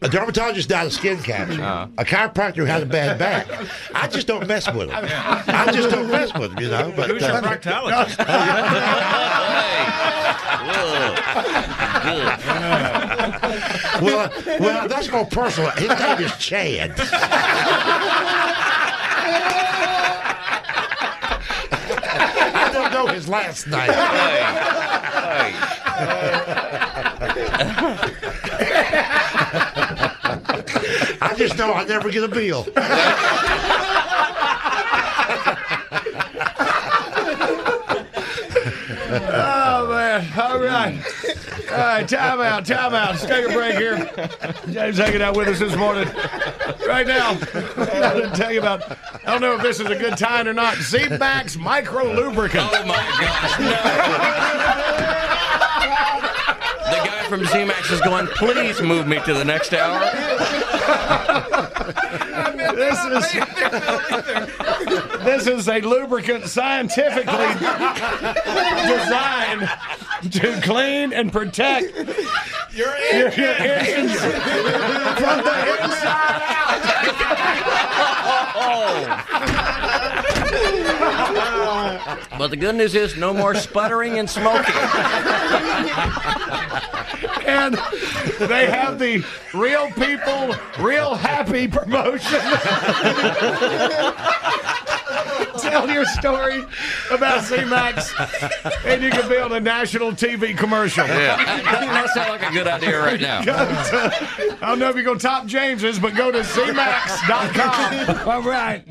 A 0.01 0.09
dermatologist 0.09 0.69
died 0.69 0.87
of 0.87 0.93
skin 0.93 1.19
cancer. 1.19 1.61
A 1.99 2.05
chiropractor 2.05 2.67
had 2.67 2.83
a 2.83 2.87
bad 2.87 3.19
back. 3.19 3.49
I 3.95 4.07
just 4.07 4.29
don't 4.29 4.47
mess 4.47 4.73
with 4.73 4.89
them. 4.89 5.05
I 5.05 5.71
just 5.73 5.91
don't 5.91 6.09
mess 6.09 6.33
with 6.35 6.55
them, 6.55 6.63
you 6.63 6.71
know. 6.71 6.93
But 6.95 7.11
Who's 7.11 7.23
your 7.23 7.33
uh, 7.33 7.43
proctologist? 7.43 8.19
well, 14.01 14.31
well, 14.61 14.89
that's 14.89 15.11
more 15.11 15.27
personal. 15.27 15.71
His 15.73 15.89
name 15.89 16.19
is 16.21 16.37
Chad. 16.39 16.95
I 22.61 22.71
don't 22.73 22.88
know 22.99 23.13
his 23.13 23.29
last 23.29 23.67
name. 23.69 23.91
I 31.21 31.35
just 31.37 31.57
know 31.57 31.73
I 31.75 31.85
never 31.85 32.11
get 32.11 32.25
a 32.25 32.29
bill. 32.29 32.67
Oh 39.11 39.89
man! 39.89 40.27
All 40.39 40.61
right, 40.61 41.03
all 41.71 41.79
right. 41.79 42.09
Time 42.09 42.41
out. 42.41 42.67
Time 42.67 42.95
out. 42.95 43.11
Let's 43.13 43.25
take 43.27 43.49
a 43.49 43.53
break 43.53 43.77
here. 43.77 44.11
James 44.71 44.99
hanging 44.99 45.23
out 45.23 45.37
with 45.37 45.49
us 45.49 45.59
this 45.61 45.77
morning. 45.77 46.09
Right 46.87 47.07
now, 47.07 47.31
I'm 47.31 47.39
going 47.39 48.31
to 48.31 48.33
tell 48.35 48.53
you 48.53 48.61
about. 48.61 48.83
I 49.29 49.33
don't 49.33 49.43
know 49.43 49.57
if 49.57 49.63
this 49.63 49.79
is 49.79 49.87
a 49.87 49.95
good 49.95 50.17
time 50.17 50.49
or 50.49 50.55
not. 50.55 50.79
Z-Max 50.79 51.59
Micro 51.59 52.15
Lubricant. 52.15 52.67
Oh 52.73 52.83
my 52.87 52.95
gosh! 53.21 53.59
No. 53.61 53.67
the 56.91 56.97
guy 57.07 57.29
from 57.29 57.45
Z-Max 57.45 57.91
is 57.91 58.01
going. 58.01 58.27
Please 58.29 58.81
move 58.81 59.07
me 59.07 59.21
to 59.27 59.35
the 59.35 59.45
next 59.45 59.75
hour. 59.75 60.01
This 62.75 63.05
is 63.05 63.33
this 65.25 65.47
is 65.47 65.69
a 65.69 65.83
lubricant 65.83 66.47
scientifically 66.47 67.53
designed 68.87 69.69
to 70.33 70.59
clean 70.63 71.13
and 71.13 71.31
protect 71.31 71.95
your, 72.73 72.97
your, 73.13 73.31
your 73.33 73.53
engines 73.53 74.15
from 74.17 75.45
the 75.45 75.83
inside 75.83 76.45
But 82.39 82.49
the 82.49 82.57
good 82.57 82.77
news 82.77 82.95
is 82.95 83.17
no 83.17 83.33
more 83.35 83.55
sputtering 83.55 84.19
and 84.19 84.29
smoking. 84.31 84.75
and 87.47 87.75
they 88.39 88.67
have 88.71 88.99
the 88.99 89.25
real 89.55 89.89
people, 89.93 90.55
real 90.79 91.15
happy 91.15 91.67
promotion. 91.67 92.41
Tell 95.71 95.91
your 95.91 96.05
story 96.05 96.65
about 97.11 97.45
Z-Max, 97.45 98.13
and 98.85 99.03
you 99.03 99.11
can 99.11 99.29
build 99.29 99.53
a 99.53 99.61
national 99.61 100.13
TV 100.13 100.57
commercial. 100.57 101.07
Yeah. 101.07 101.37
that 101.37 102.11
sounds 102.15 102.29
like 102.29 102.43
a 102.51 102.53
good 102.53 102.67
idea 102.67 103.01
right 103.01 103.21
now. 103.21 103.41
I 103.47 104.57
don't 104.63 104.79
know 104.79 104.89
if 104.89 104.95
you're 104.97 105.05
going 105.05 105.19
to 105.19 105.27
top 105.27 105.47
James's, 105.47 105.99
but 105.99 106.15
go 106.15 106.31
to 106.33 106.41
zmax.com. 106.41 108.29
All 108.29 108.43
right. 108.43 108.85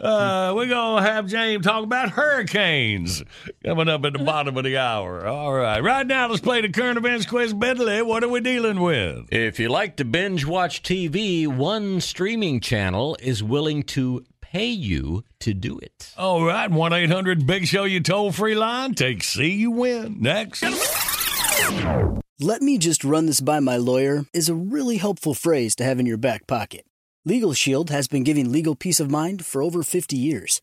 Uh, 0.00 0.52
we're 0.54 0.66
going 0.68 1.02
to 1.02 1.10
have 1.10 1.26
James 1.26 1.64
talk 1.64 1.82
about 1.82 2.10
hurricanes 2.10 3.22
coming 3.64 3.88
up 3.88 4.04
at 4.04 4.12
the 4.12 4.18
bottom 4.18 4.56
of 4.56 4.64
the 4.64 4.76
hour. 4.76 5.26
All 5.26 5.52
right. 5.52 5.80
Right 5.82 6.06
now, 6.06 6.28
let's 6.28 6.40
play 6.40 6.60
the 6.60 6.68
current 6.68 6.98
events 6.98 7.26
quiz. 7.26 7.52
Bentley, 7.54 8.02
what 8.02 8.22
are 8.22 8.28
we 8.28 8.40
dealing 8.40 8.80
with? 8.80 9.26
If 9.32 9.58
you 9.58 9.68
like 9.68 9.96
to 9.96 10.04
binge 10.04 10.44
watch 10.46 10.82
TV, 10.82 11.46
one 11.46 12.00
streaming 12.00 12.60
channel 12.60 13.16
is 13.20 13.42
willing 13.42 13.82
to 13.84 14.24
pay 14.50 14.66
you 14.66 15.24
to 15.40 15.54
do 15.54 15.78
it. 15.78 16.12
All 16.16 16.44
right. 16.44 16.70
1 16.70 16.92
800 16.92 17.46
Big 17.46 17.66
Show, 17.66 17.84
you 17.84 18.00
toll 18.00 18.32
free 18.32 18.54
line. 18.54 18.94
Take 18.94 19.22
C, 19.22 19.52
you 19.52 19.70
win. 19.70 20.16
Next. 20.20 20.64
Let 22.40 22.62
me 22.62 22.78
just 22.78 23.04
run 23.04 23.26
this 23.26 23.40
by 23.40 23.60
my 23.60 23.76
lawyer 23.76 24.24
is 24.32 24.48
a 24.48 24.54
really 24.54 24.96
helpful 24.96 25.34
phrase 25.34 25.74
to 25.76 25.84
have 25.84 25.98
in 25.98 26.06
your 26.06 26.16
back 26.16 26.46
pocket. 26.46 26.86
Legal 27.24 27.52
Shield 27.52 27.90
has 27.90 28.08
been 28.08 28.22
giving 28.22 28.52
legal 28.52 28.74
peace 28.74 29.00
of 29.00 29.10
mind 29.10 29.44
for 29.44 29.62
over 29.62 29.82
50 29.82 30.16
years. 30.16 30.62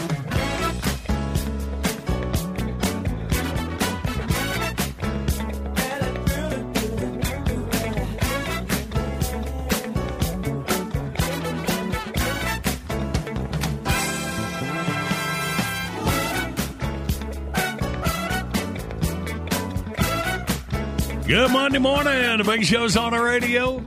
Good 21.27 21.51
Monday 21.51 21.79
morning. 21.79 22.37
The 22.39 22.43
Big 22.43 22.65
Show's 22.65 22.97
on 22.97 23.13
the 23.13 23.21
radio. 23.21 23.77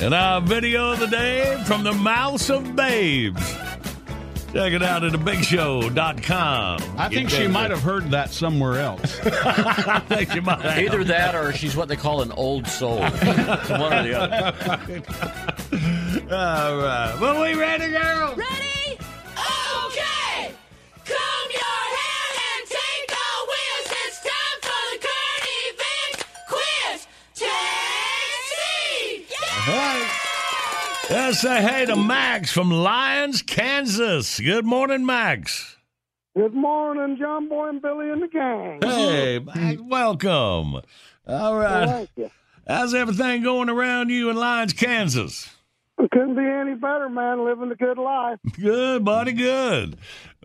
And 0.00 0.14
our 0.14 0.40
video 0.40 0.92
of 0.92 1.00
the 1.00 1.06
day 1.06 1.60
from 1.66 1.82
the 1.82 1.92
mouths 1.92 2.48
of 2.50 2.74
babes. 2.76 3.42
Check 4.52 4.72
it 4.72 4.82
out 4.82 5.04
at 5.04 5.12
thebigshow.com. 5.12 6.80
I 6.96 7.08
think 7.10 7.28
she 7.30 7.46
might 7.48 7.70
have 7.70 7.82
heard 7.82 8.10
that 8.12 8.30
somewhere 8.30 8.80
else. 8.80 9.20
I 9.24 10.00
think 10.08 10.32
she 10.32 10.40
might 10.40 10.60
have. 10.62 10.78
Either 10.78 11.04
that 11.04 11.34
or 11.34 11.52
she's 11.52 11.76
what 11.76 11.88
they 11.88 11.96
call 11.96 12.22
an 12.22 12.32
old 12.32 12.66
soul. 12.66 12.98
One 13.00 13.12
or 13.92 14.02
the 14.02 14.14
other. 14.18 14.54
All 16.34 16.76
right. 16.78 17.18
Well, 17.20 17.42
we 17.42 17.54
ready, 17.60 17.90
girl? 17.90 18.34
Let's 31.28 31.42
say 31.42 31.60
hey 31.60 31.84
to 31.84 31.94
Max 31.94 32.50
from 32.50 32.70
Lyons, 32.70 33.42
Kansas. 33.42 34.40
Good 34.40 34.64
morning, 34.64 35.04
Max. 35.04 35.76
Good 36.34 36.54
morning, 36.54 37.18
John 37.20 37.50
Boy 37.50 37.68
and 37.68 37.82
Billy 37.82 38.08
and 38.08 38.22
the 38.22 38.28
gang. 38.28 38.80
Hey, 38.82 39.38
Max, 39.38 39.78
welcome. 39.78 40.80
All 41.26 41.54
right. 41.58 41.86
Thank 41.86 42.10
you. 42.16 42.30
How's 42.66 42.94
everything 42.94 43.42
going 43.42 43.68
around 43.68 44.08
you 44.08 44.30
in 44.30 44.36
Lyons, 44.36 44.72
Kansas? 44.72 45.54
It 45.98 46.10
couldn't 46.12 46.34
be 46.34 46.46
any 46.46 46.76
better, 46.76 47.10
man. 47.10 47.44
Living 47.44 47.68
the 47.68 47.76
good 47.76 47.98
life. 47.98 48.38
Good, 48.58 49.04
buddy, 49.04 49.32
good. 49.32 49.98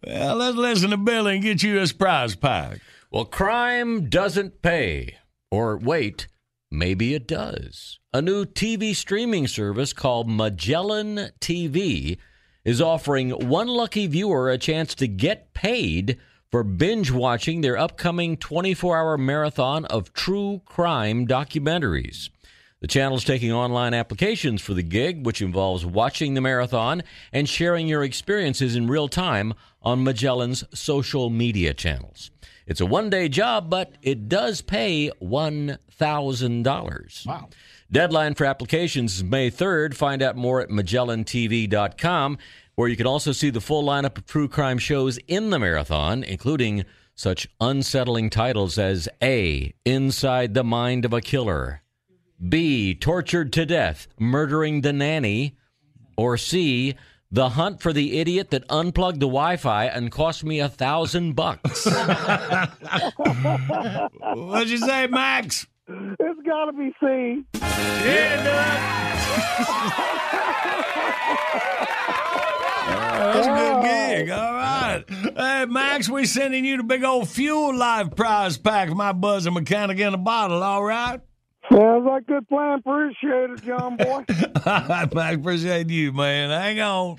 Well, 0.05 0.35
let's 0.35 0.57
listen 0.57 0.89
to 0.89 0.97
Billy 0.97 1.35
and 1.35 1.43
get 1.43 1.63
you 1.63 1.79
a 1.79 1.87
surprise 1.87 2.35
pack. 2.35 2.81
Well, 3.09 3.23
crime 3.23 4.09
doesn't 4.09 4.61
pay. 4.61 5.15
Or 5.49 5.77
wait, 5.77 6.27
maybe 6.73 7.13
it 7.13 7.27
does. 7.27 7.99
A 8.11 8.21
new 8.21 8.45
TV 8.45 8.95
streaming 8.95 9.47
service 9.47 9.93
called 9.93 10.29
Magellan 10.29 11.29
TV 11.39 12.17
is 12.65 12.81
offering 12.81 13.29
one 13.29 13.67
lucky 13.67 14.07
viewer 14.07 14.49
a 14.49 14.57
chance 14.57 14.95
to 14.95 15.07
get 15.07 15.53
paid 15.53 16.17
for 16.49 16.63
binge 16.63 17.11
watching 17.11 17.61
their 17.61 17.77
upcoming 17.77 18.37
24 18.37 18.97
hour 18.97 19.17
marathon 19.17 19.85
of 19.85 20.13
true 20.13 20.61
crime 20.65 21.27
documentaries. 21.27 22.29
The 22.79 22.87
channel 22.87 23.17
is 23.17 23.23
taking 23.23 23.53
online 23.53 23.93
applications 23.93 24.61
for 24.61 24.73
the 24.73 24.83
gig, 24.83 25.25
which 25.25 25.41
involves 25.41 25.85
watching 25.85 26.33
the 26.33 26.41
marathon 26.41 27.03
and 27.31 27.47
sharing 27.47 27.87
your 27.87 28.03
experiences 28.03 28.75
in 28.75 28.87
real 28.87 29.07
time 29.07 29.53
on 29.81 30.03
Magellan's 30.03 30.65
social 30.73 31.29
media 31.29 31.73
channels. 31.73 32.29
It's 32.65 32.81
a 32.81 32.85
one 32.85 33.09
day 33.09 33.29
job, 33.29 33.69
but 33.69 33.93
it 34.01 34.27
does 34.27 34.61
pay 34.61 35.11
$1,000. 35.99 37.25
Wow. 37.25 37.49
Deadline 37.91 38.33
for 38.33 38.45
applications 38.45 39.17
is 39.17 39.23
May 39.23 39.51
3rd. 39.51 39.93
Find 39.93 40.21
out 40.21 40.35
more 40.35 40.61
at 40.61 40.69
MagellanTV.com, 40.69 42.37
where 42.75 42.87
you 42.87 42.95
can 42.95 43.07
also 43.07 43.31
see 43.31 43.49
the 43.49 43.61
full 43.61 43.83
lineup 43.83 44.17
of 44.17 44.25
true 44.25 44.47
crime 44.47 44.77
shows 44.79 45.17
in 45.27 45.49
the 45.51 45.59
marathon, 45.59 46.23
including 46.23 46.85
such 47.15 47.47
unsettling 47.61 48.29
titles 48.29 48.79
as 48.79 49.07
A. 49.21 49.73
Inside 49.85 50.53
the 50.53 50.63
Mind 50.63 51.05
of 51.05 51.13
a 51.13 51.21
Killer, 51.21 51.83
B. 52.49 52.95
Tortured 52.95 53.53
to 53.53 53.65
Death, 53.65 54.07
Murdering 54.19 54.81
the 54.81 54.91
Nanny, 54.93 55.55
or 56.17 56.37
C. 56.37 56.95
The 57.31 57.49
Hunt 57.49 57.81
for 57.81 57.93
the 57.93 58.19
Idiot 58.19 58.51
That 58.51 58.63
Unplugged 58.69 59.19
the 59.19 59.25
Wi 59.25 59.57
Fi 59.57 59.85
and 59.85 60.11
Cost 60.11 60.43
Me 60.43 60.59
a 60.59 60.69
Thousand 60.69 61.33
Bucks. 61.33 61.85
What'd 64.33 64.69
you 64.69 64.77
say, 64.77 65.07
Max? 65.07 65.65
It's 65.87 66.41
got 66.45 66.65
to 66.65 66.73
be 66.73 66.93
C. 66.99 67.43
Yeah, 67.53 68.43
that's 73.33 73.47
a 73.47 73.51
good 73.51 73.83
gig. 73.83 74.29
All 74.29 74.53
right. 74.53 75.03
Hey, 75.35 75.65
Max, 75.65 76.09
we 76.09 76.25
sending 76.25 76.65
you 76.65 76.77
the 76.77 76.83
big 76.83 77.03
old 77.03 77.27
fuel 77.27 77.75
life 77.75 78.15
prize 78.15 78.57
pack 78.57 78.89
my 78.89 79.11
buzzer 79.11 79.51
mechanic 79.51 79.99
in 79.99 80.13
a 80.13 80.17
bottle, 80.17 80.63
all 80.63 80.83
right? 80.83 81.19
Sounds 81.71 82.05
like 82.05 82.23
a 82.23 82.25
good 82.25 82.47
plan. 82.49 82.79
Appreciate 82.79 83.49
it, 83.51 83.63
John 83.63 83.95
Boy. 83.95 84.25
All 84.65 84.85
right, 84.89 85.13
Max, 85.13 85.35
appreciate 85.37 85.89
you, 85.89 86.11
man. 86.11 86.49
Hang 86.49 86.81
on. 86.81 87.17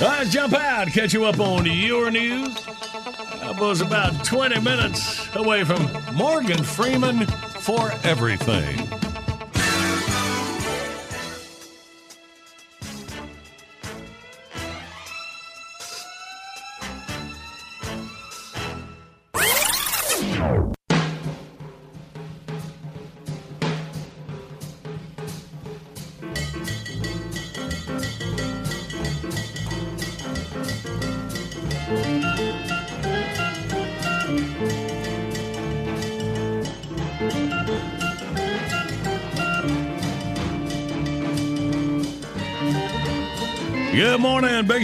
Let's 0.00 0.30
jump 0.30 0.54
out, 0.54 0.88
catch 0.88 1.12
you 1.12 1.24
up 1.24 1.40
on 1.40 1.66
your 1.66 2.10
news. 2.10 2.54
That 2.64 3.56
was 3.58 3.80
about 3.80 4.24
20 4.24 4.60
minutes 4.60 5.34
away 5.34 5.64
from 5.64 5.90
Morgan 6.14 6.62
Freeman 6.62 7.26
for 7.26 7.92
everything. 8.04 9.09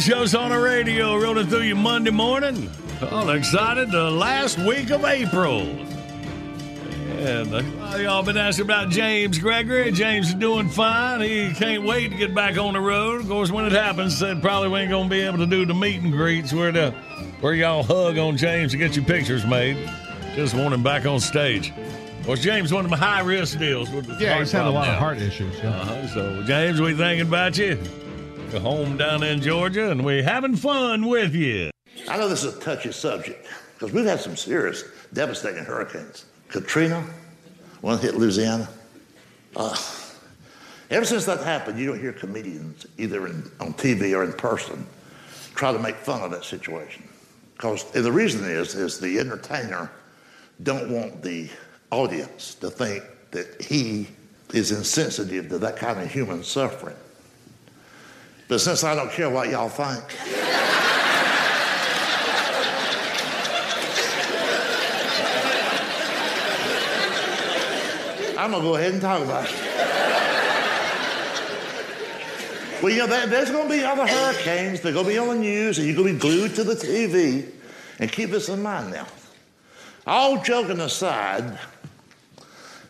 Show's 0.06 0.36
on 0.36 0.50
the 0.50 0.60
radio. 0.60 1.16
Rolling 1.16 1.48
through 1.48 1.62
you 1.62 1.74
Monday 1.74 2.12
morning. 2.12 2.70
All 3.10 3.28
excited. 3.30 3.90
The 3.90 4.08
last 4.08 4.56
week 4.56 4.90
of 4.90 5.04
April. 5.04 5.62
And 7.18 7.52
uh, 7.52 7.96
y'all 7.96 8.22
been 8.22 8.36
asking 8.36 8.66
about 8.66 8.88
James 8.88 9.36
Gregory. 9.40 9.90
James 9.90 10.28
is 10.28 10.34
doing 10.34 10.68
fine. 10.68 11.22
He 11.22 11.52
can't 11.54 11.82
wait 11.82 12.12
to 12.12 12.16
get 12.16 12.36
back 12.36 12.56
on 12.56 12.74
the 12.74 12.80
road. 12.80 13.22
Of 13.22 13.26
course, 13.26 13.50
when 13.50 13.64
it 13.64 13.72
happens, 13.72 14.16
said 14.16 14.40
probably 14.40 14.68
we 14.68 14.78
ain't 14.78 14.90
going 14.90 15.08
to 15.08 15.10
be 15.10 15.22
able 15.22 15.38
to 15.38 15.46
do 15.46 15.66
the 15.66 15.74
meet 15.74 16.00
and 16.00 16.12
greets 16.12 16.52
where 16.52 16.70
the 16.70 16.92
where 17.40 17.54
y'all 17.54 17.82
hug 17.82 18.16
on 18.16 18.36
James 18.36 18.70
to 18.70 18.78
get 18.78 18.94
your 18.94 19.04
pictures 19.04 19.44
made. 19.44 19.90
Just 20.36 20.54
want 20.54 20.72
him 20.72 20.84
back 20.84 21.04
on 21.04 21.18
stage. 21.18 21.72
Was 22.28 22.38
James 22.38 22.72
one 22.72 22.84
of 22.84 22.92
the 22.92 22.96
high 22.96 23.22
risk 23.22 23.58
deals 23.58 23.90
with 23.90 24.06
the 24.06 24.24
Yeah, 24.24 24.38
he's 24.38 24.52
had 24.52 24.66
a 24.66 24.70
lot 24.70 24.88
of 24.88 25.00
heart 25.00 25.18
issues. 25.18 25.58
Yeah. 25.58 25.70
Uh-huh. 25.70 26.06
So, 26.06 26.42
James, 26.44 26.80
we 26.80 26.94
thinking 26.94 27.26
about 27.26 27.58
you. 27.58 27.76
You're 28.52 28.60
home 28.60 28.96
down 28.96 29.24
in 29.24 29.42
Georgia, 29.42 29.90
and 29.90 30.04
we're 30.04 30.22
having 30.22 30.54
fun 30.54 31.08
with 31.08 31.34
you. 31.34 31.70
I 32.08 32.16
know 32.16 32.28
this 32.28 32.44
is 32.44 32.56
a 32.56 32.60
touchy 32.60 32.92
subject 32.92 33.44
because 33.74 33.92
we've 33.92 34.04
had 34.04 34.20
some 34.20 34.36
serious, 34.36 34.84
devastating 35.12 35.64
hurricanes. 35.64 36.26
Katrina, 36.48 37.04
one 37.80 37.98
hit 37.98 38.14
Louisiana. 38.14 38.68
Uh, 39.56 39.76
ever 40.90 41.04
since 41.04 41.24
that 41.24 41.40
happened, 41.40 41.76
you 41.80 41.86
don't 41.86 41.98
hear 41.98 42.12
comedians 42.12 42.86
either 42.98 43.26
in, 43.26 43.50
on 43.58 43.74
TV 43.74 44.16
or 44.16 44.22
in 44.22 44.32
person 44.32 44.86
try 45.56 45.72
to 45.72 45.78
make 45.80 45.96
fun 45.96 46.22
of 46.22 46.30
that 46.30 46.44
situation. 46.44 47.02
Because 47.56 47.82
the 47.90 48.12
reason 48.12 48.44
is 48.44 48.76
is 48.76 49.00
the 49.00 49.18
entertainer 49.18 49.90
don't 50.62 50.88
want 50.88 51.20
the 51.20 51.48
audience 51.90 52.54
to 52.56 52.70
think 52.70 53.02
that 53.32 53.60
he 53.60 54.06
is 54.54 54.70
insensitive 54.70 55.48
to 55.48 55.58
that 55.58 55.76
kind 55.76 56.00
of 56.00 56.12
human 56.12 56.44
suffering. 56.44 56.96
But 58.48 58.60
since 58.60 58.84
I 58.84 58.94
don't 58.94 59.10
care 59.10 59.28
what 59.28 59.50
y'all 59.50 59.68
think. 59.68 60.04
I'm 68.38 68.52
gonna 68.52 68.62
go 68.62 68.76
ahead 68.76 68.92
and 68.92 69.02
talk 69.02 69.22
about 69.22 69.44
it. 69.44 69.54
Well, 72.82 72.92
you 72.92 72.98
know, 72.98 73.06
there- 73.06 73.26
there's 73.26 73.50
gonna 73.50 73.68
be 73.68 73.82
other 73.82 74.06
hurricanes. 74.06 74.80
They're 74.80 74.92
gonna 74.92 75.08
be 75.08 75.18
on 75.18 75.28
the 75.28 75.34
news, 75.34 75.78
and 75.78 75.86
you're 75.86 75.96
gonna 75.96 76.12
be 76.12 76.18
glued 76.18 76.54
to 76.56 76.62
the 76.62 76.76
TV. 76.76 77.46
And 77.98 78.12
keep 78.12 78.30
this 78.30 78.48
in 78.48 78.62
mind 78.62 78.92
now. 78.92 79.06
All 80.06 80.42
joking 80.42 80.78
aside, 80.80 81.58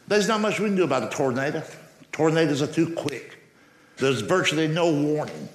there's 0.09 0.29
not 0.29 0.41
much 0.41 0.59
we 0.59 0.67
can 0.67 0.77
do 0.77 0.85
about 0.85 1.05
a 1.05 1.09
tornado. 1.09 1.63
Tornadoes 2.13 2.61
are 2.61 2.67
too 2.67 2.89
quick. 2.95 3.36
There's 3.97 4.21
virtually 4.21 4.69
no 4.69 4.93
warning. 4.93 5.49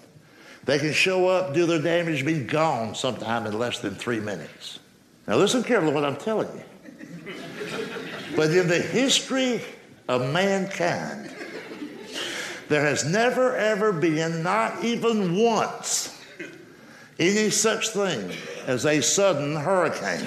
They 0.66 0.80
can 0.80 0.94
show 0.94 1.28
up, 1.28 1.54
do 1.54 1.66
their 1.66 1.82
damage, 1.82 2.26
be 2.26 2.40
gone 2.40 2.96
sometime 2.96 3.46
in 3.46 3.58
less 3.58 3.80
than 3.80 3.96
three 3.96 4.20
minutes. 4.20 4.80
Now, 5.28 5.38
listen 5.38 5.64
carefully 5.64 5.94
what 5.94 6.06
I'm 6.06 6.18
telling 6.18 6.48
you. 6.56 6.64
But 8.36 8.52
in 8.52 8.68
the 8.68 8.80
history 8.80 9.62
of 10.08 10.32
mankind, 10.32 11.34
there 12.70 12.82
has 12.82 13.04
never, 13.06 13.56
ever 13.56 13.92
been, 13.92 14.44
not 14.44 14.84
even 14.84 15.36
once, 15.36 16.18
any 17.20 17.50
such 17.50 17.90
thing 17.90 18.32
as 18.66 18.86
a 18.86 19.02
sudden 19.02 19.56
hurricane. 19.56 20.26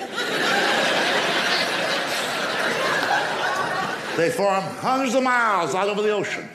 they 4.16 4.30
form 4.30 4.62
hundreds 4.62 5.14
of 5.14 5.22
miles 5.22 5.74
out 5.74 5.88
over 5.88 6.02
the 6.02 6.10
ocean. 6.10 6.48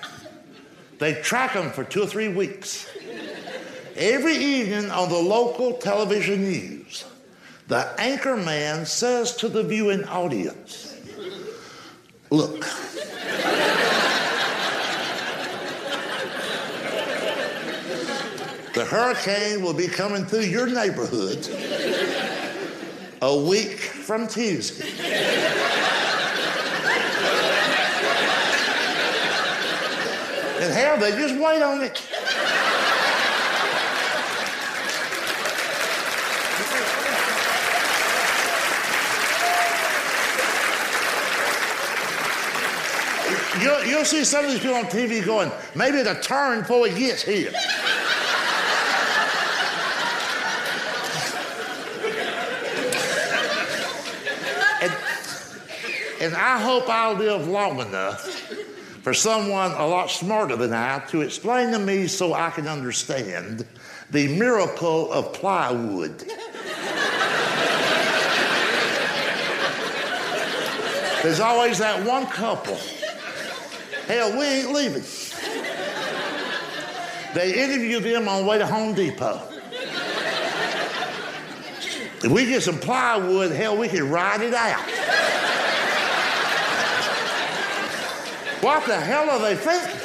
They 0.99 1.13
track 1.15 1.53
them 1.53 1.71
for 1.71 1.85
two 1.85 2.03
or 2.03 2.07
three 2.07 2.27
weeks. 2.27 2.87
Every 3.95 4.35
evening 4.35 4.91
on 4.91 5.09
the 5.09 5.17
local 5.17 5.73
television 5.73 6.41
news, 6.43 7.05
the 7.67 7.93
anchor 7.97 8.35
man 8.35 8.85
says 8.85 9.35
to 9.37 9.47
the 9.47 9.63
viewing 9.63 10.03
audience, 10.03 10.95
Look, 12.31 12.59
the 18.73 18.85
hurricane 18.85 19.63
will 19.63 19.73
be 19.73 19.87
coming 19.87 20.25
through 20.25 20.41
your 20.41 20.67
neighborhood 20.67 21.47
a 23.21 23.37
week 23.37 23.79
from 23.79 24.27
Tuesday. 24.27 25.68
They 30.99 31.11
just 31.11 31.35
wait 31.35 31.61
on 31.63 31.81
it. 31.81 31.99
You'll, 43.59 43.83
you'll 43.85 44.05
see 44.05 44.23
some 44.23 44.45
of 44.45 44.51
these 44.51 44.59
people 44.59 44.75
on 44.75 44.85
TV 44.85 45.25
going, 45.25 45.51
maybe 45.73 45.97
it'll 45.97 46.15
turn 46.15 46.59
before 46.59 46.87
it 46.87 46.95
gets 46.95 47.23
here. 47.23 47.51
and, 54.81 54.93
and 56.21 56.35
I 56.35 56.59
hope 56.61 56.87
I'll 56.87 57.15
live 57.15 57.47
long 57.47 57.79
enough 57.79 58.58
for 59.09 59.13
someone 59.15 59.71
a 59.71 59.87
lot 59.87 60.11
smarter 60.11 60.55
than 60.55 60.71
I 60.71 60.99
to 61.07 61.21
explain 61.21 61.71
to 61.71 61.79
me 61.79 62.05
so 62.05 62.35
I 62.35 62.51
can 62.51 62.67
understand 62.67 63.65
the 64.11 64.27
miracle 64.37 65.11
of 65.11 65.33
plywood. 65.33 66.19
There's 71.23 71.39
always 71.39 71.79
that 71.79 72.05
one 72.05 72.27
couple. 72.27 72.77
Hell, 74.05 74.37
we 74.37 74.45
ain't 74.45 74.73
leaving. 74.73 75.03
They 77.33 77.63
interview 77.63 77.99
them 77.99 78.27
on 78.27 78.43
the 78.43 78.47
way 78.47 78.59
to 78.59 78.67
Home 78.67 78.93
Depot. 78.93 79.41
If 82.23 82.27
we 82.27 82.45
get 82.45 82.61
some 82.61 82.77
plywood, 82.77 83.53
hell, 83.53 83.75
we 83.75 83.87
can 83.87 84.07
ride 84.07 84.41
it 84.41 84.53
out. 84.53 84.98
What 88.61 88.85
the 88.85 88.99
hell 88.99 89.29
are 89.29 89.39
they 89.39 89.55
thinking? 89.55 89.99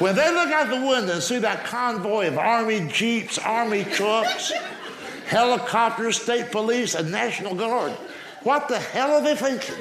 When 0.00 0.16
they 0.16 0.28
look 0.32 0.50
out 0.50 0.70
the 0.70 0.86
window 0.86 1.14
and 1.14 1.22
see 1.22 1.38
that 1.38 1.64
convoy 1.64 2.26
of 2.26 2.36
Army 2.36 2.88
Jeeps, 2.88 3.38
Army 3.38 3.84
trucks, 3.84 4.52
helicopters, 5.26 6.20
state 6.20 6.50
police, 6.50 6.96
and 6.96 7.12
National 7.12 7.54
Guard, 7.54 7.92
what 8.42 8.66
the 8.68 8.78
hell 8.78 9.12
are 9.12 9.22
they 9.22 9.36
thinking? 9.36 9.76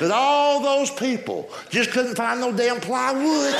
That 0.00 0.10
all 0.10 0.60
those 0.62 0.90
people 0.90 1.50
just 1.68 1.90
couldn't 1.90 2.16
find 2.16 2.40
no 2.40 2.50
damn 2.50 2.80
plywood? 2.80 3.54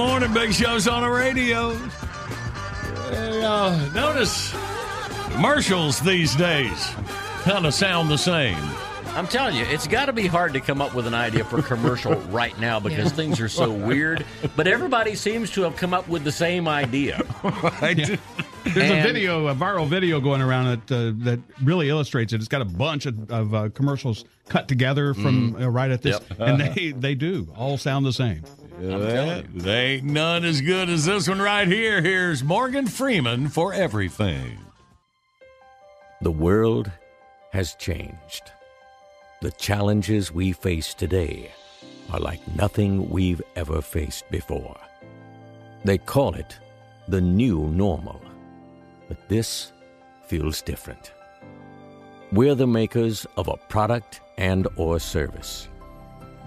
Morning, 0.00 0.32
Big 0.32 0.54
Show's 0.54 0.88
on 0.88 1.02
the 1.02 1.10
radio. 1.10 1.74
Hey, 3.10 3.44
uh, 3.44 3.92
notice 3.92 4.50
commercials 5.32 6.00
these 6.00 6.34
days 6.36 6.86
kind 7.42 7.66
of 7.66 7.74
sound 7.74 8.10
the 8.10 8.16
same. 8.16 8.56
I'm 9.08 9.26
telling 9.26 9.56
you, 9.56 9.64
it's 9.64 9.86
got 9.86 10.06
to 10.06 10.14
be 10.14 10.26
hard 10.26 10.54
to 10.54 10.60
come 10.60 10.80
up 10.80 10.94
with 10.94 11.06
an 11.06 11.12
idea 11.12 11.44
for 11.44 11.58
a 11.58 11.62
commercial 11.62 12.14
right 12.30 12.58
now 12.58 12.80
because 12.80 13.12
things 13.12 13.40
are 13.40 13.48
so 13.48 13.70
weird. 13.86 14.24
But 14.56 14.66
everybody 14.66 15.14
seems 15.16 15.50
to 15.50 15.62
have 15.62 15.76
come 15.76 15.92
up 15.92 16.08
with 16.08 16.24
the 16.24 16.32
same 16.32 16.66
idea. 16.66 17.20
There's 17.82 18.08
a 18.90 19.02
video, 19.02 19.48
a 19.48 19.54
viral 19.54 19.86
video 19.86 20.18
going 20.20 20.40
around 20.40 20.82
that 20.88 20.92
uh, 20.96 21.12
that 21.24 21.40
really 21.62 21.90
illustrates 21.90 22.32
it. 22.32 22.36
It's 22.36 22.48
got 22.48 22.62
a 22.62 22.66
bunch 22.66 23.04
of, 23.04 23.30
of 23.30 23.54
uh, 23.54 23.68
commercials 23.70 24.24
cut 24.48 24.66
together 24.66 25.12
from 25.12 25.52
Mhm. 25.54 25.62
uh, 25.62 25.68
right 25.68 25.90
at 25.90 26.00
this, 26.02 26.20
Yep. 26.30 26.40
and 26.40 26.60
they 26.60 26.92
they 26.92 27.14
do 27.14 27.48
all 27.54 27.76
sound 27.76 28.06
the 28.06 28.12
same. 28.12 28.42
Yeah, 28.80 29.42
they 29.54 29.86
ain't 29.96 30.04
none 30.04 30.42
as 30.42 30.62
good 30.62 30.88
as 30.88 31.04
this 31.04 31.28
one 31.28 31.42
right 31.42 31.68
here. 31.68 32.00
Here's 32.00 32.42
Morgan 32.42 32.86
Freeman 32.86 33.50
for 33.50 33.74
everything. 33.74 34.58
The 36.22 36.30
world 36.30 36.90
has 37.52 37.74
changed. 37.74 38.52
The 39.42 39.50
challenges 39.50 40.32
we 40.32 40.52
face 40.52 40.94
today 40.94 41.50
are 42.10 42.20
like 42.20 42.40
nothing 42.56 43.10
we've 43.10 43.42
ever 43.54 43.82
faced 43.82 44.30
before. 44.30 44.78
They 45.84 45.98
call 45.98 46.34
it 46.34 46.58
the 47.06 47.20
new 47.20 47.68
normal. 47.68 48.22
But 49.08 49.28
this 49.28 49.72
feels 50.26 50.62
different. 50.62 51.12
We're 52.32 52.54
the 52.54 52.66
makers 52.66 53.26
of 53.36 53.48
a 53.48 53.58
product 53.68 54.22
and 54.38 54.66
or 54.76 54.98
service. 55.00 55.68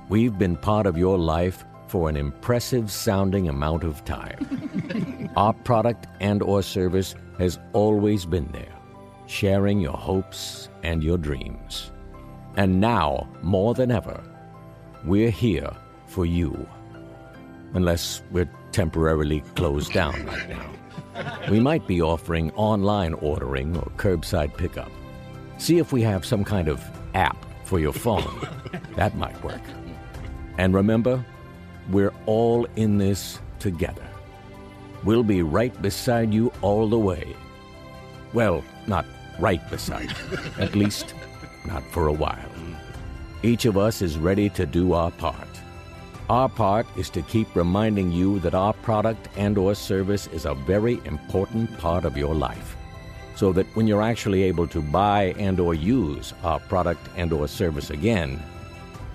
We've 0.10 0.36
been 0.36 0.58
part 0.58 0.88
of 0.88 0.98
your 0.98 1.20
life 1.20 1.64
for 1.94 2.10
an 2.10 2.18
impressive 2.18 2.90
sounding 2.90 3.48
amount 3.48 3.84
of 3.84 4.04
time. 4.04 5.30
Our 5.38 5.54
product 5.54 6.08
and 6.20 6.42
or 6.42 6.64
service 6.64 7.14
has 7.38 7.60
always 7.74 8.26
been 8.26 8.52
there, 8.52 8.74
sharing 9.28 9.80
your 9.80 9.94
hopes 9.94 10.70
and 10.82 11.04
your 11.04 11.20
dreams. 11.20 11.92
And 12.58 12.82
now, 12.82 13.30
more 13.44 13.76
than 13.76 13.92
ever, 13.92 14.24
we're 15.06 15.30
here 15.30 15.70
for 16.08 16.26
you. 16.26 16.68
Unless 17.76 18.24
we're 18.32 18.50
temporarily 18.72 19.42
closed 19.54 19.94
down 19.94 20.26
right 20.26 20.50
now. 20.50 20.72
We 21.52 21.60
might 21.60 21.86
be 21.86 22.02
offering 22.02 22.50
online 22.54 23.14
ordering 23.14 23.78
or 23.78 23.92
curbside 23.98 24.58
pickup. 24.58 24.92
See 25.60 25.78
if 25.78 25.94
we 25.94 26.02
have 26.02 26.26
some 26.26 26.44
kind 26.44 26.70
of 26.70 26.84
app 27.14 27.38
for 27.66 27.80
your 27.80 27.94
phone. 27.94 28.48
that 28.96 29.16
might 29.16 29.44
work. 29.44 29.62
And 30.58 30.74
remember, 30.74 31.24
we're 31.90 32.14
all 32.26 32.68
in 32.76 32.98
this 32.98 33.40
together. 33.60 34.08
We'll 35.04 35.24
be 35.24 35.42
right 35.42 35.80
beside 35.82 36.34
you 36.34 36.52
all 36.62 36.88
the 36.88 37.00
way. 37.00 37.36
Well, 38.34 38.64
not 38.88 39.06
right 39.40 39.62
beside 39.70 40.10
you, 40.10 40.40
at 40.60 40.76
least 40.76 41.14
not 41.66 41.84
for 41.92 42.08
a 42.08 42.14
while. 42.14 42.50
Each 43.42 43.66
of 43.66 43.78
us 43.78 44.02
is 44.02 44.18
ready 44.18 44.50
to 44.52 44.66
do 44.66 44.94
our 44.94 45.12
part. 45.12 45.48
Our 46.30 46.48
part 46.48 46.88
is 46.96 47.10
to 47.12 47.22
keep 47.22 47.54
reminding 47.54 48.12
you 48.12 48.40
that 48.40 48.56
our 48.56 48.72
product 48.72 49.28
and 49.36 49.58
or 49.58 49.76
service 49.76 50.28
is 50.28 50.46
a 50.46 50.54
very 50.54 51.02
important 51.04 51.78
part 51.78 52.06
of 52.06 52.16
your 52.16 52.34
life. 52.34 52.78
So 53.36 53.52
that 53.54 53.66
when 53.76 53.88
you're 53.88 54.02
actually 54.02 54.44
able 54.44 54.68
to 54.68 54.82
buy 54.82 55.36
and 55.38 55.60
or 55.60 55.74
use 55.74 56.34
our 56.44 56.60
product 56.62 57.10
and 57.18 57.34
or 57.34 57.48
service 57.48 57.90
again, 57.90 58.42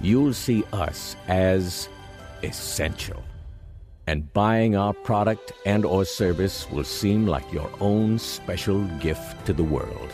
you'll 0.03 0.35
see 0.35 0.65
us 0.73 1.17
as 1.29 1.89
essential. 2.43 3.23
And 4.07 4.33
buying 4.33 4.75
our 4.75 4.95
product 4.95 5.53
and 5.67 5.85
or 5.85 6.05
service 6.05 6.71
will 6.71 6.85
seem 6.85 7.27
like 7.27 7.53
your 7.53 7.71
own 7.81 8.19
special 8.19 8.85
gift 9.01 9.45
to 9.47 9.53
the 9.53 9.65
world. 9.65 10.11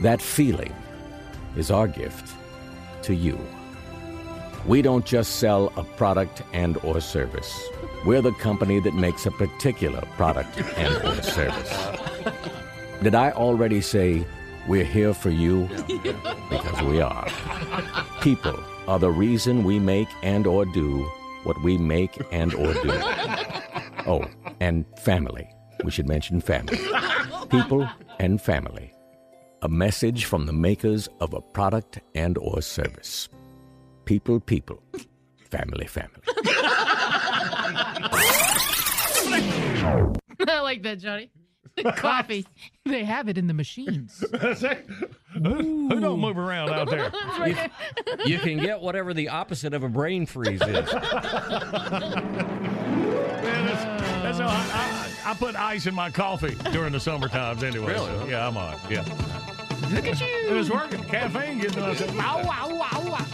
That 0.00 0.20
feeling 0.20 0.74
is 1.56 1.70
our 1.70 1.86
gift 1.86 2.34
to 3.02 3.14
you. 3.14 3.38
We 4.66 4.82
don't 4.82 5.04
just 5.04 5.36
sell 5.36 5.72
a 5.76 5.84
product 5.84 6.42
and 6.52 6.76
or 6.78 7.00
service. 7.00 7.62
We're 8.04 8.22
the 8.22 8.32
company 8.32 8.80
that 8.80 8.94
makes 8.94 9.26
a 9.26 9.30
particular 9.30 10.02
product 10.16 10.60
and 10.76 10.94
or 11.04 11.22
service. 11.22 11.72
Did 13.02 13.14
I 13.14 13.30
already 13.32 13.80
say 13.80 14.24
we're 14.68 14.84
here 14.84 15.14
for 15.14 15.30
you? 15.30 15.68
Because 16.50 16.82
we 16.82 17.00
are. 17.00 17.28
People 18.20 18.58
are 18.88 18.98
the 18.98 19.10
reason 19.10 19.64
we 19.64 19.78
make 19.78 20.08
and 20.22 20.46
or 20.46 20.64
do 20.64 21.02
what 21.44 21.60
we 21.62 21.78
make 21.78 22.20
and 22.32 22.54
or 22.54 22.72
do. 22.74 22.92
Oh, 24.04 24.24
and 24.58 24.84
family. 24.98 25.48
We 25.84 25.92
should 25.92 26.08
mention 26.08 26.40
family. 26.40 26.76
People 27.50 27.88
and 28.18 28.42
family. 28.42 28.92
A 29.62 29.68
message 29.68 30.24
from 30.24 30.46
the 30.46 30.52
makers 30.52 31.08
of 31.20 31.32
a 31.34 31.40
product 31.40 32.00
and 32.12 32.36
or 32.36 32.60
service. 32.62 33.28
People, 34.04 34.40
people. 34.40 34.82
Family, 35.52 35.86
family. 35.86 36.20
I 40.48 40.60
like 40.62 40.82
that, 40.82 40.98
Johnny. 40.98 41.30
Coffee. 41.96 42.46
They 42.84 43.04
have 43.04 43.28
it 43.28 43.38
in 43.38 43.46
the 43.46 43.54
machines. 43.54 44.24
who, 44.32 45.88
who 45.88 46.00
don't 46.00 46.18
move 46.18 46.36
around 46.36 46.70
out 46.70 46.90
there? 46.90 47.12
You, 47.46 47.54
you 48.32 48.38
can 48.40 48.58
get 48.58 48.80
whatever 48.80 49.14
the 49.14 49.28
opposite 49.28 49.72
of 49.72 49.84
a 49.84 49.88
brain 49.88 50.26
freeze 50.26 50.60
is. 50.60 50.68
Man, 50.68 50.82
that's, 53.66 53.84
that's 53.84 54.38
how 54.40 54.48
I, 54.48 55.20
I, 55.24 55.30
I 55.30 55.34
put 55.34 55.54
ice 55.54 55.86
in 55.86 55.94
my 55.94 56.10
coffee 56.10 56.56
during 56.72 56.92
the 56.92 56.98
summer 56.98 57.28
times 57.28 57.62
anyway. 57.62 57.92
Really? 57.92 58.06
So, 58.06 58.26
yeah, 58.26 58.48
I'm 58.48 58.56
on. 58.56 58.76
Yeah. 58.90 59.02
Look 59.92 60.08
at 60.08 60.20
you. 60.20 60.26
It 60.26 60.52
was 60.52 60.68
working. 60.68 61.04
Caffeine 61.04 61.60
getting 61.60 61.84
us. 61.84 62.02
Ow, 62.02 62.40
ow, 62.44 62.80
ow, 62.82 63.14
ow. 63.14 63.31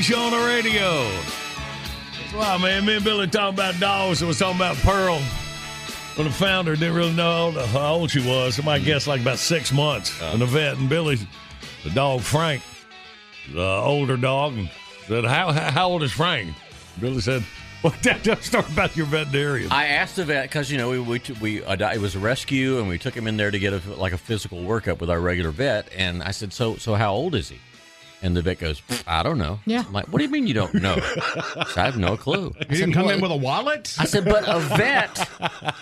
Big 0.00 0.06
show 0.06 0.20
on 0.20 0.30
the 0.30 0.46
radio. 0.46 1.10
Wow, 2.34 2.56
man. 2.56 2.86
Me 2.86 2.96
and 2.96 3.04
Billy 3.04 3.26
talking 3.26 3.54
about 3.54 3.78
dogs. 3.78 4.22
I 4.22 4.26
was 4.26 4.38
talking 4.38 4.56
about 4.56 4.76
Pearl. 4.76 5.18
When 6.16 6.26
the 6.26 6.32
founder 6.32 6.74
didn't 6.74 6.94
really 6.94 7.12
know 7.12 7.50
how 7.50 7.94
old, 7.94 8.10
she 8.10 8.26
was. 8.26 8.54
Somebody 8.54 8.82
guessed 8.82 9.06
like 9.06 9.20
about 9.20 9.38
six 9.38 9.72
months. 9.72 10.18
And 10.22 10.40
the 10.40 10.46
vet 10.46 10.78
and 10.78 10.88
Billy, 10.88 11.18
the 11.84 11.90
dog 11.90 12.22
Frank, 12.22 12.62
the 13.52 13.62
older 13.62 14.16
dog, 14.16 14.54
and 14.54 14.70
said, 15.06 15.24
"How 15.24 15.52
how 15.52 15.88
old 15.88 16.02
is 16.02 16.12
Frank?" 16.12 16.54
Billy 16.98 17.20
said, 17.20 17.44
"Well, 17.82 17.92
tell 18.02 18.36
story 18.36 18.64
about 18.72 18.96
your 18.96 19.06
veterinarian." 19.06 19.70
I 19.70 19.88
asked 19.88 20.16
the 20.16 20.24
vet 20.24 20.44
because 20.44 20.70
you 20.70 20.78
know 20.78 20.90
we 20.90 21.00
we, 21.00 21.20
we 21.40 21.64
uh, 21.64 21.92
it 21.92 22.00
was 22.00 22.14
a 22.14 22.20
rescue 22.20 22.78
and 22.78 22.88
we 22.88 22.98
took 22.98 23.14
him 23.14 23.26
in 23.26 23.36
there 23.36 23.50
to 23.50 23.58
get 23.58 23.74
a, 23.74 23.94
like 23.94 24.12
a 24.12 24.18
physical 24.18 24.60
workup 24.60 25.00
with 25.00 25.10
our 25.10 25.20
regular 25.20 25.50
vet 25.50 25.88
and 25.94 26.22
I 26.22 26.30
said 26.30 26.52
so 26.52 26.76
so 26.76 26.94
how 26.94 27.12
old 27.12 27.34
is 27.34 27.50
he? 27.50 27.58
And 28.22 28.36
the 28.36 28.42
vet 28.42 28.58
goes, 28.58 28.82
I 29.06 29.22
don't 29.22 29.38
know. 29.38 29.60
Yeah. 29.64 29.84
I'm 29.86 29.92
like, 29.92 30.06
what 30.08 30.18
do 30.18 30.24
you 30.24 30.30
mean 30.30 30.46
you 30.46 30.54
don't 30.54 30.74
know? 30.74 30.96
I 31.76 31.84
have 31.84 31.96
no 31.96 32.16
clue. 32.16 32.54
You 32.70 32.76
didn't 32.76 32.94
come 32.94 33.10
in 33.10 33.20
with 33.20 33.32
a 33.32 33.36
wallet? 33.36 33.96
I 33.98 34.04
said, 34.04 34.24
but 34.24 34.44
a 34.46 34.60
vet. 34.60 35.28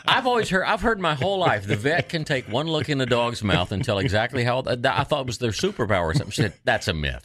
I've 0.07 0.26
always 0.26 0.49
heard. 0.49 0.64
I've 0.64 0.80
heard 0.80 0.99
my 0.99 1.14
whole 1.14 1.39
life 1.39 1.66
the 1.66 1.76
vet 1.76 2.09
can 2.09 2.24
take 2.24 2.47
one 2.49 2.66
look 2.66 2.89
in 2.89 2.97
the 2.97 3.05
dog's 3.05 3.45
mouth 3.45 3.72
and 3.72 3.84
tell 3.84 3.99
exactly 3.99 4.43
how. 4.43 4.62
I 4.66 5.05
thought 5.05 5.20
it 5.20 5.26
was 5.26 5.39
their 5.39 5.51
superpower 5.51 6.05
or 6.05 6.14
something. 6.14 6.30
She 6.30 6.43
said 6.43 6.55
that's 6.64 6.89
a 6.89 6.95
myth. 6.95 7.24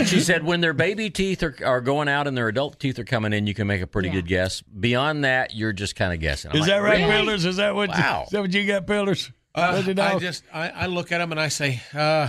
She 0.04 0.20
said 0.20 0.44
when 0.44 0.60
their 0.60 0.72
baby 0.72 1.08
teeth 1.10 1.42
are, 1.42 1.54
are 1.64 1.80
going 1.80 2.08
out 2.08 2.26
and 2.26 2.36
their 2.36 2.48
adult 2.48 2.78
teeth 2.78 2.98
are 2.98 3.04
coming 3.04 3.32
in, 3.32 3.46
you 3.46 3.54
can 3.54 3.66
make 3.66 3.80
a 3.80 3.86
pretty 3.86 4.08
good 4.10 4.26
guess. 4.26 4.60
Beyond 4.62 5.24
that, 5.24 5.54
you're 5.54 5.72
just 5.72 5.96
kind 5.96 6.12
of 6.12 6.20
guessing. 6.20 6.50
I'm 6.50 6.56
Is 6.56 6.62
like, 6.62 6.70
that 6.70 6.78
right, 6.78 6.98
really? 7.00 7.10
Builders? 7.10 7.44
Is 7.44 7.56
that 7.56 7.74
what? 7.74 7.90
Wow. 7.90 8.18
You, 8.18 8.24
is 8.24 8.30
that 8.30 8.40
what 8.40 8.52
you 8.52 8.66
got, 8.66 8.86
Builders? 8.86 9.30
Uh, 9.54 9.82
I 9.98 10.18
just 10.18 10.44
I, 10.52 10.68
I 10.70 10.86
look 10.86 11.10
at 11.10 11.18
them 11.18 11.32
and 11.32 11.40
I 11.40 11.48
say, 11.48 11.82
uh, 11.94 12.28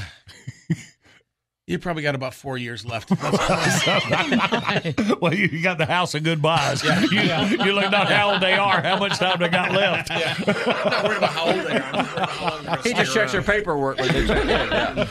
you 1.68 1.78
probably 1.80 2.01
got 2.03 2.16
about 2.16 2.34
four 2.34 2.57
years 2.57 2.86
left. 2.86 3.09
well, 5.22 5.34
you 5.34 5.62
got 5.62 5.78
the 5.78 5.86
house 5.88 6.14
of 6.16 6.24
goodbyes. 6.24 6.84
Yeah. 6.84 7.01
You, 7.12 7.20
Yeah. 7.22 7.49
you 7.66 7.74
look 7.74 7.91
not 7.91 8.09
how 8.12 8.32
old 8.32 8.41
they 8.41 8.53
are, 8.53 8.82
how 8.82 8.97
much 8.97 9.18
time 9.20 9.39
they 9.39 9.47
got 9.49 9.72
left. 9.72 10.09
I'm 10.12 10.20
not 10.45 11.03
worried 11.03 11.18
about 11.18 11.32
how 11.32 11.45
old 11.47 11.55
they 11.66 11.78
are. 11.78 11.84
I'm 11.84 12.05
just 12.05 12.16
worried 12.16 12.18
about 12.18 12.30
how 12.30 12.49
long 12.49 12.64
they're 12.64 12.76
gonna 12.76 12.82
He 12.84 12.93
just 12.93 13.12
stay 13.12 13.20
checks 13.20 13.32
their 13.32 13.41
around. 13.41 13.47
paperwork 13.47 13.97
when 13.99 14.07
they. 14.14 14.26
Yeah. 14.26 15.07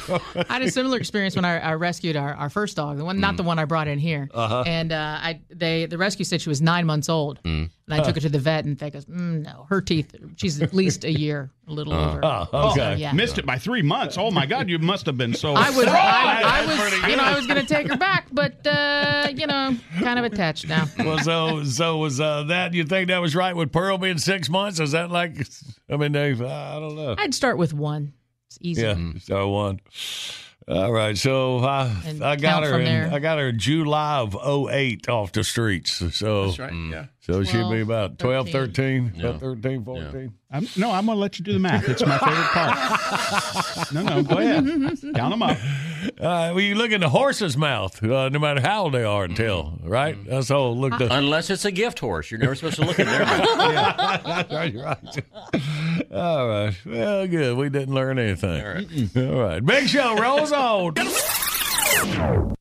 I 0.48 0.52
had 0.54 0.62
a 0.62 0.70
similar 0.70 0.96
experience 0.98 1.36
when 1.36 1.44
I, 1.44 1.58
I 1.58 1.74
rescued 1.74 2.16
our, 2.16 2.34
our 2.34 2.50
first 2.50 2.76
dog, 2.76 2.96
the 2.98 3.04
one, 3.04 3.20
not 3.20 3.36
the 3.36 3.42
one 3.42 3.58
I 3.58 3.64
brought 3.64 3.88
in 3.88 3.98
here. 3.98 4.28
Uh-huh. 4.32 4.64
And 4.66 4.92
uh, 4.92 5.18
I, 5.20 5.40
they, 5.50 5.86
the 5.86 5.98
rescue 5.98 6.24
said 6.24 6.40
she 6.40 6.48
was 6.48 6.60
nine 6.60 6.84
months 6.86 7.08
old, 7.08 7.38
and 7.44 7.70
I 7.88 8.00
took 8.02 8.14
her 8.16 8.20
to 8.20 8.28
the 8.28 8.38
vet, 8.38 8.64
and 8.64 8.76
they 8.78 8.90
goes, 8.90 9.04
mm, 9.06 9.42
"No, 9.44 9.66
her 9.68 9.80
teeth. 9.80 10.14
She's 10.36 10.60
at 10.62 10.72
least 10.74 11.04
a 11.04 11.12
year, 11.12 11.50
a 11.70 11.74
little 11.74 11.92
over." 11.94 12.20
Oh, 12.22 12.74
So, 12.74 12.92
yeah. 12.92 13.12
Missed 13.12 13.38
it 13.38 13.46
by 13.46 13.58
three 13.58 13.82
months. 13.82 14.18
Oh 14.18 14.30
my 14.30 14.46
God, 14.46 14.68
you 14.68 14.78
must 14.78 15.06
have 15.06 15.16
been 15.16 15.34
so. 15.34 15.54
I 15.54 15.70
was, 15.70 15.86
I, 15.86 16.42
I 16.44 16.66
was, 16.66 17.08
you 17.08 17.16
know. 17.16 17.22
I 17.22 17.34
was 17.34 17.46
going 17.46 17.60
to 17.60 17.66
take 17.66 17.88
her 17.88 17.96
back, 17.96 18.26
but 18.32 18.66
uh, 18.66 19.28
you 19.34 19.46
know, 19.46 19.76
kind 20.00 20.18
of 20.18 20.24
attached 20.24 20.68
now. 20.68 20.86
Well, 20.98 21.18
so 21.18 21.64
so 21.64 21.98
was 21.98 22.20
uh, 22.20 22.44
that? 22.44 22.74
You 22.74 22.84
think 22.84 23.08
that 23.08 23.18
was 23.18 23.34
right 23.34 23.54
with 23.54 23.72
Pearl 23.72 23.98
being 23.98 24.18
six 24.18 24.48
months? 24.48 24.80
Is 24.80 24.92
that 24.92 25.10
like? 25.10 25.46
I 25.88 25.96
mean, 25.96 26.12
they, 26.12 26.32
I 26.32 26.78
don't 26.78 26.96
know. 26.96 27.14
I'd 27.18 27.34
start 27.34 27.58
with 27.58 27.72
one. 27.72 28.12
It's 28.48 28.58
easy. 28.60 28.82
Yeah, 28.82 28.96
so 29.20 29.48
one. 29.48 29.80
All 30.70 30.92
right, 30.92 31.18
so 31.18 31.58
I 31.58 31.92
And 32.06 32.22
I 32.22 32.36
got 32.36 32.62
her 32.62 32.78
in 32.78 32.84
there. 32.84 33.10
I 33.12 33.18
got 33.18 33.38
her 33.38 33.50
July 33.50 34.18
of 34.18 34.36
08 34.70 35.08
off 35.08 35.32
the 35.32 35.42
streets. 35.42 35.94
So 36.16 36.46
That's 36.46 36.58
right. 36.60 36.72
Yeah. 36.72 37.06
so 37.18 37.42
she'd 37.42 37.68
be 37.70 37.80
about 37.80 38.18
12, 38.20 38.50
13, 38.50 39.12
Yeah. 39.16 39.26
about 39.30 39.40
13, 39.40 39.84
14. 39.84 40.32
I'm, 40.52 40.68
no, 40.76 40.92
I'm 40.92 41.06
going 41.06 41.16
to 41.16 41.20
let 41.20 41.38
you 41.40 41.44
do 41.44 41.52
the 41.52 41.58
math. 41.58 41.88
It's 41.88 42.04
my 42.06 42.18
favorite 42.18 42.50
part. 42.52 43.92
no, 43.92 44.02
no, 44.02 44.22
go 44.22 44.38
ahead. 44.38 45.14
Count 45.16 45.30
them 45.32 45.42
up. 45.42 45.58
Uh, 46.18 46.54
well, 46.54 46.60
you 46.60 46.74
look 46.76 46.90
in 46.92 47.00
the 47.00 47.08
horse's 47.08 47.56
mouth, 47.56 48.02
uh, 48.02 48.28
no 48.30 48.38
matter 48.38 48.60
how 48.60 48.84
old 48.84 48.94
they 48.94 49.04
are, 49.04 49.24
and 49.24 49.36
tell, 49.36 49.78
right? 49.82 50.16
That's 50.26 50.48
how 50.48 50.66
look 50.68 50.98
the. 50.98 51.12
Unless 51.14 51.50
it's 51.50 51.64
a 51.64 51.70
gift 51.70 51.98
horse, 51.98 52.30
you're 52.30 52.40
never 52.40 52.54
supposed 52.54 52.76
to 52.76 52.84
look 52.84 52.98
in 52.98 53.06
their 53.06 53.24
mouth. 53.24 53.46
yeah, 53.58 54.46
right, 54.50 54.74
right. 54.74 55.24
All 56.14 56.48
right. 56.48 56.74
Well, 56.84 57.26
good. 57.26 57.56
We 57.56 57.68
didn't 57.68 57.94
learn 57.94 58.18
anything. 58.18 58.60
All 58.62 58.74
right. 58.74 59.16
All 59.16 59.40
right. 59.40 59.64
Big 59.64 59.88
Show 59.88 60.16
rolls 60.16 60.52
on. 60.52 60.94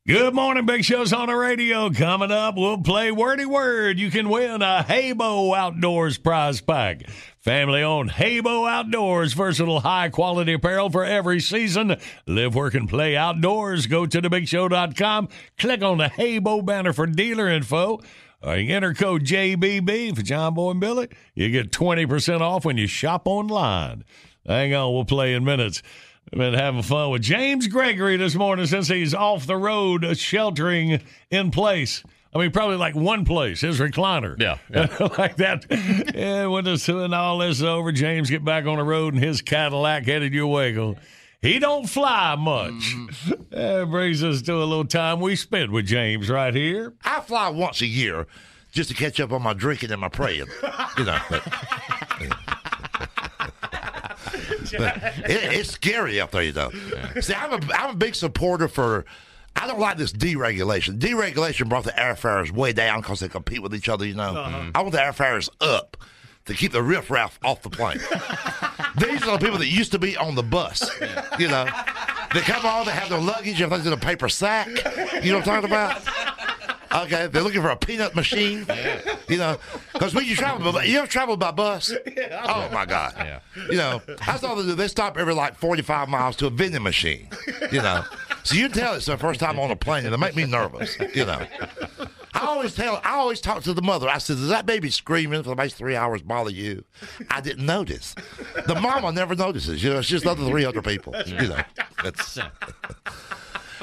Good 0.08 0.34
morning, 0.34 0.66
Big 0.66 0.84
Show's 0.84 1.14
on 1.14 1.28
the 1.28 1.36
radio. 1.36 1.92
Coming 1.92 2.32
up, 2.32 2.56
we'll 2.58 2.80
play 2.80 3.12
Wordy 3.12 3.46
Word. 3.46 4.00
You 4.00 4.10
can 4.10 4.28
win 4.28 4.64
a 4.64 4.84
Heybo 4.88 5.56
Outdoors 5.56 6.18
prize 6.18 6.62
pack. 6.62 7.04
Family 7.40 7.84
owned 7.84 8.10
Heybo 8.10 8.68
Outdoors, 8.70 9.34
versatile 9.34 9.82
high 9.82 10.10
quality 10.10 10.54
apparel 10.54 10.90
for 10.90 11.06
every 11.06 11.40
season. 11.40 11.96
Live, 12.26 12.56
work, 12.56 12.74
and 12.74 12.90
play 12.90 13.16
outdoors. 13.16 13.86
Go 13.86 14.06
to 14.08 14.22
thebigshow.com, 14.22 15.30
click 15.60 15.84
on 15.84 16.00
the 16.00 16.10
Heybo 16.10 16.66
banner 16.66 16.92
for 16.92 17.06
dealer 17.06 17.48
info. 17.48 18.00
Or 18.42 18.56
you 18.58 18.74
enter 18.74 18.94
code 18.94 19.26
JBB 19.26 20.16
for 20.16 20.22
John 20.22 20.54
Boy 20.54 20.72
and 20.72 20.80
Billy. 20.80 21.10
You 21.36 21.50
get 21.50 21.72
20% 21.72 22.42
off 22.42 22.64
when 22.64 22.78
you 22.78 22.88
shop 22.88 23.24
online. 23.26 24.06
Hang 24.46 24.74
on, 24.74 24.94
we'll 24.94 25.06
play 25.06 25.34
in 25.34 25.44
minutes. 25.44 25.82
I've 26.32 26.40
Been 26.40 26.54
having 26.54 26.84
fun 26.84 27.10
with 27.10 27.22
James 27.22 27.68
Gregory 27.68 28.16
this 28.16 28.36
morning 28.36 28.66
since 28.68 28.88
he's 28.88 29.14
off 29.14 29.46
the 29.46 29.58
road 29.58 30.06
uh, 30.06 30.14
sheltering 30.14 31.02
in 31.32 31.52
place. 31.52 32.04
I 32.34 32.38
mean, 32.38 32.52
probably 32.52 32.78
like 32.78 32.96
one 32.96 33.26
place, 33.26 33.62
his 33.62 33.80
recliner. 33.80 34.40
Yeah. 34.40 34.58
like 35.18 35.38
that. 35.38 35.66
Yeah, 36.16 36.46
when, 36.46 36.64
this, 36.64 36.88
when 36.88 37.14
all 37.14 37.40
this 37.40 37.58
is 37.58 37.64
over, 37.64 37.92
James 37.92 38.30
get 38.30 38.46
back 38.46 38.68
on 38.68 38.78
the 38.78 38.84
road 38.84 39.16
and 39.16 39.24
his 39.24 39.42
Cadillac 39.42 40.06
headed 40.06 40.34
your 40.34 40.48
way. 40.48 40.74
Go, 40.74 40.96
he 41.42 41.60
don't 41.60 41.88
fly 41.88 42.36
much. 42.36 42.96
That 43.50 43.90
brings 43.90 44.24
us 44.24 44.44
to 44.44 44.54
a 44.54 44.64
little 44.64 44.86
time 44.86 45.20
we 45.20 45.36
spent 45.36 45.72
with 45.72 45.88
James 45.88 46.30
right 46.30 46.54
here. 46.54 46.94
I 47.04 47.20
fly 47.22 47.50
once 47.50 47.82
a 47.82 47.88
year 47.88 48.28
just 48.72 48.90
to 48.90 48.96
catch 48.96 49.20
up 49.20 49.32
on 49.32 49.42
my 49.42 49.54
drinking 49.54 49.92
and 49.92 50.00
my 50.00 50.08
praying. 50.08 50.46
You 50.98 51.06
know. 51.06 51.20
It, 54.72 55.54
it's 55.54 55.72
scary 55.72 56.22
out 56.22 56.32
there, 56.32 56.44
you 56.44 56.54
know. 56.54 56.70
See, 57.20 57.34
I'm 57.34 57.54
a, 57.54 57.74
I'm 57.74 57.90
a 57.92 57.96
big 57.96 58.16
supporter 58.16 58.68
for. 58.68 59.06
I 59.56 59.68
don't 59.68 59.80
like 59.80 59.98
this 59.98 60.14
deregulation. 60.14 61.00
Deregulation 61.00 61.68
brought 61.68 61.84
the 61.84 61.92
airfares 61.92 62.52
way 62.52 62.72
down 62.72 63.02
because 63.02 63.20
they 63.20 63.28
compete 63.28 63.62
with 63.62 63.74
each 63.74 63.90
other, 63.90 64.06
you 64.06 64.14
know. 64.14 64.36
Uh-huh. 64.36 64.72
I 64.76 64.82
want 64.82 64.94
the 64.94 65.00
airfares 65.00 65.50
up 65.60 65.98
to 66.50 66.56
keep 66.56 66.72
the 66.72 66.84
riffraff 66.84 67.39
off 67.43 67.62
the 67.62 67.70
plane. 67.70 68.00
These 68.97 69.24
are 69.24 69.38
the 69.38 69.43
people 69.43 69.60
that 69.60 69.68
used 69.68 69.91
to 69.93 70.00
be 70.00 70.18
on 70.18 70.36
the 70.36 70.43
bus, 70.43 70.89
you 71.38 71.47
know. 71.47 71.66
They 72.34 72.41
come 72.41 72.66
on, 72.66 72.86
they 72.86 72.91
have 72.91 73.10
their 73.10 73.20
luggage, 73.20 73.62
everything's 73.62 73.88
in 73.88 73.93
a 73.93 73.97
paper 73.97 74.30
sack. 74.30 74.68
You 75.24 75.32
know 75.32 75.39
what 75.39 75.47
I'm 75.47 75.64
talking 75.64 75.66
about? 75.66 76.02
Okay, 76.91 77.28
they're 77.28 77.43
looking 77.43 77.62
for 77.62 77.70
a 77.70 77.76
peanut 77.76 78.16
machine. 78.16 78.66
You 79.28 79.38
know, 79.38 79.58
because 79.93 80.16
when 80.16 80.26
you 80.26 80.36
travel, 80.36 80.74
by, 80.74 80.86
you 80.86 80.97
ever 80.97 81.08
travel 81.08 81.38
by 81.38 81.52
bus? 81.52 81.93
Oh 82.32 82.70
my 82.72 82.86
God! 82.86 83.14
Yeah. 83.18 83.39
You 83.70 83.78
know, 83.78 84.02
all 84.43 84.56
they 84.56 84.64
do. 84.64 84.76
They 84.76 84.88
stop 84.88 85.18
every 85.18 85.34
like 85.34 85.56
45 85.56 86.10
miles 86.10 86.36
to 86.38 86.47
a 86.47 86.50
vending 86.50 86.84
machine. 86.84 87.30
You 87.72 87.82
know, 87.82 88.04
so 88.43 88.56
you 88.56 88.64
can 88.70 88.72
tell 88.72 88.93
it's 88.95 89.06
their 89.06 89.18
first 89.18 89.39
time 89.39 89.60
on 89.60 89.72
a 89.72 89.76
plane, 89.76 90.06
and 90.06 90.14
it 90.14 90.18
make 90.18 90.36
me 90.36 90.45
nervous. 90.45 90.97
You 91.14 91.26
know, 91.26 91.45
I 92.34 92.46
always 92.46 92.76
tell, 92.76 93.02
I 93.04 93.16
always 93.16 93.42
talk 93.42 93.64
to 93.64 93.74
the 93.74 93.82
mother. 93.82 94.08
I 94.08 94.20
said, 94.20 94.38
"Does 94.38 94.50
that 94.50 94.66
baby 94.66 94.90
screaming 94.90 95.44
for 95.44 95.50
the 95.50 95.56
next 95.56 95.74
three 95.76 95.96
hours 95.96 96.22
bother 96.22 96.52
you?" 96.52 96.84
I 97.30 97.42
didn't 97.42 97.66
notice. 97.66 98.16
The 98.68 98.76
mama 98.76 99.12
never 99.12 99.36
notices. 99.36 99.84
You 99.84 99.92
know, 99.92 100.00
it's 100.00 100.08
just 100.08 100.26
other 100.26 100.46
300 100.46 100.84
people. 100.84 101.16
You 101.26 101.50
know, 101.50 101.62
it's. 102.04 102.40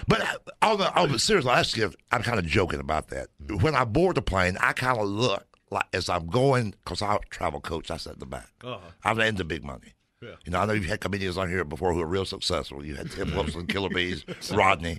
But 0.08 0.20
uh, 0.20 0.36
on 0.62 0.78
the, 0.78 0.94
on 0.94 1.10
the 1.10 1.18
seriously, 1.18 1.82
I'm 2.12 2.22
kind 2.22 2.38
of 2.38 2.46
joking 2.46 2.78
about 2.78 3.08
that. 3.08 3.26
When 3.60 3.74
I 3.74 3.84
board 3.84 4.16
the 4.16 4.22
plane, 4.22 4.56
I 4.60 4.72
kind 4.72 4.98
of 5.00 5.08
look 5.08 5.44
like 5.70 5.86
as 5.92 6.08
I'm 6.08 6.26
going 6.26 6.74
because 6.84 7.02
I 7.02 7.18
travel 7.30 7.60
coach. 7.60 7.90
I 7.90 7.96
sit 7.96 8.12
in 8.12 8.18
the 8.20 8.26
back. 8.26 8.50
Uh-huh. 8.62 8.78
I'm 9.04 9.18
into 9.20 9.44
big 9.44 9.64
money. 9.64 9.94
You 10.22 10.50
know, 10.50 10.60
I 10.60 10.66
know 10.66 10.72
you've 10.72 10.86
had 10.86 11.00
comedians 11.00 11.36
on 11.36 11.48
here 11.48 11.64
before 11.64 11.92
who 11.92 12.00
are 12.00 12.06
real 12.06 12.24
successful. 12.24 12.84
You 12.84 12.96
had 12.96 13.10
Tim 13.10 13.34
Wilson, 13.34 13.66
Killer 13.66 13.90
Beaz, 13.90 14.24
Rodney. 14.56 14.98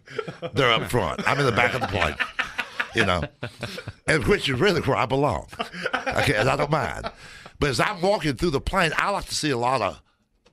They're 0.54 0.72
up 0.72 0.89
front. 0.89 1.28
I'm 1.28 1.39
in 1.39 1.45
the 1.45 1.52
back 1.52 1.74
of 1.74 1.82
the 1.82 1.88
plane. 1.88 2.16
You 2.98 3.06
know, 3.06 3.24
and 4.08 4.26
which 4.26 4.50
is 4.50 4.60
really 4.60 4.82
where 4.82 4.98
I 4.98 5.06
belong. 5.06 5.48
Okay, 5.93 6.36
and 6.36 6.50
I 6.50 6.56
don't 6.56 6.72
mind. 6.72 7.10
But 7.60 7.70
as 7.70 7.80
I'm 7.80 8.02
walking 8.02 8.36
through 8.36 8.52
the 8.52 8.62
plane, 8.62 8.91
I 8.98 9.10
like 9.12 9.26
to 9.26 9.36
see 9.36 9.52
a 9.52 9.58
lot 9.58 9.82
of 9.82 10.02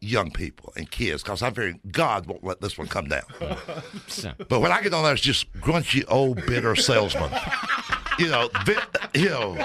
young 0.01 0.31
people 0.31 0.73
and 0.77 0.91
kids 0.91 1.23
because 1.23 1.43
I'm 1.43 1.55
fearing 1.55 1.81
God 1.91 2.27
won't 2.27 2.45
let 2.45 2.61
this 2.61 2.77
one 2.77 2.87
come 2.87 3.09
down. 3.09 3.25
But 4.49 4.61
when 4.61 4.71
I 4.71 4.83
get 4.83 4.93
on 4.93 5.03
there, 5.05 5.15
it's 5.15 5.23
just 5.23 5.53
grunchy 5.55 6.05
old 6.09 6.45
bitter 6.47 6.77
salesman. 6.77 7.31
You 8.19 8.29
know, 8.29 8.51
you 9.15 9.31
know. 9.31 9.59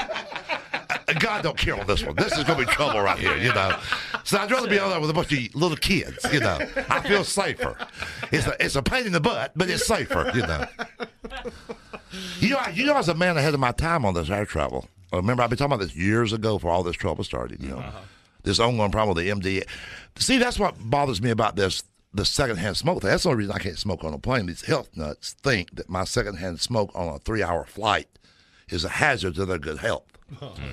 God 1.20 1.42
don't 1.42 1.58
care 1.58 1.80
on 1.80 1.88
this 1.88 2.04
one. 2.04 2.16
This 2.16 2.38
is 2.38 2.44
going 2.44 2.60
to 2.60 2.66
be 2.66 2.72
trouble 2.72 3.02
right 3.02 3.18
here, 3.18 3.36
you 3.36 3.52
know. 3.54 3.78
So 4.24 4.38
I'd 4.38 4.52
rather 4.52 4.70
be 4.70 4.78
on 4.78 4.92
there 4.92 5.00
with 5.00 5.10
a 5.10 5.14
bunch 5.14 5.34
of 5.34 5.56
little 5.56 5.78
kids, 5.78 6.24
you 6.32 6.40
know. 6.40 6.60
I 6.90 7.00
feel 7.02 7.24
safer. 7.24 7.76
It's 8.32 8.46
a, 8.46 8.56
it's 8.64 8.76
a 8.76 8.84
pain 8.84 9.08
in 9.08 9.12
the 9.12 9.20
butt, 9.20 9.54
but 9.56 9.70
it's 9.70 9.88
safer, 9.88 10.32
you 10.36 10.42
know. 10.42 10.68
You 12.40 12.50
know, 12.50 12.58
I, 12.58 12.70
you 12.70 12.86
know, 12.86 12.94
I 12.94 12.98
was 12.98 13.10
a 13.10 13.16
man 13.16 13.38
ahead 13.38 13.54
of 13.54 13.60
my 13.60 13.72
time 13.72 14.06
on 14.06 14.14
this 14.14 14.30
air 14.30 14.46
travel. 14.46 14.88
I 15.12 15.18
remember, 15.18 15.44
I've 15.44 15.50
been 15.50 15.58
talking 15.58 15.74
about 15.74 15.84
this 15.84 15.96
years 15.96 16.34
ago 16.34 16.56
before 16.56 16.72
all 16.72 16.84
this 16.84 16.96
trouble 16.96 17.24
started, 17.24 17.62
you 17.62 17.70
know. 17.70 17.80
Uh-huh. 17.80 18.00
This 18.44 18.60
ongoing 18.60 18.92
problem 18.92 19.16
with 19.16 19.26
the 19.26 19.32
MD. 19.32 19.64
See, 20.18 20.38
that's 20.38 20.58
what 20.60 20.76
bothers 20.80 21.22
me 21.22 21.30
about 21.30 21.56
this 21.56 21.84
the 22.14 22.26
secondhand 22.26 22.78
smoke 22.78 23.02
thing. 23.02 23.12
That's 23.12 23.24
the 23.24 23.30
only 23.30 23.40
reason 23.40 23.56
I 23.56 23.60
can't 23.60 23.78
smoke 23.78 24.04
on 24.04 24.14
a 24.14 24.18
plane. 24.18 24.48
These 24.48 24.64
health 24.66 24.90
nuts 24.96 25.34
think 25.34 25.76
that 25.76 25.90
my 25.90 26.04
secondhand 26.04 26.60
smoke 26.60 26.92
on 26.96 27.08
a 27.08 27.20
three 27.20 27.44
hour 27.44 27.66
flight 27.66 28.08
is 28.70 28.84
a 28.84 28.90
hazard 28.90 29.36
to 29.36 29.46
their 29.46 29.60
good 29.60 29.80
health. 29.80 30.06
Hmm. 30.40 30.72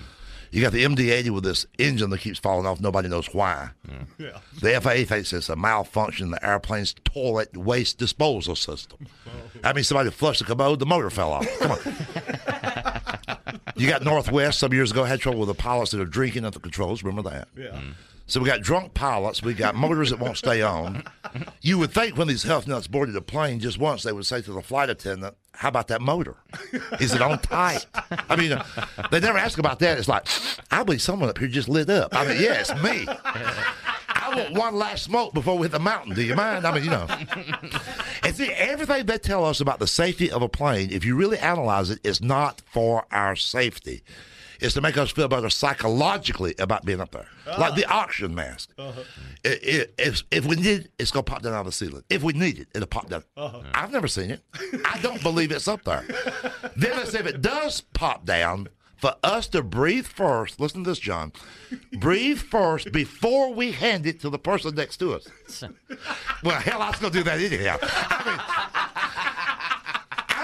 You 0.51 0.63
got 0.63 0.73
the 0.73 0.85
MD-80 0.85 1.31
with 1.31 1.45
this 1.45 1.67
engine 1.79 2.11
that 2.11 2.21
keeps 2.21 2.39
falling 2.39 2.67
off. 2.67 2.81
Nobody 2.81 3.09
knows 3.09 3.33
why. 3.35 3.71
Yeah. 4.19 4.39
The 4.61 4.81
FAA 4.81 5.05
thinks 5.05 5.33
it's 5.33 5.49
a 5.49 5.57
malfunction 5.57 6.27
in 6.27 6.31
the 6.31 6.45
airplane's 6.47 6.95
toilet 7.05 7.57
waste 7.57 7.99
disposal 7.99 8.57
system. 8.57 9.07
Oh. 9.27 9.31
I 9.65 9.73
mean, 9.73 9.85
somebody 9.85 10.11
flushed 10.11 10.41
the 10.41 10.45
commode, 10.45 10.79
the 10.79 10.87
motor 10.87 11.11
fell 11.11 11.33
off. 11.33 11.47
Come 11.59 11.73
on. 11.73 11.79
you 13.77 13.89
got 13.89 14.03
Northwest 14.03 14.59
some 14.59 14.73
years 14.73 14.91
ago 14.91 15.05
had 15.05 15.21
trouble 15.21 15.41
with 15.41 15.49
the 15.49 15.55
pilots 15.55 15.91
that 15.91 16.01
are 16.01 16.07
drinking 16.07 16.45
at 16.45 16.53
the 16.53 16.61
controls. 16.61 17.03
Remember 17.03 17.29
that? 17.31 17.49
Yeah. 17.57 17.71
Mm. 17.71 17.95
So 18.29 18.41
we 18.41 18.47
got 18.47 18.61
drunk 18.61 18.93
pilots. 18.95 19.43
We 19.43 19.55
got 19.55 19.77
motors 19.77 20.11
that 20.11 20.19
won't 20.19 20.37
stay 20.37 20.61
on. 20.61 21.05
You 21.63 21.79
would 21.79 21.93
think 21.93 22.17
when 22.17 22.27
these 22.27 22.43
health 22.43 22.67
nuts 22.67 22.89
boarded 22.89 23.15
a 23.15 23.21
plane 23.21 23.61
just 23.61 23.79
once, 23.79 24.03
they 24.03 24.13
would 24.13 24.27
say 24.27 24.43
to 24.43 24.53
the 24.53 24.63
flight 24.63 24.91
attendant, 24.91 25.37
"How 25.53 25.69
about 25.69 25.87
that 25.89 26.01
motor? 26.01 26.37
Is 27.01 27.15
it 27.15 27.23
on 27.23 27.39
tight?" 27.39 27.87
I 28.29 28.35
mean, 28.35 28.53
uh, 28.53 28.65
they 29.13 29.21
never 29.21 29.39
ask 29.39 29.59
about 29.59 29.79
that. 29.79 29.99
It's 29.99 30.09
like, 30.09 30.27
I 30.73 30.83
believe 30.83 31.03
someone 31.03 31.29
up 31.29 31.39
here 31.39 31.47
just 31.47 31.69
lit 31.69 31.89
up. 31.89 32.17
I 32.17 32.27
mean, 32.27 32.43
yeah, 32.43 32.55
it's 32.55 32.75
me. 32.83 33.07
I 34.19 34.35
want 34.35 34.55
one 34.55 34.75
last 34.75 35.05
smoke 35.05 35.33
before 35.33 35.57
we 35.57 35.63
hit 35.63 35.73
the 35.73 35.79
mountain. 35.79 36.15
Do 36.15 36.23
you 36.23 36.35
mind? 36.35 36.67
I 36.67 36.75
mean, 36.75 36.83
you 36.85 36.91
know. 36.91 37.07
And 38.25 38.35
see, 38.35 38.51
everything 38.51 39.07
they 39.07 39.19
tell 39.19 39.45
us 39.45 39.61
about 39.61 39.79
the 39.79 39.87
safety 39.87 40.33
of 40.33 40.43
a 40.43 40.49
plane, 40.49 40.91
if 40.91 41.05
you 41.05 41.15
really 41.15 41.39
analyze 41.39 41.91
it, 41.91 42.01
is 42.03 42.21
not 42.21 42.61
for 42.67 43.07
our 43.13 43.37
safety. 43.37 44.03
It's 44.61 44.75
to 44.75 44.81
make 44.81 44.97
us 44.97 45.11
feel 45.11 45.29
better 45.29 45.51
psychologically 45.51 46.55
about 46.59 46.85
being 46.85 47.01
up 47.01 47.11
there. 47.11 47.29
Ah. 47.47 47.57
Like 47.61 47.75
the 47.75 47.85
oxygen 47.87 48.35
mask. 48.35 48.71
Uh-huh. 48.79 49.03
I- 49.45 49.49
I- 49.49 49.87
if, 49.99 50.23
if 50.31 50.47
we 50.47 50.57
need 50.57 50.67
it, 50.81 50.91
it's 50.99 51.11
going 51.11 51.25
to 51.25 51.31
pop 51.31 51.43
down 51.43 51.53
out 51.55 51.61
of 51.61 51.67
the 51.67 51.73
ceiling. 51.73 52.03
If 52.11 52.23
we 52.23 52.33
need 52.33 52.59
it, 52.61 52.69
it'll 52.75 52.87
pop 52.87 53.09
down. 53.09 53.25
Uh-huh. 53.37 53.61
I've 53.75 53.93
never 53.93 54.09
seen 54.09 54.31
it. 54.31 54.43
I 54.85 54.99
don't 55.03 55.23
believe 55.23 55.51
it's 55.53 55.69
up 55.69 55.85
there. 55.85 56.05
then 56.77 56.97
let's 56.97 57.13
say 57.13 57.21
if 57.21 57.27
it 57.27 57.43
does 57.43 57.81
pop 57.81 58.25
down, 58.25 58.69
for 58.97 59.15
us 59.23 59.47
to 59.49 59.63
breathe 59.63 60.07
first, 60.07 60.59
listen 60.59 60.83
to 60.85 60.91
this, 60.91 60.99
John, 60.99 61.31
breathe 61.99 62.39
first 62.39 62.93
before 62.93 63.53
we 63.53 63.73
hand 63.73 64.07
it 64.07 64.21
to 64.21 64.31
the 64.31 64.39
person 64.39 64.75
next 64.75 64.97
to 64.99 65.13
us. 65.15 65.29
Well, 66.43 66.61
hell, 66.61 66.81
I 66.83 66.91
was 66.91 66.99
going 66.99 67.13
to 67.13 67.19
do 67.19 67.25
that 67.25 67.41
anyhow. 67.41 67.77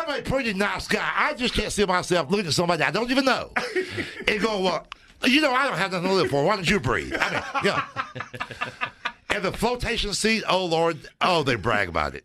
I'm 0.03 0.19
a 0.19 0.23
pretty 0.23 0.53
nice 0.55 0.89
guy. 0.89 1.09
I 1.15 1.35
just 1.35 1.55
can't 1.55 1.73
see 1.73 1.85
myself 1.85 2.31
looking 2.31 2.47
at 2.47 2.53
somebody 2.53 2.83
I 2.83 2.91
don't 2.91 3.11
even 3.11 3.25
know 3.25 3.53
and 4.29 4.41
go, 4.41 4.61
well, 4.61 4.87
you 5.25 5.41
know, 5.41 5.53
I 5.53 5.69
don't 5.69 5.79
have 5.79 5.93
nothing 5.93 6.09
to 6.09 6.15
live 6.15 6.31
for. 6.31 6.45
Why 6.45 6.57
don't 6.57 6.69
you 6.69 6.81
breathe? 6.81 7.15
I 7.19 7.31
mean, 7.31 7.43
yeah. 7.65 7.85
And 9.33 9.43
the 9.43 9.53
flotation 9.53 10.13
seat, 10.13 10.45
oh 10.49 10.67
Lord, 10.67 10.99
oh 11.23 11.43
they 11.43 11.55
brag 11.55 11.89
about 11.89 12.15
it. 12.15 12.25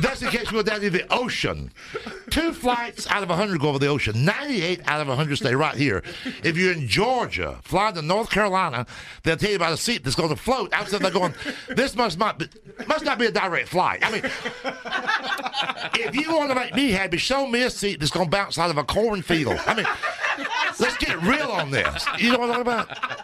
That's 0.00 0.22
in 0.22 0.28
case 0.30 0.46
you 0.46 0.52
go 0.52 0.62
down 0.62 0.80
to 0.80 0.88
the 0.88 1.04
ocean. 1.12 1.70
Two 2.30 2.54
flights 2.54 3.06
out 3.08 3.22
of 3.22 3.28
100 3.28 3.60
go 3.60 3.68
over 3.68 3.78
the 3.78 3.88
ocean. 3.88 4.24
98 4.24 4.80
out 4.86 5.02
of 5.02 5.08
100 5.08 5.36
stay 5.36 5.54
right 5.54 5.76
here. 5.76 6.02
If 6.42 6.56
you're 6.56 6.72
in 6.72 6.88
Georgia, 6.88 7.58
flying 7.62 7.94
to 7.96 8.02
North 8.02 8.30
Carolina, 8.30 8.86
they'll 9.22 9.36
tell 9.36 9.50
you 9.50 9.56
about 9.56 9.74
a 9.74 9.76
seat 9.76 10.02
that's 10.02 10.16
going 10.16 10.30
to 10.30 10.36
float. 10.36 10.72
Outside, 10.72 11.02
they're 11.02 11.10
going, 11.10 11.34
this 11.68 11.94
must 11.94 12.18
not 12.18 12.38
be, 12.38 12.48
must 12.86 13.04
not 13.04 13.18
be 13.18 13.26
a 13.26 13.30
direct 13.30 13.68
flight. 13.68 14.00
I 14.02 14.10
mean, 14.10 14.22
if 16.06 16.14
you 16.14 16.34
want 16.34 16.50
to 16.50 16.54
make 16.54 16.74
me 16.74 16.90
happy, 16.90 17.18
show 17.18 17.46
me 17.46 17.64
a 17.64 17.70
seat 17.70 18.00
that's 18.00 18.12
going 18.12 18.26
to 18.26 18.30
bounce 18.30 18.56
out 18.56 18.70
of 18.70 18.78
a 18.78 18.84
cornfield. 18.84 19.60
I 19.66 19.74
mean, 19.74 19.86
let's 20.80 20.96
get 20.96 21.20
real 21.22 21.50
on 21.50 21.70
this. 21.70 22.06
You 22.18 22.32
know 22.32 22.38
what 22.38 22.50
I'm 22.50 22.64
talking 22.64 22.96
about? 22.96 23.21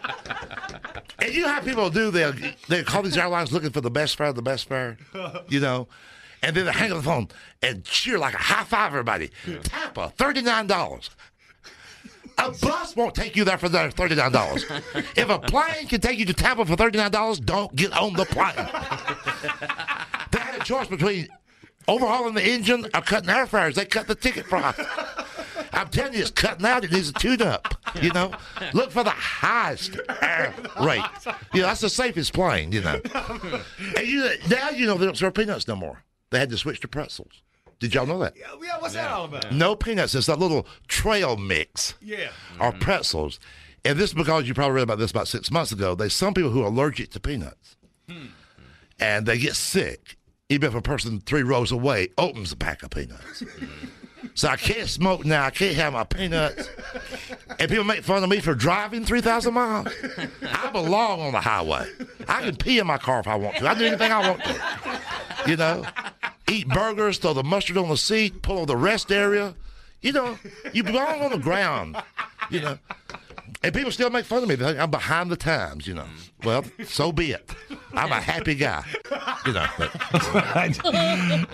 And 1.21 1.33
you 1.33 1.41
know 1.41 1.49
how 1.49 1.61
people 1.61 1.89
do? 1.89 2.11
They 2.11 2.31
they 2.67 2.83
call 2.83 3.03
these 3.03 3.17
airlines 3.17 3.51
looking 3.51 3.71
for 3.71 3.81
the 3.81 3.91
best 3.91 4.15
fare, 4.17 4.33
the 4.33 4.41
best 4.41 4.67
fare. 4.67 4.97
You 5.47 5.59
know, 5.59 5.87
and 6.41 6.55
then 6.55 6.65
they 6.65 6.71
hang 6.71 6.91
up 6.91 6.97
the 6.97 7.03
phone 7.03 7.27
and 7.61 7.83
cheer 7.83 8.17
like 8.17 8.33
a 8.33 8.37
high 8.37 8.63
five 8.63 8.91
everybody. 8.91 9.31
Tampa, 9.63 10.13
thirty 10.17 10.41
nine 10.41 10.67
dollars. 10.67 11.09
A 12.37 12.51
bus 12.51 12.95
won't 12.95 13.15
take 13.15 13.35
you 13.35 13.43
there 13.43 13.57
for 13.57 13.67
the 13.67 13.91
thirty-nine 13.91 14.31
dollars. 14.31 14.65
if 15.15 15.29
a 15.29 15.39
plane 15.39 15.87
can 15.87 15.99
take 15.99 16.17
you 16.19 16.25
to 16.25 16.33
Tampa 16.33 16.65
for 16.65 16.77
thirty-nine 16.77 17.11
dollars, 17.11 17.37
don't 17.39 17.75
get 17.75 17.91
on 17.91 18.13
the 18.13 18.23
plane. 18.25 18.55
they 20.31 20.39
had 20.39 20.55
a 20.61 20.63
choice 20.63 20.87
between 20.87 21.27
overhauling 21.89 22.35
the 22.35 22.47
engine 22.47 22.85
or 22.93 23.01
cutting 23.01 23.29
airfares. 23.29 23.73
They 23.73 23.83
cut 23.83 24.07
the 24.07 24.15
ticket 24.15 24.45
price. 24.45 24.79
I'm 25.73 25.87
telling 25.89 26.13
you, 26.13 26.21
it's 26.21 26.31
cutting 26.31 26.65
out. 26.65 26.83
It 26.83 26.91
needs 26.91 27.09
a 27.09 27.13
tune-up. 27.13 27.75
You 28.01 28.11
know, 28.13 28.31
look 28.73 28.91
for 28.91 29.03
the 29.03 29.09
highest 29.11 29.97
air 30.21 30.53
rate. 30.81 31.01
You 31.53 31.61
know, 31.61 31.67
that's 31.67 31.81
the 31.81 31.89
safest 31.89 32.33
plane. 32.33 32.71
You 32.71 32.81
know, 32.81 33.01
and 33.97 34.07
you 34.07 34.29
now 34.49 34.69
you 34.69 34.85
know 34.85 34.95
they 34.97 35.05
don't 35.05 35.17
serve 35.17 35.33
peanuts 35.33 35.67
no 35.67 35.75
more. 35.75 36.03
They 36.31 36.39
had 36.39 36.49
to 36.51 36.57
switch 36.57 36.79
to 36.81 36.87
pretzels. 36.87 37.41
Did 37.79 37.93
y'all 37.93 38.05
know 38.05 38.19
that? 38.19 38.33
Yeah, 38.37 38.77
what's 38.79 38.93
that 38.93 39.09
all 39.09 39.25
about? 39.25 39.51
No 39.53 39.75
peanuts. 39.75 40.13
It's 40.13 40.27
that 40.27 40.37
little 40.39 40.67
trail 40.87 41.37
mix 41.37 41.93
Yeah. 42.01 42.29
or 42.59 42.71
pretzels. 42.73 43.39
And 43.85 43.97
this 43.97 44.09
is 44.09 44.13
because 44.13 44.47
you 44.47 44.53
probably 44.53 44.75
read 44.75 44.83
about 44.83 44.99
this 44.99 45.11
about 45.11 45.29
six 45.29 45.49
months 45.49 45.71
ago. 45.71 45.95
There's 45.95 46.13
some 46.13 46.33
people 46.33 46.51
who 46.51 46.61
are 46.61 46.67
allergic 46.67 47.11
to 47.11 47.19
peanuts. 47.21 47.77
And 48.99 49.25
they 49.25 49.37
get 49.37 49.55
sick, 49.55 50.17
even 50.49 50.67
if 50.67 50.75
a 50.75 50.81
person 50.81 51.21
three 51.21 51.43
rows 51.43 51.71
away 51.71 52.09
opens 52.17 52.51
a 52.51 52.57
pack 52.57 52.83
of 52.83 52.89
peanuts. 52.89 53.43
So 54.33 54.47
I 54.47 54.57
can't 54.57 54.87
smoke 54.87 55.25
now. 55.25 55.45
I 55.45 55.49
can't 55.49 55.75
have 55.75 55.93
my 55.93 56.03
peanuts. 56.03 56.69
And 57.57 57.69
people 57.69 57.83
make 57.83 58.03
fun 58.03 58.23
of 58.23 58.29
me 58.29 58.39
for 58.39 58.53
driving 58.53 59.05
3,000 59.05 59.53
miles. 59.53 59.87
I 60.41 60.69
belong 60.71 61.21
on 61.21 61.31
the 61.33 61.41
highway. 61.41 61.89
I 62.27 62.41
can 62.41 62.55
pee 62.55 62.79
in 62.79 62.87
my 62.87 62.97
car 62.97 63.19
if 63.19 63.27
I 63.27 63.35
want 63.35 63.57
to. 63.57 63.67
I 63.69 63.73
do 63.73 63.85
anything 63.85 64.11
I 64.11 64.29
want 64.29 64.43
to. 64.43 64.61
You 65.47 65.57
know, 65.57 65.83
eat 66.49 66.67
burgers, 66.67 67.17
throw 67.17 67.33
the 67.33 67.43
mustard 67.43 67.77
on 67.77 67.89
the 67.89 67.97
seat, 67.97 68.41
pull 68.41 68.59
on 68.59 68.67
the 68.67 68.77
rest 68.77 69.11
area. 69.11 69.55
You 70.01 70.13
know, 70.13 70.37
you 70.73 70.83
belong 70.83 71.21
on 71.21 71.31
the 71.31 71.37
ground. 71.37 71.97
You 72.49 72.61
know. 72.61 72.77
And 73.61 73.73
people 73.73 73.91
still 73.91 74.09
make 74.09 74.23
fun 74.23 74.41
of 74.41 74.47
me. 74.47 74.55
They 74.55 74.63
think 74.63 74.79
I'm 74.79 74.89
behind 74.89 75.29
the 75.29 75.35
times, 75.35 75.85
you 75.85 75.93
know. 75.93 76.05
Well, 76.45 76.63
so 76.85 77.11
be 77.11 77.31
it. 77.31 77.53
I'm 77.93 78.09
a 78.09 78.21
happy 78.21 78.55
guy. 78.55 78.85
You 79.45 79.51
know. 79.51 79.67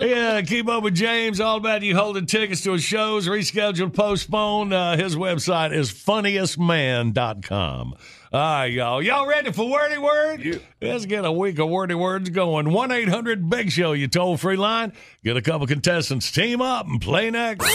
yeah, 0.00 0.40
keep 0.42 0.68
up 0.68 0.84
with 0.84 0.94
James. 0.94 1.40
All 1.40 1.56
about 1.56 1.82
you 1.82 1.96
holding 1.96 2.26
tickets 2.26 2.62
to 2.62 2.72
his 2.72 2.84
shows, 2.84 3.26
rescheduled, 3.26 3.92
postponed. 3.92 4.72
Uh, 4.72 4.96
his 4.96 5.16
website 5.16 5.72
is 5.72 5.90
funniestman.com. 5.90 7.94
All 8.32 8.40
right, 8.40 8.66
y'all. 8.66 9.02
Y'all 9.02 9.26
ready 9.26 9.50
for 9.50 9.68
Wordy 9.68 9.98
Word? 9.98 10.62
Let's 10.80 11.06
get 11.06 11.24
a 11.24 11.32
week 11.32 11.58
of 11.58 11.68
Wordy 11.68 11.94
Words 11.94 12.30
going. 12.30 12.70
1 12.72 12.92
800 12.92 13.50
Big 13.50 13.72
Show, 13.72 13.94
you 13.94 14.06
toll 14.06 14.36
free 14.36 14.56
line. 14.56 14.92
Get 15.24 15.36
a 15.36 15.42
couple 15.42 15.66
contestants, 15.66 16.30
team 16.30 16.60
up, 16.60 16.86
and 16.86 17.00
play 17.00 17.30
next. 17.30 17.66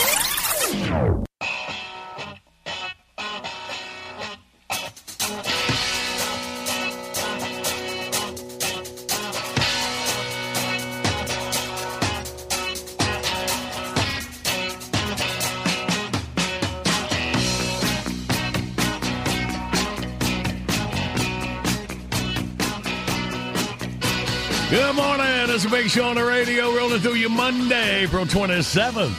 It's 25.54 25.66
big 25.66 25.90
show 25.90 26.06
on 26.06 26.16
the 26.16 26.24
radio 26.24 26.70
We're 26.70 26.78
rolling 26.78 27.00
through 27.00 27.16
you 27.16 27.28
Monday, 27.28 28.04
April 28.04 28.24
27th. 28.24 29.10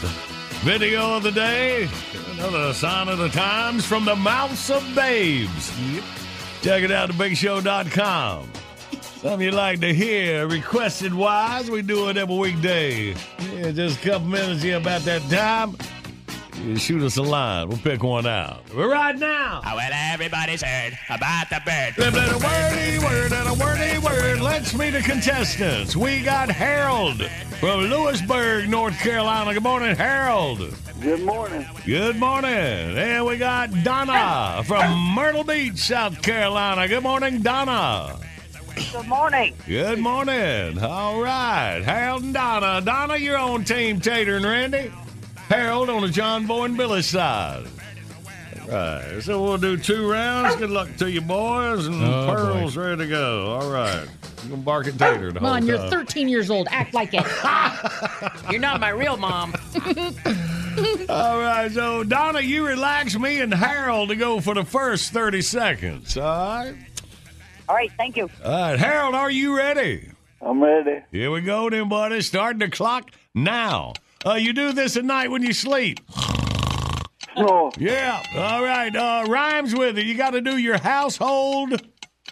Video 0.64 1.18
of 1.18 1.22
the 1.22 1.32
day. 1.32 1.88
Another 2.32 2.74
sign 2.74 3.08
of 3.08 3.20
the 3.20 3.30
times 3.30 3.86
from 3.86 4.04
the 4.04 4.16
mouths 4.16 4.72
of 4.72 4.84
babes. 4.96 5.72
Check 6.64 6.82
it 6.82 6.92
out 6.92 7.12
at 7.12 7.16
bigshow.com. 7.18 8.50
Something 9.02 9.42
you 9.42 9.52
like 9.52 9.80
to 9.82 9.94
hear, 9.94 10.48
requested 10.48 11.14
wise, 11.14 11.70
we 11.70 11.84
do 11.84 12.10
it 12.10 12.18
every 12.18 12.36
weekday. 12.36 13.10
Yeah, 13.54 13.70
just 13.70 14.04
a 14.04 14.10
couple 14.10 14.28
minutes 14.28 14.64
here 14.64 14.78
about 14.78 15.02
that 15.02 15.22
time. 15.30 15.78
You 16.62 16.78
shoot 16.78 17.02
us 17.04 17.18
a 17.18 17.24
line. 17.24 17.68
We'll 17.68 17.78
pick 17.78 18.04
one 18.04 18.28
out. 18.28 18.62
We're 18.76 18.92
right 18.92 19.18
now. 19.18 19.62
Oh, 19.66 19.76
well, 19.76 19.92
everybody's 19.92 20.62
heard 20.62 20.98
about 21.10 21.50
the 21.50 21.62
bird. 21.66 21.96
Blah, 21.96 22.12
blah, 22.12 22.38
blah, 22.38 22.48
wordy 22.48 23.00
word 23.00 23.34
and 23.34 23.50
a 23.50 23.54
wordy 23.54 23.98
word. 23.98 24.40
Let's 24.40 24.74
meet 24.74 24.92
the 24.92 25.02
contestants. 25.02 25.96
We 25.96 26.22
got 26.22 26.50
Harold 26.50 27.24
from 27.60 27.82
Louisburg, 27.82 28.70
North 28.70 28.98
Carolina. 29.00 29.54
Good 29.54 29.64
morning, 29.64 29.96
Harold. 29.96 30.76
Good 31.02 31.22
morning. 31.22 31.66
Good 31.86 32.18
morning. 32.18 32.52
And 32.52 33.26
we 33.26 33.38
got 33.38 33.72
Donna 33.84 34.64
from 34.64 35.16
Myrtle 35.16 35.44
Beach, 35.44 35.80
South 35.80 36.22
Carolina. 36.22 36.88
Good 36.88 37.04
morning, 37.04 37.42
Donna. 37.42 38.20
Good 38.92 39.08
morning. 39.08 39.54
Good 39.68 40.00
morning. 40.00 40.80
All 40.80 41.22
right. 41.22 41.82
Harold 41.84 42.24
and 42.24 42.34
Donna. 42.34 42.82
Donna, 42.82 43.18
you're 43.18 43.38
on 43.38 43.64
Team 43.66 44.00
Tater 44.00 44.38
and 44.38 44.46
Randy. 44.46 44.92
Harold 45.54 45.90
on 45.90 46.02
the 46.02 46.10
John 46.10 46.48
Boy 46.48 46.66
and 46.66 46.76
Billy 46.76 47.02
side. 47.04 47.68
All 48.64 48.70
right. 48.70 49.22
So 49.22 49.44
we'll 49.44 49.58
do 49.60 49.78
two 49.78 50.10
rounds. 50.10 50.56
Good 50.56 50.72
luck 50.72 50.96
to 50.98 51.12
you, 51.12 51.22
boys. 51.22 51.86
And 51.86 52.04
Oh, 52.04 52.26
boy. 52.28 52.34
Pearl's 52.36 52.76
ready 52.76 53.04
to 53.04 53.08
go. 53.08 53.52
All 53.52 53.70
right. 53.70 54.08
You're 54.42 54.50
going 54.50 54.62
to 54.62 54.66
bark 54.66 54.88
at 54.88 54.98
Tater 54.98 55.32
the 55.32 55.40
Come 55.40 55.48
on, 55.48 55.66
you're 55.66 55.78
13 55.78 56.28
years 56.28 56.50
old. 56.50 56.68
Act 56.72 56.94
like 56.94 57.14
it. 57.14 57.24
You're 58.52 58.60
not 58.60 58.82
my 58.82 58.90
real 58.90 59.16
mom. 59.16 59.54
All 61.08 61.40
right, 61.40 61.70
so 61.72 62.04
Donna, 62.04 62.42
you 62.42 62.66
relax 62.68 63.18
me 63.18 63.40
and 63.40 63.54
Harold 63.54 64.10
to 64.10 64.16
go 64.18 64.42
for 64.42 64.54
the 64.54 64.66
first 64.66 65.14
30 65.14 65.42
seconds. 65.44 66.18
All 66.18 66.24
right. 66.24 66.76
All 67.70 67.76
right, 67.76 67.92
thank 67.96 68.18
you. 68.18 68.30
All 68.44 68.52
right, 68.52 68.78
Harold, 68.80 69.16
are 69.16 69.32
you 69.32 69.56
ready? 69.56 70.10
I'm 70.42 70.62
ready. 70.62 71.02
Here 71.12 71.32
we 71.32 71.40
go, 71.42 71.70
then, 71.70 71.88
buddy. 71.88 72.20
Starting 72.22 72.60
the 72.60 72.70
clock 72.70 73.12
now. 73.34 73.94
Uh, 74.26 74.36
you 74.36 74.54
do 74.54 74.72
this 74.72 74.96
at 74.96 75.06
night 75.06 75.30
when 75.30 75.44
you 75.44 75.54
sleep. 75.54 76.00
Sure. 77.38 77.72
Yeah. 77.78 78.22
All 78.36 78.64
right. 78.64 78.96
Uh, 78.96 79.26
rhymes 79.28 79.74
with 79.76 79.98
it. 79.98 80.06
You 80.06 80.16
got 80.16 80.32
to 80.32 80.42
do 80.42 80.58
your 80.58 80.78
household. 80.78 81.82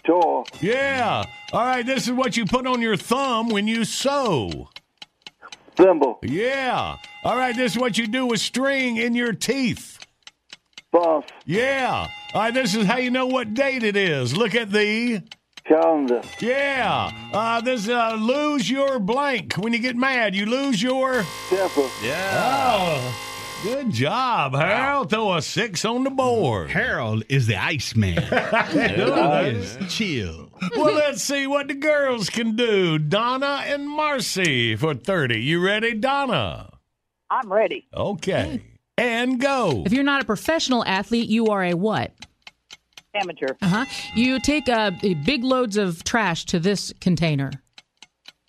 Sure. 0.06 0.44
Yeah. 0.60 1.24
All 1.52 1.64
right. 1.64 1.84
This 1.84 2.06
is 2.06 2.12
what 2.12 2.36
you 2.36 2.44
put 2.44 2.66
on 2.66 2.80
your 2.80 2.96
thumb 2.96 3.48
when 3.48 3.66
you 3.66 3.84
sew. 3.84 4.68
Thimble. 5.76 6.18
Yeah. 6.22 6.96
All 7.24 7.36
right. 7.36 7.56
This 7.56 7.72
is 7.72 7.78
what 7.78 7.98
you 7.98 8.06
do 8.06 8.26
with 8.26 8.40
string 8.40 8.96
in 8.96 9.14
your 9.14 9.32
teeth. 9.32 9.98
Bus. 10.92 11.24
Yeah. 11.46 12.08
All 12.34 12.42
right. 12.42 12.54
This 12.54 12.74
is 12.74 12.86
how 12.86 12.98
you 12.98 13.10
know 13.10 13.26
what 13.26 13.54
date 13.54 13.82
it 13.82 13.96
is. 13.96 14.36
Look 14.36 14.54
at 14.54 14.70
the 14.70 15.22
calendar. 15.64 16.20
Yeah. 16.40 17.10
Uh, 17.32 17.60
this 17.60 17.88
uh, 17.88 18.14
lose 18.14 18.68
your 18.70 18.98
blank. 18.98 19.54
When 19.54 19.72
you 19.72 19.78
get 19.78 19.96
mad, 19.96 20.34
you 20.34 20.46
lose 20.46 20.82
your 20.82 21.24
temper. 21.48 21.88
Yeah. 22.02 22.30
Oh. 22.34 23.28
Good 23.62 23.92
job, 23.92 24.56
Harold. 24.56 25.10
Throw 25.10 25.34
a 25.34 25.40
six 25.42 25.84
on 25.84 26.02
the 26.02 26.10
board. 26.10 26.70
Harold 26.70 27.22
is 27.28 27.46
the 27.46 27.54
Iceman. 27.56 28.16
Good. 28.16 29.54
is 29.56 29.78
chill. 29.88 30.50
well, 30.76 30.92
let's 30.94 31.22
see 31.22 31.46
what 31.46 31.68
the 31.68 31.74
girls 31.74 32.28
can 32.28 32.56
do. 32.56 32.98
Donna 32.98 33.62
and 33.66 33.88
Marcy 33.88 34.74
for 34.74 34.94
30. 34.94 35.40
You 35.40 35.64
ready, 35.64 35.94
Donna? 35.94 36.70
I'm 37.30 37.52
ready. 37.52 37.86
Okay. 37.94 38.62
And 38.98 39.40
go. 39.40 39.84
If 39.86 39.92
you're 39.92 40.02
not 40.02 40.22
a 40.22 40.26
professional 40.26 40.84
athlete, 40.84 41.28
you 41.28 41.46
are 41.46 41.62
a 41.62 41.74
what? 41.74 42.12
Amateur. 43.14 43.48
Uh 43.60 43.68
huh. 43.68 43.84
You 44.14 44.40
take 44.40 44.68
uh, 44.68 44.90
big 45.24 45.44
loads 45.44 45.76
of 45.76 46.02
trash 46.04 46.44
to 46.46 46.58
this 46.58 46.92
container. 47.00 47.50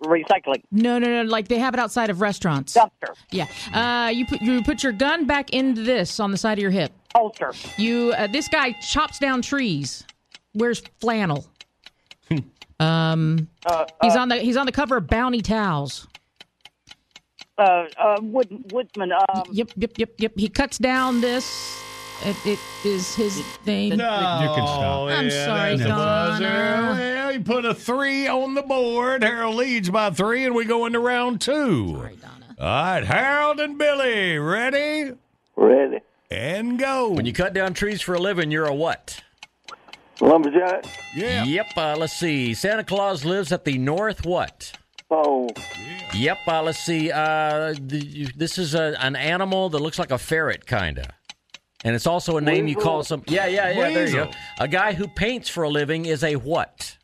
Recycling. 0.02 0.64
No, 0.72 1.00
no, 1.00 1.24
no. 1.24 1.30
Like 1.30 1.48
they 1.48 1.60
have 1.60 1.74
it 1.74 1.80
outside 1.80 2.10
of 2.10 2.22
restaurants. 2.22 2.74
Dumpster. 2.74 3.14
Yeah. 3.32 3.48
Uh, 3.74 4.10
you 4.10 4.26
put 4.26 4.42
you 4.42 4.62
put 4.64 4.84
your 4.84 4.92
gun 4.92 5.26
back 5.26 5.52
into 5.52 5.82
this 5.84 6.20
on 6.20 6.32
the 6.32 6.38
side 6.38 6.58
of 6.58 6.62
your 6.62 6.72
hip. 6.72 6.92
Holster. 7.16 7.54
You. 7.78 8.14
Uh, 8.18 8.28
this 8.28 8.48
guy 8.48 8.74
chops 8.74 9.20
down 9.20 9.42
trees. 9.42 10.04
Wears 10.54 10.82
flannel. 11.00 11.46
um. 12.80 13.48
Uh, 13.66 13.86
he's 14.02 14.16
uh, 14.16 14.20
on 14.20 14.30
the 14.30 14.38
he's 14.38 14.58
on 14.58 14.66
the 14.66 14.72
cover 14.72 14.98
of 14.98 15.08
Bounty 15.08 15.42
Towels. 15.42 16.08
Uh, 17.58 17.86
uh, 17.98 18.18
wood, 18.22 18.72
woodsman. 18.72 19.12
Um, 19.12 19.44
Yep, 19.52 19.72
yep, 19.76 19.92
yep, 19.98 20.10
yep. 20.18 20.32
He 20.36 20.50
cuts 20.50 20.80
down 20.80 21.22
this. 21.22 21.83
It, 22.26 22.38
it 22.46 22.60
is 22.86 23.16
his 23.16 23.44
name. 23.66 23.98
No, 23.98 24.40
you 24.42 24.48
can 24.56 24.66
stop. 24.66 25.10
I'm 25.10 25.28
yeah, 25.28 25.46
sorry, 25.46 25.76
that's. 25.76 25.90
Donna. 25.90 26.96
Well, 26.96 27.32
you 27.34 27.42
put 27.42 27.66
a 27.66 27.74
three 27.74 28.28
on 28.28 28.54
the 28.54 28.62
board. 28.62 29.24
Harold 29.24 29.56
leads 29.56 29.90
by 29.90 30.10
three, 30.10 30.46
and 30.46 30.56
we 30.56 30.64
go 30.64 30.86
into 30.86 31.00
round 31.00 31.42
two. 31.42 31.96
Sorry, 31.96 32.16
Donna. 32.16 32.56
All 32.60 32.66
right, 32.66 33.04
Harold 33.04 33.60
and 33.60 33.78
Billy, 33.78 34.38
ready? 34.38 35.12
Ready. 35.58 36.00
And 36.32 36.80
go. 36.80 37.10
When 37.12 37.26
you 37.26 37.34
cut 37.34 37.54
down 37.54 37.74
trees 37.74 38.02
for 38.02 38.14
a 38.14 38.20
living, 38.20 38.52
you're 38.52 38.68
a 38.68 38.74
what? 38.74 39.22
Lumberjack. 40.22 40.86
Yeah. 41.14 41.44
Yep. 41.44 41.66
Uh, 41.76 41.96
let's 41.98 42.14
see. 42.14 42.54
Santa 42.54 42.86
Claus 42.86 43.26
lives 43.26 43.52
at 43.52 43.66
the 43.66 43.78
North 43.78 44.26
what? 44.26 44.72
Pole. 45.10 45.50
Yep. 46.14 46.38
Uh, 46.48 46.64
let's 46.64 46.80
see. 46.80 47.12
Uh, 47.12 47.76
the, 47.78 48.32
this 48.38 48.58
is 48.58 48.76
a, 48.76 48.96
an 49.00 49.18
animal 49.18 49.70
that 49.70 49.80
looks 49.80 50.00
like 50.00 50.12
a 50.12 50.18
ferret, 50.18 50.66
kinda. 50.66 51.14
And 51.84 51.96
it's 51.96 52.08
also 52.08 52.38
a 52.38 52.42
name 52.42 52.68
you 52.68 52.76
call 52.76 53.04
some. 53.04 53.24
Yeah, 53.28 53.46
yeah, 53.48 53.70
yeah. 53.72 53.90
There 53.94 54.08
you 54.08 54.14
go. 54.14 54.32
A 54.60 54.68
guy 54.68 54.94
who 54.94 55.08
paints 55.08 55.50
for 55.50 55.64
a 55.64 55.70
living 55.70 56.06
is 56.06 56.24
a 56.24 56.36
what? 56.38 56.98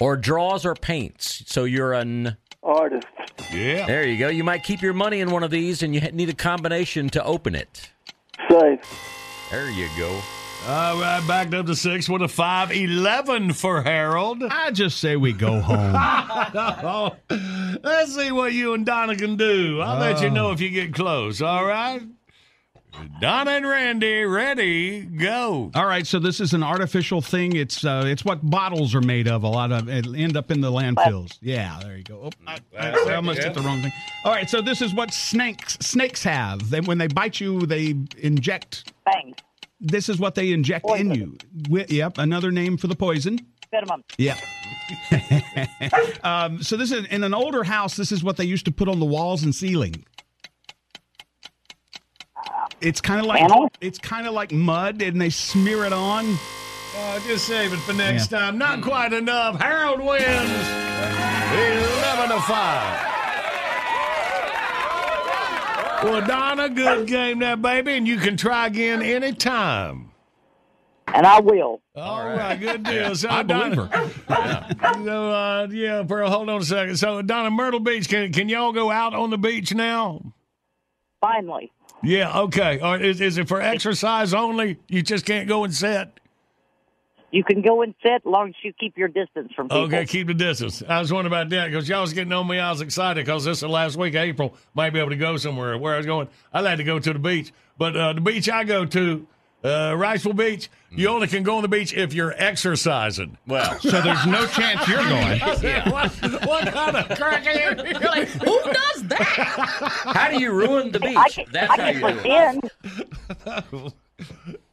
Or 0.00 0.16
draws 0.16 0.64
or 0.64 0.74
paints. 0.74 1.42
So 1.46 1.64
you're 1.64 1.92
an. 1.92 2.36
Artist. 2.62 3.06
Yeah. 3.52 3.86
There 3.86 4.06
you 4.06 4.18
go. 4.18 4.28
You 4.28 4.44
might 4.44 4.62
keep 4.64 4.80
your 4.82 4.92
money 4.94 5.20
in 5.20 5.30
one 5.30 5.42
of 5.42 5.50
these, 5.50 5.82
and 5.82 5.94
you 5.94 6.00
need 6.00 6.28
a 6.30 6.34
combination 6.34 7.08
to 7.10 7.22
open 7.24 7.54
it. 7.54 7.90
Safe. 8.50 8.80
There 9.50 9.70
you 9.70 9.88
go. 9.96 10.20
All 10.68 11.00
right, 11.00 11.22
backed 11.28 11.54
up 11.54 11.66
to 11.66 11.76
six 11.76 12.08
with 12.08 12.22
a 12.22 12.28
five 12.28 12.72
eleven 12.72 13.52
for 13.52 13.82
Harold. 13.82 14.42
I 14.42 14.72
just 14.72 14.98
say 14.98 15.14
we 15.14 15.32
go 15.32 15.60
home. 15.60 15.92
Let's 17.84 18.14
see 18.16 18.32
what 18.32 18.52
you 18.52 18.74
and 18.74 18.84
Donna 18.84 19.14
can 19.14 19.36
do. 19.36 19.80
I'll 19.80 20.00
let 20.00 20.20
you 20.22 20.28
Oh. 20.28 20.32
know 20.32 20.50
if 20.50 20.60
you 20.60 20.70
get 20.70 20.92
close. 20.92 21.40
All 21.40 21.64
right. 21.64 22.02
Donna 23.20 23.52
and 23.52 23.68
Randy, 23.68 24.24
ready, 24.24 25.00
go. 25.00 25.70
All 25.74 25.86
right, 25.86 26.06
so 26.06 26.18
this 26.18 26.40
is 26.40 26.52
an 26.52 26.62
artificial 26.62 27.20
thing. 27.20 27.56
It's 27.56 27.84
uh, 27.84 28.04
it's 28.06 28.24
what 28.24 28.48
bottles 28.48 28.94
are 28.94 29.00
made 29.00 29.26
of. 29.28 29.42
A 29.42 29.48
lot 29.48 29.72
of 29.72 29.88
it 29.88 30.06
end 30.14 30.36
up 30.36 30.50
in 30.50 30.60
the 30.60 30.70
landfills. 30.70 31.38
Yeah, 31.40 31.78
there 31.82 31.96
you 31.96 32.02
go. 32.02 32.24
Oh, 32.24 32.30
I, 32.46 32.58
I, 32.78 32.90
I 32.90 33.14
almost 33.14 33.42
hit 33.42 33.54
the 33.54 33.60
wrong 33.60 33.80
thing. 33.80 33.92
All 34.24 34.32
right, 34.32 34.48
so 34.48 34.60
this 34.60 34.82
is 34.82 34.94
what 34.94 35.12
snakes 35.14 35.78
snakes 35.80 36.22
have. 36.24 36.68
They, 36.68 36.80
when 36.80 36.98
they 36.98 37.06
bite 37.06 37.40
you, 37.40 37.60
they 37.60 37.94
inject. 38.18 38.92
Fangs. 39.04 39.36
This 39.80 40.08
is 40.08 40.18
what 40.18 40.34
they 40.34 40.52
inject 40.52 40.88
in 40.90 41.14
you. 41.14 41.36
Wi- 41.62 41.86
yep, 41.88 42.18
another 42.18 42.50
name 42.50 42.76
for 42.76 42.86
the 42.86 42.96
poison. 42.96 43.38
Venom. 43.70 44.04
Yeah. 44.18 44.38
um, 46.22 46.62
so 46.62 46.76
this 46.76 46.92
is 46.92 47.06
in 47.06 47.24
an 47.24 47.34
older 47.34 47.64
house. 47.64 47.96
This 47.96 48.12
is 48.12 48.22
what 48.22 48.36
they 48.36 48.44
used 48.44 48.64
to 48.66 48.72
put 48.72 48.88
on 48.88 49.00
the 49.00 49.06
walls 49.06 49.42
and 49.42 49.54
ceiling. 49.54 50.04
It's 52.80 53.00
kind 53.00 53.20
of 53.20 53.26
like 53.26 53.40
Panel? 53.40 53.70
it's 53.80 53.98
kind 53.98 54.26
of 54.26 54.34
like 54.34 54.52
mud, 54.52 55.02
and 55.02 55.20
they 55.20 55.30
smear 55.30 55.84
it 55.84 55.92
on. 55.92 56.36
Uh, 56.96 57.20
just 57.20 57.46
save 57.46 57.72
it 57.72 57.78
for 57.78 57.92
next 57.92 58.28
time. 58.28 58.58
Not 58.58 58.82
quite 58.82 59.12
enough. 59.12 59.60
Harold 59.60 60.00
wins 60.00 60.22
11 60.22 62.28
to 62.30 62.40
5. 62.40 63.12
Well, 66.04 66.26
Donna, 66.26 66.68
good 66.68 67.06
game 67.06 67.38
there, 67.38 67.56
baby, 67.56 67.94
and 67.94 68.06
you 68.06 68.18
can 68.18 68.36
try 68.36 68.66
again 68.66 69.02
anytime. 69.02 70.10
And 71.08 71.26
I 71.26 71.40
will. 71.40 71.80
All 71.94 72.26
right. 72.26 72.58
good 72.58 72.82
deal. 72.84 73.14
So, 73.14 73.28
I 73.28 73.42
believe 73.42 73.76
Donna, 73.76 74.12
so, 75.04 75.30
uh, 75.30 75.68
yeah, 75.70 76.02
Pearl, 76.02 76.30
hold 76.30 76.48
on 76.50 76.60
a 76.60 76.64
second. 76.64 76.96
So, 76.96 77.22
Donna, 77.22 77.50
Myrtle 77.50 77.80
Beach, 77.80 78.08
can, 78.08 78.32
can 78.32 78.48
y'all 78.48 78.72
go 78.72 78.90
out 78.90 79.14
on 79.14 79.30
the 79.30 79.38
beach 79.38 79.74
now? 79.74 80.20
Finally. 81.20 81.72
Yeah, 82.02 82.40
okay. 82.40 82.78
Or 82.80 82.98
is, 82.98 83.20
is 83.20 83.38
it 83.38 83.48
for 83.48 83.60
exercise 83.60 84.34
only? 84.34 84.78
You 84.88 85.02
just 85.02 85.24
can't 85.24 85.48
go 85.48 85.64
and 85.64 85.74
sit? 85.74 86.20
You 87.32 87.42
can 87.42 87.60
go 87.60 87.82
and 87.82 87.94
sit 88.02 88.12
as 88.12 88.24
long 88.24 88.50
as 88.50 88.54
you 88.62 88.72
keep 88.72 88.96
your 88.96 89.08
distance 89.08 89.52
from 89.54 89.68
people. 89.68 89.84
Okay, 89.84 90.06
keep 90.06 90.28
the 90.28 90.34
distance. 90.34 90.82
I 90.88 91.00
was 91.00 91.12
wondering 91.12 91.32
about 91.32 91.50
that 91.50 91.66
because 91.66 91.88
y'all 91.88 92.00
was 92.00 92.12
getting 92.12 92.32
on 92.32 92.46
me. 92.46 92.58
I 92.58 92.70
was 92.70 92.80
excited 92.80 93.26
because 93.26 93.44
this 93.44 93.58
is 93.58 93.60
the 93.60 93.68
last 93.68 93.96
week 93.96 94.14
of 94.14 94.22
April. 94.22 94.54
Might 94.74 94.90
be 94.90 95.00
able 95.00 95.10
to 95.10 95.16
go 95.16 95.36
somewhere. 95.36 95.76
Where 95.76 95.94
I 95.94 95.96
was 95.96 96.06
going, 96.06 96.28
I 96.52 96.60
like 96.60 96.78
to 96.78 96.84
go 96.84 96.98
to 96.98 97.12
the 97.12 97.18
beach. 97.18 97.52
But 97.76 97.96
uh, 97.96 98.12
the 98.12 98.20
beach 98.20 98.48
I 98.48 98.64
go 98.64 98.86
to, 98.86 99.26
uh, 99.66 99.92
Riceville 99.96 100.36
Beach, 100.36 100.70
you 100.90 101.08
only 101.08 101.26
can 101.26 101.42
go 101.42 101.56
on 101.56 101.62
the 101.62 101.68
beach 101.68 101.92
if 101.94 102.14
you're 102.14 102.34
exercising. 102.36 103.36
Well, 103.46 103.78
So 103.80 104.00
there's 104.00 104.26
no 104.26 104.46
chance 104.46 104.86
you're 104.88 104.98
going. 105.08 105.40
what, 105.90 106.12
what 106.46 106.66
kind 106.72 106.96
of 106.96 107.18
crack 107.18 107.44
you? 107.44 107.84
You're 107.90 108.00
like, 108.00 108.28
who 108.28 108.60
does 108.72 109.02
that? 109.08 109.22
How 110.04 110.30
do 110.30 110.40
you 110.40 110.52
ruin 110.52 110.92
the 110.92 111.00
beach? 111.00 111.16
I 111.16 111.28
can, 111.28 111.44
That's 111.52 111.70
I 111.70 111.76
how 111.76 111.92
can 111.92 111.94
you 111.94 112.00
do 112.00 112.06
it. 112.08 112.20
pretend. 112.22 113.92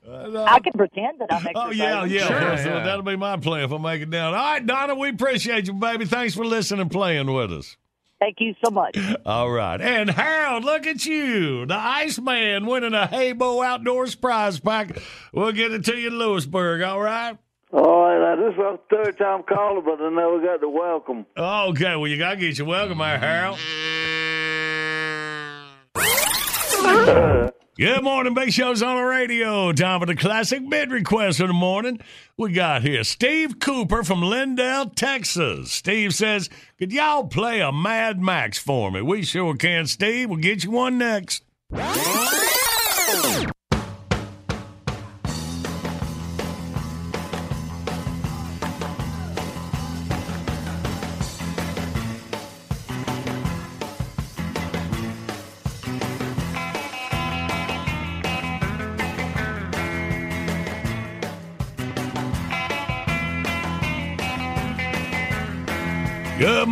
I 0.05 0.59
can 0.59 0.73
pretend 0.73 1.19
that 1.21 1.33
I'm 1.33 1.47
Oh, 1.55 1.71
yeah, 1.71 2.03
yeah. 2.05 2.27
Sure, 2.27 2.39
Well, 2.39 2.57
so 2.57 2.69
that'll 2.69 3.01
be 3.03 3.15
my 3.15 3.37
plan 3.37 3.63
if 3.63 3.71
I 3.73 3.77
make 3.77 4.01
it 4.01 4.09
down. 4.09 4.33
All 4.33 4.39
right, 4.39 4.65
Donna, 4.65 4.95
we 4.95 5.09
appreciate 5.09 5.67
you, 5.67 5.73
baby. 5.73 6.05
Thanks 6.05 6.35
for 6.35 6.45
listening 6.45 6.81
and 6.81 6.91
playing 6.91 7.31
with 7.31 7.51
us. 7.51 7.77
Thank 8.23 8.39
you 8.39 8.55
so 8.63 8.71
much. 8.71 8.97
All 9.25 9.51
right. 9.51 9.81
And 9.81 10.09
Harold, 10.09 10.63
look 10.63 10.87
at 10.87 11.05
you. 11.05 11.65
The 11.65 11.75
Iceman 11.75 12.65
winning 12.65 12.93
a 12.93 13.05
Heybo 13.05 13.65
Outdoors 13.65 14.15
prize 14.15 14.61
pack. 14.61 14.97
We'll 15.33 15.51
get 15.51 15.73
it 15.73 15.83
to 15.85 15.97
you 15.97 16.07
in 16.07 16.17
Louisburg, 16.17 16.83
all 16.83 17.01
right? 17.01 17.37
All 17.73 18.01
right, 18.03 18.37
now 18.37 18.41
this 18.41 18.53
is 18.53 18.59
our 18.61 18.79
third 18.89 19.17
time 19.17 19.43
calling, 19.43 19.83
but 19.83 19.99
I 19.99 20.09
never 20.09 20.39
got 20.39 20.61
the 20.61 20.69
welcome. 20.69 21.25
Okay, 21.35 21.97
well, 21.97 22.07
you 22.07 22.17
got 22.17 22.35
to 22.35 22.37
get 22.37 22.57
your 22.57 22.67
welcome 22.67 22.99
there, 22.99 23.19
Harold. 23.19 23.59
Good 27.75 28.03
morning, 28.03 28.35
Big 28.35 28.53
Show's 28.53 28.83
on 28.83 28.97
the 28.97 29.01
radio. 29.01 29.71
Time 29.71 29.99
for 29.99 30.05
the 30.05 30.15
classic 30.15 30.69
bid 30.69 30.91
request 30.91 31.39
of 31.39 31.47
the 31.47 31.53
morning. 31.53 31.99
We 32.37 32.51
got 32.51 32.83
here 32.83 33.03
Steve 33.03 33.57
Cooper 33.57 34.03
from 34.03 34.21
Lindale, 34.21 34.93
Texas. 34.93 35.71
Steve 35.71 36.13
says, 36.13 36.51
Could 36.77 36.93
y'all 36.93 37.25
play 37.25 37.61
a 37.61 37.71
Mad 37.71 38.21
Max 38.21 38.59
for 38.59 38.91
me? 38.91 39.01
We 39.01 39.23
sure 39.23 39.55
can, 39.55 39.87
Steve. 39.87 40.29
We'll 40.29 40.37
get 40.37 40.63
you 40.63 40.69
one 40.69 40.99
next. 40.99 41.43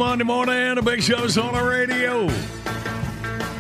Monday 0.02 0.26
morning, 0.26 0.74
the 0.74 0.82
Big 0.82 1.04
Show's 1.04 1.38
on 1.38 1.54
the 1.54 1.64
radio. 1.64 2.28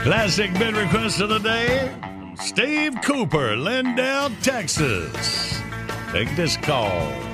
Classic 0.01 0.51
bid 0.53 0.75
request 0.75 1.21
of 1.21 1.29
the 1.29 1.37
day 1.37 1.93
Steve 2.35 2.95
Cooper, 3.03 3.55
Lindale, 3.55 4.33
Texas. 4.41 5.61
Take 6.11 6.35
this 6.35 6.57
call. 6.57 7.30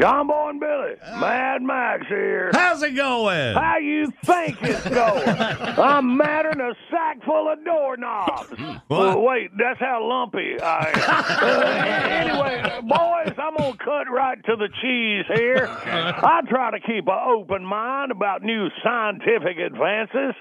John 0.00 0.28
Boy 0.28 0.48
and 0.48 0.60
Billy, 0.60 0.94
Mad 1.20 1.60
Max 1.60 2.06
here. 2.08 2.50
How's 2.54 2.82
it 2.82 2.92
going? 2.92 3.54
How 3.54 3.76
you 3.76 4.10
think 4.24 4.56
it's 4.62 4.88
going? 4.88 5.28
I'm 5.78 6.16
madder 6.16 6.52
than 6.52 6.62
a 6.62 6.74
sack 6.90 7.22
full 7.22 7.52
of 7.52 7.62
doorknobs. 7.62 8.48
Well, 8.88 9.20
wait, 9.20 9.50
that's 9.58 9.78
how 9.78 10.02
lumpy 10.02 10.58
I 10.58 10.90
am. 10.94 11.02
Uh, 11.04 11.66
anyway, 12.40 12.80
boys, 12.80 13.34
I'm 13.36 13.56
gonna 13.58 13.76
cut 13.76 14.10
right 14.10 14.42
to 14.46 14.56
the 14.56 14.68
cheese 14.80 15.26
here. 15.38 15.66
I 15.84 16.40
try 16.48 16.70
to 16.70 16.80
keep 16.80 17.06
an 17.06 17.18
open 17.28 17.62
mind 17.62 18.10
about 18.10 18.42
new 18.42 18.68
scientific 18.82 19.58
advances. 19.58 20.34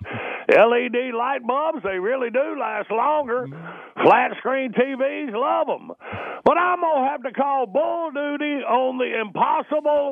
LED 0.48 1.14
light 1.14 1.45
bulbs, 1.45 1.84
they 1.84 1.99
really 1.99 2.30
do 2.30 2.57
last 2.57 2.90
longer. 2.91 3.45
Flat 4.03 4.31
screen 4.38 4.72
TVs, 4.72 5.34
love 5.34 5.68
them. 5.68 5.91
But 6.45 6.57
I'm 6.57 6.80
gonna 6.80 7.10
have 7.10 7.23
to 7.23 7.34
call 7.34 7.65
bull 7.68 8.11
duty 8.11 8.64
on 8.64 8.98
the 8.98 9.19
Impossible 9.19 9.48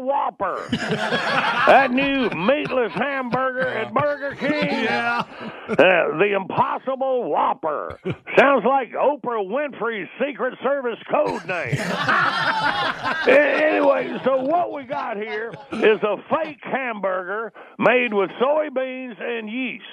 Whopper. 0.08 0.68
that 0.72 1.92
new 1.92 2.30
meatless 2.30 2.92
hamburger 2.94 3.68
at 3.68 3.94
Burger 3.94 4.36
King. 4.36 4.86
Yeah. 4.88 5.24
Uh, 5.68 5.76
the 6.18 6.34
Impossible 6.36 7.30
Whopper. 7.30 8.00
Sounds 8.38 8.64
like 8.66 8.92
Oprah 8.92 9.46
Winfrey's 9.46 10.08
Secret 10.24 10.58
Service 10.64 11.00
code 11.12 11.46
name. 11.46 11.78
Anyway, 13.28 14.18
so 14.24 14.38
what 14.42 14.72
we 14.72 14.84
got 14.86 15.18
here 15.18 15.52
is 15.74 16.00
a 16.02 16.16
fake 16.30 16.60
hamburger 16.64 17.52
made 17.78 18.14
with 18.14 18.30
soybeans 18.42 19.22
and 19.22 19.50
yeast. 19.50 19.84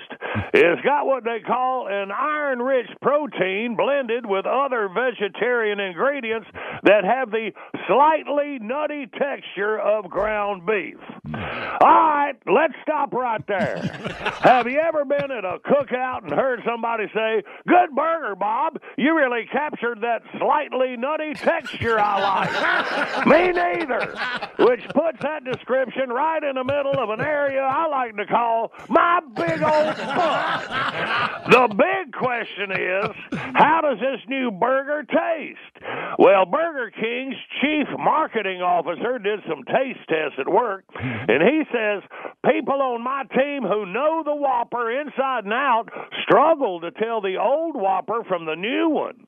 It's 0.53 0.81
got 0.83 1.07
what 1.07 1.25
they 1.25 1.41
call 1.45 1.89
an 1.89 2.11
iron 2.13 2.61
rich 2.61 2.87
protein 3.03 3.75
blended 3.77 4.25
with 4.27 4.47
other 4.47 4.89
vegetarian 4.89 5.81
ingredients 5.81 6.47
that 6.85 7.05
have 7.05 7.31
the 7.31 7.51
slightly 7.89 8.59
nutty 8.61 9.07
texture 9.35 9.79
of 9.79 10.09
ground 10.11 10.67
beef. 10.67 10.99
All 11.35 11.89
right, 11.89 12.35
let's 12.47 12.75
stop 12.83 13.13
right 13.13 13.45
there. 13.47 13.79
Have 14.43 14.67
you 14.67 14.79
ever 14.79 15.05
been 15.05 15.31
at 15.31 15.45
a 15.45 15.59
cookout 15.59 16.23
and 16.25 16.33
heard 16.33 16.61
somebody 16.65 17.07
say, 17.15 17.43
Good 17.67 17.95
burger, 17.95 18.37
Bob? 18.37 18.79
You 18.97 19.17
really 19.17 19.47
captured 19.51 20.01
that 20.03 20.23
slightly 20.39 20.97
nutty 20.97 21.35
texture 21.35 21.99
I 21.99 22.21
like. 22.21 23.27
Me 23.27 23.53
neither. 23.53 24.15
Which 24.59 24.85
puts 24.91 25.19
that 25.23 25.45
description 25.45 26.11
right 26.11 26.43
in 26.43 26.55
the 26.55 26.65
middle 26.65 26.99
of 26.99 27.11
an 27.11 27.21
area 27.21 27.63
I 27.63 27.87
like 27.89 28.17
to 28.17 28.27
call 28.27 28.73
my 28.89 29.21
big 29.35 29.63
old 29.63 29.97
butt. 29.97 31.51
The 31.51 31.75
big 31.75 32.13
question 32.13 32.71
is, 32.73 33.11
how 33.55 33.81
does 33.83 33.99
this 33.99 34.21
new 34.29 34.51
burger 34.51 35.03
taste? 35.03 35.85
Well, 36.19 36.45
Burger 36.47 36.91
King's 36.91 37.37
chief 37.61 37.89
marketing 37.99 38.63
officer 38.63 39.19
did 39.25 39.41
some 39.49 39.65
taste 39.65 40.01
tests 40.09 40.39
at 40.39 40.49
work, 40.49 40.85
and 40.95 41.43
he 41.43 41.63
says 41.73 42.03
people 42.45 42.81
on 42.81 43.03
my 43.03 43.25
team 43.35 43.63
who 43.63 43.87
know 43.87 44.23
the 44.25 44.35
Whopper 44.35 44.91
inside 45.01 45.45
and 45.45 45.53
out 45.53 45.89
struggle 46.23 46.81
to 46.81 46.91
tell 46.93 47.21
the 47.21 47.37
old 47.37 47.75
Whopper 47.75 48.23
from 48.25 48.45
the 48.45 48.55
new 48.55 48.91
one. 48.91 49.25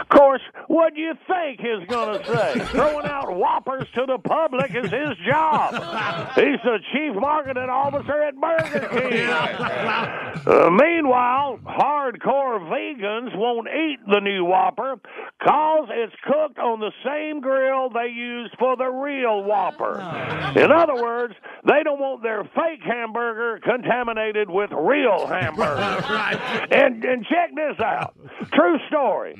Of 0.00 0.08
course, 0.08 0.42
what 0.68 0.94
do 0.94 1.00
you 1.00 1.14
think 1.26 1.60
he's 1.60 1.88
going 1.88 2.18
to 2.18 2.24
say? 2.24 2.58
Throwing 2.66 3.06
out 3.06 3.34
Whoppers 3.34 3.86
to 3.94 4.06
the 4.06 4.18
public 4.18 4.74
is 4.74 4.90
his 4.90 5.16
job. 5.26 5.74
He's 6.34 6.60
the 6.62 6.78
chief 6.92 7.14
marketing 7.14 7.68
officer 7.68 8.22
at 8.22 8.34
Burger 8.40 8.88
King. 8.88 9.26
Uh, 10.48 10.70
meanwhile, 10.70 11.58
hardcore 11.66 12.58
vegans 12.72 13.36
won't 13.36 13.68
eat 13.68 13.98
the 14.10 14.18
new 14.20 14.44
Whopper 14.46 14.96
cause 15.46 15.88
it's 15.90 16.14
cooked 16.24 16.58
on 16.58 16.80
the 16.80 16.90
same 17.04 17.40
grill 17.42 17.90
they 17.90 18.08
use 18.08 18.50
for 18.58 18.74
the 18.76 18.86
real 18.86 19.44
Whopper. 19.44 20.00
In 20.58 20.72
other 20.72 20.94
words, 20.94 21.34
they 21.66 21.82
don't 21.84 22.00
want 22.00 22.22
their 22.22 22.44
fake 22.44 22.80
hamburger 22.82 23.60
contaminated 23.62 24.48
with 24.48 24.70
real 24.72 25.26
hamburger. 25.26 26.06
right. 26.08 26.38
and, 26.72 27.04
and 27.04 27.26
check 27.26 27.54
this 27.54 27.78
out. 27.84 28.14
True 28.52 28.78
story. 28.88 29.36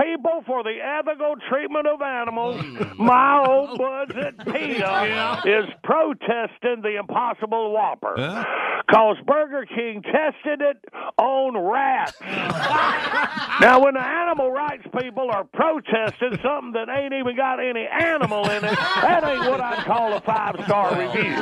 People 0.00 0.42
for 0.46 0.62
the 0.62 0.78
ethical 0.80 1.34
treatment 1.48 1.86
of 1.86 2.00
animals, 2.00 2.62
my 2.98 3.44
old 3.46 3.78
buds 3.78 4.12
at 4.16 4.38
PETA, 4.46 5.42
is 5.44 5.64
protesting 5.82 6.82
the 6.82 6.96
Impossible 6.98 7.72
Whopper. 7.72 8.46
Cause 8.90 9.16
Burger 9.26 9.66
King 9.66 10.02
tested 10.02 10.60
it 10.62 10.84
on 11.16 11.56
rats. 11.56 12.18
now, 13.60 13.84
when 13.84 13.94
the 13.94 14.02
animal 14.02 14.50
rights 14.50 14.84
people 14.98 15.30
are 15.30 15.44
protesting 15.44 16.38
something 16.42 16.72
that 16.72 16.88
ain't 16.88 17.12
even 17.12 17.36
got 17.36 17.60
any 17.60 17.86
animal 17.86 18.48
in 18.50 18.64
it, 18.64 18.74
that 18.74 19.22
ain't 19.24 19.46
what 19.50 19.60
I'd 19.60 19.84
call 19.84 20.14
a 20.14 20.20
five 20.22 20.56
star 20.64 20.90
review. 20.98 21.36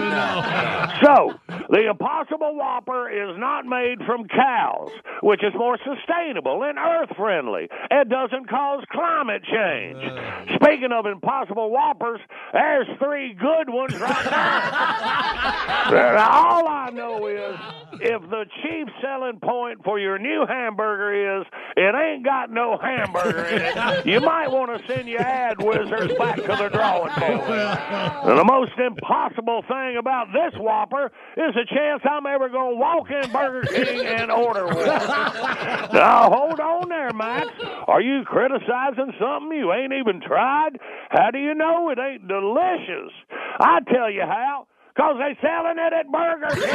So, 1.05 1.39
the 1.70 1.89
Impossible 1.89 2.56
Whopper 2.56 3.09
is 3.09 3.39
not 3.39 3.64
made 3.66 3.98
from 4.05 4.26
cows, 4.28 4.90
which 5.22 5.43
is 5.43 5.52
more 5.55 5.78
sustainable 5.78 6.64
and 6.64 6.78
earth 6.78 7.16
friendly. 7.16 7.68
It 7.90 8.09
doesn't 8.09 8.48
cause 8.49 8.83
climate 8.91 9.43
change. 9.45 10.03
Uh. 10.03 10.57
Speaking 10.57 10.93
of 10.93 11.07
Impossible 11.07 11.70
Whoppers, 11.70 12.20
there's 12.53 12.87
three 12.99 13.35
good 13.35 13.69
ones 13.69 13.95
right 13.99 14.25
now. 14.31 16.29
All 16.29 16.69
I 16.69 16.91
know 16.91 17.27
is 17.27 17.59
if 18.01 18.23
the 18.31 18.45
chief 18.62 18.89
selling 19.03 19.39
point 19.41 19.85
for 19.85 19.99
your 19.99 20.19
new 20.19 20.45
hamburger 20.47 21.41
is 21.41 21.47
it 21.77 21.95
ain't 21.95 22.25
got 22.25 22.51
no 22.51 22.79
hamburger 22.79 23.45
in 23.45 23.62
it, 23.62 24.07
you 24.07 24.20
might 24.20 24.51
want 24.51 24.70
to 24.70 24.93
send 24.93 25.09
your 25.09 25.20
ad 25.20 25.62
wizards 25.62 26.15
back 26.19 26.37
to 26.37 26.43
the 26.43 26.69
drawing 26.73 27.12
board. 27.19 27.79
And 28.29 28.39
the 28.39 28.45
most 28.45 28.73
impossible 28.79 29.62
thing 29.69 29.97
about 29.97 30.29
this 30.33 30.53
Whopper 30.61 31.07
is 31.37 31.55
the 31.55 31.65
chance 31.69 32.03
I'm 32.05 32.27
ever 32.27 32.49
going 32.49 32.75
to 32.75 32.77
walk 32.77 33.11
in 33.11 33.31
Burger 33.31 33.66
King 33.66 34.05
and 34.07 34.31
order 34.31 34.66
one. 34.66 34.87
now, 34.87 36.31
hold 36.31 36.61
on 36.61 36.89
there, 36.89 37.12
Max. 37.12 37.49
Are 37.87 38.01
you 38.01 38.25
criticizing 38.39 39.12
something 39.19 39.51
you 39.59 39.73
ain't 39.73 39.93
even 39.93 40.20
tried? 40.20 40.78
How 41.10 41.32
do 41.32 41.39
you 41.39 41.55
know 41.55 41.90
it 41.90 41.98
ain't 41.98 42.28
delicious? 42.28 43.10
I 43.59 43.81
tell 43.93 44.09
you 44.10 44.23
how. 44.23 44.69
Cause 44.97 45.16
they 45.19 45.36
selling 45.40 45.78
it 45.78 45.93
at 45.93 46.10
Burger 46.10 46.55
King. 46.55 46.70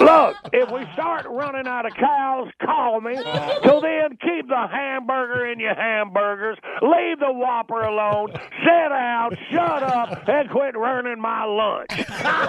Look, 0.06 0.36
if 0.52 0.70
we 0.70 0.84
start 0.92 1.26
running 1.28 1.66
out 1.66 1.86
of 1.86 1.94
cows, 1.94 2.48
call 2.64 3.00
me. 3.00 3.16
Till 3.62 3.80
then, 3.80 4.10
keep 4.22 4.48
the 4.48 4.66
hamburger 4.70 5.46
in 5.50 5.58
your 5.58 5.74
hamburgers. 5.74 6.56
Leave 6.82 7.18
the 7.18 7.32
Whopper 7.32 7.80
alone. 7.80 8.28
Sit 8.62 8.92
out, 8.92 9.30
shut 9.50 9.82
up, 9.82 10.28
and 10.28 10.50
quit 10.50 10.76
ruining 10.76 11.20
my 11.20 11.44
lunch. 11.44 11.90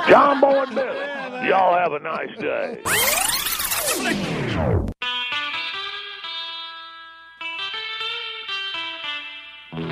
John 0.09 0.41
Boy 0.41 0.63
and 0.63 0.75
Billy, 0.75 1.49
y'all 1.49 1.73
have 1.75 1.93
a 1.93 1.99
nice 1.99 2.37
day. 2.37 2.81
Good 9.77 9.85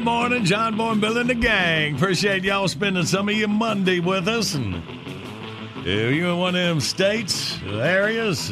morning, 0.00 0.46
John 0.46 0.78
Boy 0.78 0.92
and 0.92 1.00
Bill 1.02 1.18
and 1.18 1.28
the 1.28 1.34
gang. 1.34 1.96
Appreciate 1.96 2.42
y'all 2.42 2.68
spending 2.68 3.04
some 3.04 3.28
of 3.28 3.34
your 3.34 3.48
Monday 3.48 4.00
with 4.00 4.26
us. 4.28 4.54
And 4.54 4.76
if 5.84 6.14
you're 6.14 6.30
in 6.30 6.38
one 6.38 6.54
of 6.54 6.62
them 6.62 6.80
states, 6.80 7.60
areas, 7.66 8.50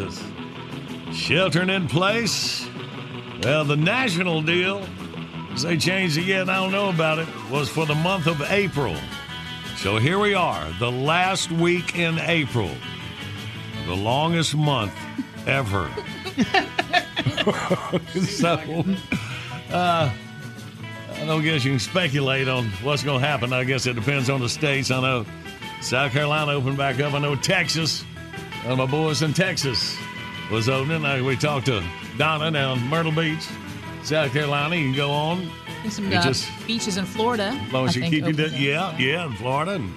sheltering 1.12 1.70
in 1.70 1.88
place, 1.88 2.68
well, 3.42 3.64
the 3.64 3.76
national 3.76 4.42
deal, 4.42 4.86
as 5.52 5.62
they 5.62 5.76
changed 5.76 6.18
it 6.18 6.24
yet, 6.24 6.48
I 6.48 6.56
don't 6.56 6.72
know 6.72 6.90
about 6.90 7.18
it, 7.18 7.28
was 7.50 7.68
for 7.68 7.86
the 7.86 7.94
month 7.94 8.26
of 8.26 8.40
April. 8.50 8.96
So 9.76 9.96
here 9.96 10.18
we 10.18 10.34
are, 10.34 10.70
the 10.78 10.90
last 10.90 11.50
week 11.50 11.98
in 11.98 12.18
April, 12.18 12.70
the 13.86 13.96
longest 13.96 14.54
month 14.54 14.92
ever. 15.46 15.90
so, 18.20 18.84
uh, 19.72 20.10
I 21.14 21.24
don't 21.26 21.42
guess 21.42 21.64
you 21.64 21.72
can 21.72 21.80
speculate 21.80 22.48
on 22.48 22.66
what's 22.82 23.02
going 23.02 23.20
to 23.20 23.26
happen. 23.26 23.52
I 23.52 23.64
guess 23.64 23.86
it 23.86 23.94
depends 23.94 24.30
on 24.30 24.40
the 24.40 24.48
states. 24.48 24.90
I 24.90 25.00
know 25.00 25.26
South 25.80 26.12
Carolina 26.12 26.52
opened 26.52 26.76
back 26.76 27.00
up. 27.00 27.14
I 27.14 27.18
know 27.18 27.34
Texas, 27.34 28.04
uh, 28.66 28.76
my 28.76 28.86
boys 28.86 29.22
in 29.22 29.32
Texas 29.32 29.98
was 30.50 30.68
opening. 30.68 31.04
Uh, 31.04 31.22
we 31.22 31.36
talked 31.36 31.66
to 31.66 31.82
Donna 32.18 32.50
down 32.50 32.80
Myrtle 32.88 33.12
Beach, 33.12 33.46
South 34.02 34.32
Carolina. 34.32 34.76
You 34.76 34.86
can 34.88 34.96
go 34.96 35.10
on. 35.10 35.48
There's 35.82 35.94
some 35.94 36.08
uh, 36.12 36.22
just- 36.22 36.48
beaches 36.66 36.96
in 36.96 37.04
Florida. 37.06 37.58
As 37.66 37.72
long 37.72 37.88
as 37.88 37.96
I 37.96 38.00
you 38.00 38.10
keep 38.10 38.20
your, 38.38 38.46
open. 38.46 38.60
yeah, 38.60 38.96
yeah, 38.98 39.26
in 39.26 39.32
Florida. 39.34 39.72
And 39.72 39.92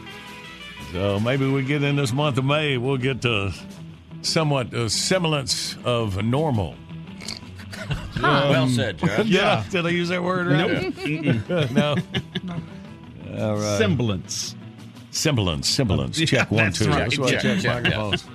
so 0.92 1.20
maybe 1.20 1.50
we 1.50 1.64
get 1.64 1.84
in 1.84 1.96
this 1.96 2.14
month 2.14 2.38
of 2.38 2.46
May, 2.46 2.78
we'll 2.78 2.98
get 2.98 3.22
to 3.24 3.52
somewhat 4.22 4.74
a 4.74 4.90
semblance 4.90 5.76
of 5.84 6.24
normal. 6.24 6.76
Well 8.22 8.70
said, 8.70 9.00
John. 9.00 9.24
Yeah. 9.28 9.64
Did 9.70 9.86
I 9.86 9.90
use 9.90 10.10
that 10.10 10.24
word 10.24 10.48
right? 10.48 10.96
Nope. 11.50 11.72
no. 11.72 11.96
All 13.38 13.56
right. 13.56 13.78
Semblance. 13.78 14.56
Semblance. 15.12 15.68
Semblance. 15.68 16.20
Yeah, 16.20 16.26
Check 16.28 16.52
one, 16.52 16.64
that's 16.66 16.80
two. 16.80 16.90
right. 16.90 17.00
That's 17.00 17.18
why 17.18 17.26
I 17.26 17.32
Check, 17.32 17.42
check 17.42 17.60
check, 17.62 17.84
microphones. 17.84 18.26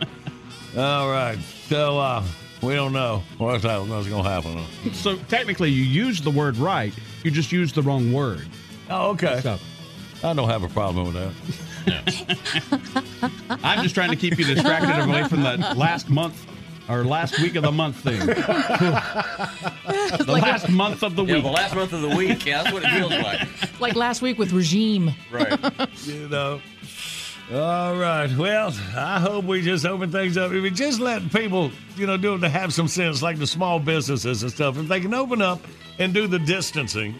All 0.76 1.08
right. 1.10 1.38
So 1.68 1.98
uh, 1.98 2.24
we 2.62 2.74
don't 2.74 2.92
know 2.92 3.22
what's, 3.38 3.64
what's 3.64 4.08
going 4.08 4.24
to 4.24 4.30
happen. 4.30 4.64
So 4.94 5.16
technically, 5.28 5.70
you 5.70 5.82
used 5.84 6.24
the 6.24 6.30
word 6.30 6.56
right. 6.56 6.92
You 7.24 7.30
just 7.30 7.52
used 7.52 7.74
the 7.74 7.82
wrong 7.82 8.12
word. 8.12 8.46
Oh, 8.90 9.10
okay. 9.10 9.40
So, 9.42 9.58
I 10.24 10.32
don't 10.32 10.48
have 10.48 10.64
a 10.64 10.68
problem 10.68 11.12
with 11.12 11.14
that. 11.14 11.32
I'm 13.62 13.82
just 13.82 13.94
trying 13.94 14.10
to 14.10 14.16
keep 14.16 14.38
you 14.38 14.44
distracted 14.44 15.04
away 15.08 15.24
from 15.24 15.42
the 15.42 15.56
last 15.76 16.08
month 16.10 16.44
or 16.88 17.04
last 17.04 17.38
week 17.38 17.54
of 17.56 17.62
the 17.64 17.72
month 17.72 17.96
thing. 17.96 18.18
the 18.18 18.34
last 20.42 20.68
month 20.70 21.02
of 21.02 21.16
the 21.16 21.24
Yeah, 21.24 21.34
week. 21.34 21.44
the 21.44 21.50
last 21.50 21.74
month 21.74 21.92
of 21.92 22.00
the 22.00 22.16
week. 22.16 22.46
Yeah, 22.46 22.62
that's 22.62 22.72
what 22.74 22.82
it 22.84 22.90
feels 22.90 23.10
like. 23.12 23.80
Like 23.80 23.94
last 23.94 24.22
week 24.22 24.38
with 24.38 24.52
regime. 24.52 25.14
Right. 25.30 25.58
you 26.04 26.28
know. 26.28 26.60
All 27.50 27.96
right. 27.96 28.28
Well, 28.36 28.74
I 28.94 29.18
hope 29.18 29.46
we 29.46 29.62
just 29.62 29.86
open 29.86 30.12
things 30.12 30.36
up. 30.36 30.52
If 30.52 30.62
we 30.62 30.70
just 30.70 31.00
let 31.00 31.32
people, 31.32 31.70
you 31.96 32.06
know, 32.06 32.18
do 32.18 32.34
it 32.34 32.40
to 32.40 32.48
have 32.48 32.74
some 32.74 32.88
sense, 32.88 33.22
like 33.22 33.38
the 33.38 33.46
small 33.46 33.80
businesses 33.80 34.42
and 34.42 34.52
stuff, 34.52 34.76
if 34.76 34.86
they 34.86 35.00
can 35.00 35.14
open 35.14 35.40
up 35.40 35.60
and 35.98 36.12
do 36.12 36.26
the 36.26 36.38
distancing. 36.38 37.14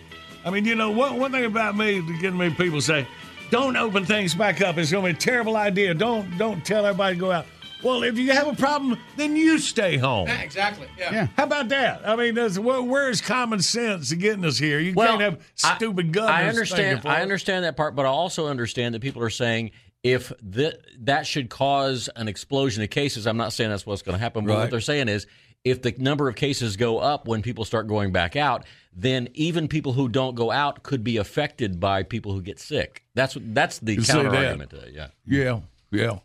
I 0.45 0.51
mean, 0.51 0.67
you 0.67 0.75
know, 0.75 0.91
one, 0.91 1.19
one 1.19 1.33
thing 1.33 1.47
about 1.47 1.79
me, 1.79 2.03
getting 2.21 2.37
me 2.37 2.51
people 2.51 2.83
say, 2.83 3.07
don't 3.51 3.75
open 3.77 4.05
things 4.05 4.35
back 4.35 4.61
up. 4.61 4.77
It's 4.77 4.93
going 4.93 5.03
to 5.07 5.13
be 5.13 5.17
a 5.17 5.19
terrible 5.19 5.57
idea. 5.57 5.95
Don't 5.95 6.37
don't 6.37 6.63
tell 6.63 6.85
everybody 6.85 7.15
to 7.17 7.21
go 7.21 7.33
out. 7.33 7.47
Well, 7.83 8.03
if 8.03 8.19
you 8.19 8.33
have 8.33 8.49
a 8.49 8.55
problem, 8.55 8.99
then 9.17 9.35
you 9.35 9.59
stay 9.59 9.97
home. 9.97 10.27
Yeah, 10.29 10.41
exactly. 10.43 10.89
Yeah. 10.99 11.29
How 11.37 11.45
about 11.45 11.69
that? 11.71 12.07
I 12.07 12.17
mean, 12.17 12.35
there's, 12.35 12.59
where, 12.59 12.83
where's 12.83 13.21
common 13.21 13.63
sense 13.63 14.13
getting 14.13 14.45
us 14.45 14.59
here? 14.59 14.81
You 14.81 14.95
Well, 14.95 15.17
can't 15.17 15.21
have 15.23 15.53
stupid 15.55 16.13
governors. 16.13 16.37
I 16.37 16.49
understand. 16.49 17.07
I 17.07 17.23
understand 17.23 17.65
that 17.65 17.77
part, 17.77 17.95
but 17.95 18.05
I 18.05 18.09
also 18.09 18.49
understand 18.49 18.95
that 18.95 19.01
people 19.01 19.23
are 19.23 19.31
saying 19.31 19.71
if 20.03 20.33
that 20.43 20.81
that 21.01 21.27
should 21.27 21.51
cause 21.51 22.09
an 22.17 22.29
explosion 22.29 22.83
of 22.83 22.91
cases. 22.91 23.27
I'm 23.27 23.37
not 23.37 23.53
saying 23.53 23.71
that's 23.71 23.87
what's 23.87 24.03
going 24.03 24.17
to 24.17 24.23
happen, 24.23 24.45
but 24.45 24.53
Right. 24.53 24.61
what 24.61 24.71
they're 24.71 24.81
saying 24.81 25.09
is 25.09 25.27
if 25.65 25.83
the 25.83 25.95
number 25.99 26.29
of 26.29 26.37
cases 26.37 26.77
go 26.77 26.99
up 26.99 27.27
when 27.27 27.43
people 27.43 27.65
start 27.65 27.89
going 27.89 28.13
back 28.13 28.37
out, 28.37 28.65
then 28.95 29.29
even 29.35 29.69
people 29.69 29.93
who 29.93 30.09
don't 30.09 30.35
go 30.35 30.51
out 30.51 30.83
could 30.83 31.03
be 31.03 31.17
affected 31.17 31.81
by 31.81 32.03
people 32.03 32.33
who 32.33 32.43
get 32.43 32.59
sick. 32.59 33.05
That's 33.15 33.37
that's 33.41 33.79
the 33.81 33.97
counter 33.97 34.35
argument. 34.35 34.71
To 34.71 34.77
that, 34.77 34.93
yeah. 34.93 35.09
Yeah, 35.27 35.61
yeah. 35.91 36.19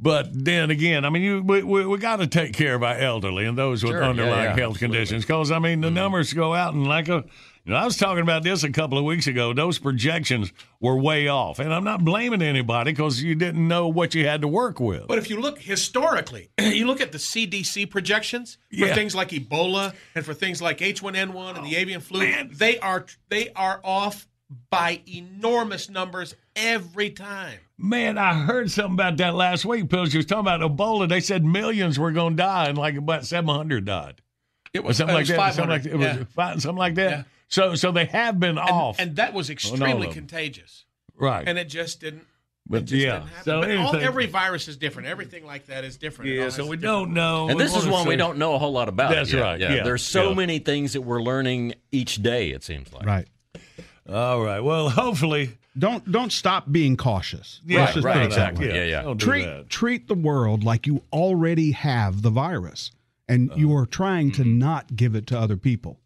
But 0.00 0.28
then 0.32 0.70
again, 0.70 1.04
I 1.04 1.10
mean, 1.10 1.22
you 1.22 1.42
we, 1.42 1.62
we, 1.62 1.86
we 1.86 1.98
got 1.98 2.16
to 2.16 2.26
take 2.26 2.52
care 2.52 2.74
of 2.74 2.82
our 2.84 2.96
elderly 2.96 3.46
and 3.46 3.58
those 3.58 3.82
with 3.82 3.92
Sure, 3.92 4.04
underlying 4.04 4.50
yeah, 4.50 4.56
health 4.56 4.78
conditions 4.78 5.24
because 5.24 5.50
I 5.50 5.58
mean 5.58 5.80
the 5.80 5.88
mm-hmm. 5.88 5.94
numbers 5.94 6.32
go 6.32 6.54
out 6.54 6.74
and 6.74 6.86
like 6.86 7.08
a. 7.08 7.24
You 7.68 7.74
know, 7.74 7.80
I 7.80 7.84
was 7.84 7.98
talking 7.98 8.22
about 8.22 8.44
this 8.44 8.64
a 8.64 8.72
couple 8.72 8.96
of 8.96 9.04
weeks 9.04 9.26
ago. 9.26 9.52
Those 9.52 9.78
projections 9.78 10.54
were 10.80 10.96
way 10.96 11.28
off, 11.28 11.58
and 11.58 11.70
I'm 11.70 11.84
not 11.84 12.02
blaming 12.02 12.40
anybody 12.40 12.92
because 12.92 13.22
you 13.22 13.34
didn't 13.34 13.68
know 13.68 13.88
what 13.88 14.14
you 14.14 14.26
had 14.26 14.40
to 14.40 14.48
work 14.48 14.80
with. 14.80 15.06
But 15.06 15.18
if 15.18 15.28
you 15.28 15.38
look 15.38 15.58
historically, 15.58 16.48
you 16.58 16.86
look 16.86 17.02
at 17.02 17.12
the 17.12 17.18
CDC 17.18 17.90
projections 17.90 18.56
for 18.70 18.86
Yeah. 18.86 18.94
things 18.94 19.14
like 19.14 19.28
Ebola 19.32 19.94
and 20.14 20.24
for 20.24 20.32
things 20.32 20.62
like 20.62 20.78
H1N1 20.78 21.56
and 21.56 21.66
the 21.66 21.76
oh, 21.76 21.78
avian 21.78 22.00
flu, 22.00 22.26
they 22.50 22.78
are 22.78 23.04
they 23.28 23.50
are 23.50 23.82
off 23.84 24.26
by 24.70 25.02
enormous 25.06 25.90
numbers 25.90 26.34
every 26.56 27.10
time. 27.10 27.58
Man, 27.76 28.16
I 28.16 28.32
heard 28.32 28.70
something 28.70 28.94
about 28.94 29.18
that 29.18 29.34
last 29.34 29.66
week. 29.66 29.90
Pills, 29.90 30.14
you 30.14 30.20
was 30.20 30.24
talking 30.24 30.40
about 30.40 30.62
Ebola. 30.62 31.06
They 31.06 31.20
said 31.20 31.44
millions 31.44 31.98
were 31.98 32.12
going 32.12 32.38
to 32.38 32.42
die, 32.42 32.68
and 32.68 32.78
like 32.78 32.94
about 32.94 33.26
700 33.26 33.84
died. 33.84 34.22
It 34.72 34.84
was, 34.84 34.96
something 34.96 35.14
uh, 35.14 35.18
it 35.18 35.28
like 35.28 35.36
that. 35.36 35.54
Something 35.54 35.70
like 35.70 35.82
that. 35.82 35.92
It 35.92 35.96
was 35.96 36.06
yeah. 36.06 36.24
fi- 36.34 36.56
something 36.56 36.78
like 36.78 36.94
that. 36.94 37.10
Yeah. 37.10 37.22
So, 37.48 37.74
so 37.74 37.92
they 37.92 38.04
have 38.06 38.38
been 38.38 38.58
and, 38.58 38.70
off, 38.70 38.98
and 38.98 39.16
that 39.16 39.32
was 39.34 39.50
extremely 39.50 40.08
contagious. 40.08 40.84
right? 41.16 41.46
And 41.48 41.58
it 41.58 41.68
just 41.68 42.00
didn't. 42.00 42.24
But 42.70 42.82
it 42.82 42.84
just 42.84 43.02
yeah, 43.02 43.20
didn't 43.20 43.44
so 43.44 43.60
but 43.62 43.76
all, 43.78 43.96
every 43.96 44.26
virus 44.26 44.68
is 44.68 44.76
different. 44.76 45.08
Everything 45.08 45.46
like 45.46 45.66
that 45.66 45.84
is 45.84 45.96
different. 45.96 46.30
It 46.30 46.34
Yeah, 46.36 46.48
so 46.50 46.66
we 46.66 46.76
don't 46.76 47.14
know. 47.14 47.48
And 47.48 47.56
We 47.56 47.62
this 47.62 47.74
is 47.74 47.86
one 47.86 48.06
we 48.06 48.16
don't 48.16 48.36
know 48.36 48.54
a 48.54 48.58
whole 48.58 48.72
lot 48.72 48.90
about. 48.90 49.10
That's 49.10 49.32
yet. 49.32 49.40
right, 49.40 49.58
Yeah. 49.58 49.76
yeah, 49.76 49.82
There's 49.84 50.02
so 50.02 50.28
yeah. 50.28 50.34
many 50.34 50.58
things 50.58 50.92
that 50.92 51.00
we're 51.00 51.22
learning 51.22 51.72
each 51.90 52.22
day. 52.22 52.50
It 52.50 52.62
seems 52.62 52.92
like. 52.92 53.06
Right. 53.06 53.26
All 54.06 54.42
right. 54.42 54.60
Well, 54.60 54.90
hopefully, 54.90 55.56
Don't 55.78 56.10
don't 56.12 56.30
stop 56.32 56.70
being 56.70 56.96
cautious. 56.98 57.60
Yeah, 57.66 57.86
Let's 57.86 57.96
right, 57.98 58.02
put 58.02 58.10
it 58.10 58.14
that 58.20 58.26
exactly. 58.26 58.68
way. 58.68 58.74
Yeah, 58.74 58.84
yeah. 58.84 59.02
Don't 59.02 59.18
Treat 59.18 59.68
treat 59.70 60.06
the 60.08 60.14
world 60.14 60.62
like 60.62 60.86
you 60.86 61.02
already 61.10 61.72
have 61.72 62.20
the 62.20 62.30
virus, 62.30 62.90
and 63.28 63.50
you 63.56 63.70
Uh-huh. 63.72 63.82
are 63.82 63.86
trying 63.86 64.30
to 64.32 64.42
Mm-hmm. 64.42 64.58
not 64.58 64.94
give 64.94 65.14
it 65.14 65.26
to 65.28 65.38
other 65.38 65.56
people. 65.56 66.00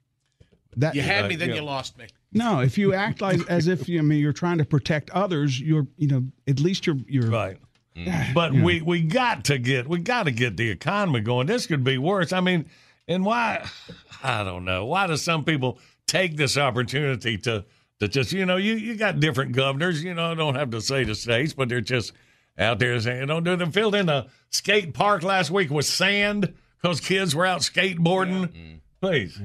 That 0.76 0.94
You 0.94 1.02
had 1.02 1.26
uh, 1.26 1.28
me, 1.28 1.36
then 1.36 1.50
yeah. 1.50 1.56
you 1.56 1.62
lost 1.62 1.98
me. 1.98 2.06
no, 2.32 2.60
if 2.60 2.78
you 2.78 2.94
act 2.94 3.20
like 3.20 3.40
as 3.48 3.68
if 3.68 3.88
you, 3.88 3.98
I 3.98 4.02
mean 4.02 4.20
you're 4.20 4.32
trying 4.32 4.58
to 4.58 4.64
protect 4.64 5.10
others, 5.10 5.60
you're 5.60 5.86
you 5.96 6.08
know 6.08 6.24
at 6.46 6.60
least 6.60 6.86
you're 6.86 6.98
you're 7.06 7.30
right. 7.30 7.58
Mm. 7.96 8.32
But 8.34 8.52
we 8.52 8.80
we 8.80 9.02
got 9.02 9.44
to 9.46 9.58
get 9.58 9.88
we 9.88 9.98
got 9.98 10.24
to 10.24 10.30
get 10.30 10.56
the 10.56 10.70
economy 10.70 11.20
going. 11.20 11.46
This 11.46 11.66
could 11.66 11.84
be 11.84 11.98
worse. 11.98 12.32
I 12.32 12.40
mean, 12.40 12.66
and 13.06 13.24
why? 13.24 13.66
I 14.22 14.44
don't 14.44 14.64
know. 14.64 14.86
Why 14.86 15.06
do 15.06 15.16
some 15.16 15.44
people 15.44 15.78
take 16.06 16.36
this 16.36 16.56
opportunity 16.56 17.38
to 17.38 17.64
to 18.00 18.08
just 18.08 18.32
you 18.32 18.46
know 18.46 18.56
you 18.56 18.74
you 18.74 18.96
got 18.96 19.20
different 19.20 19.52
governors. 19.52 20.02
You 20.02 20.14
know, 20.14 20.34
don't 20.34 20.54
have 20.54 20.70
to 20.70 20.80
say 20.80 21.04
the 21.04 21.14
states, 21.14 21.52
but 21.52 21.68
they're 21.68 21.80
just 21.80 22.12
out 22.58 22.78
there 22.78 22.98
saying 23.00 23.26
don't 23.26 23.44
do 23.44 23.56
them. 23.56 23.72
Filled 23.72 23.94
in 23.94 24.08
a 24.08 24.26
skate 24.50 24.94
park 24.94 25.22
last 25.22 25.50
week 25.50 25.70
with 25.70 25.86
sand 25.86 26.54
because 26.80 27.00
kids 27.00 27.34
were 27.34 27.46
out 27.46 27.60
skateboarding. 27.60 28.48
Mm. 28.48 28.80
Please, 29.00 29.40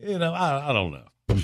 you 0.00 0.18
know, 0.18 0.32
I 0.32 0.70
I 0.70 0.72
don't 0.72 0.92
know. 0.92 1.36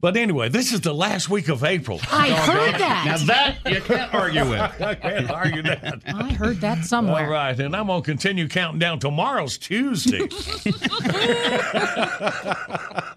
But 0.00 0.16
anyway, 0.16 0.48
this 0.48 0.72
is 0.72 0.80
the 0.80 0.94
last 0.94 1.28
week 1.28 1.48
of 1.48 1.62
April. 1.62 2.00
I 2.10 2.30
heard 2.30 2.72
Doggone 2.72 2.78
that. 2.80 3.04
Now 3.06 3.16
that 3.64 3.72
you 3.74 3.80
can't 3.82 4.14
argue 4.14 4.48
with. 4.48 4.60
I 4.80 4.94
can't 4.94 5.30
argue 5.30 5.62
that. 5.62 6.00
I 6.06 6.32
heard 6.32 6.60
that 6.62 6.84
somewhere. 6.86 7.26
All 7.26 7.30
right, 7.30 7.58
and 7.58 7.76
I'm 7.76 7.88
gonna 7.88 8.02
continue 8.02 8.48
counting 8.48 8.78
down. 8.78 8.98
Tomorrow's 8.98 9.58
Tuesday. 9.58 10.20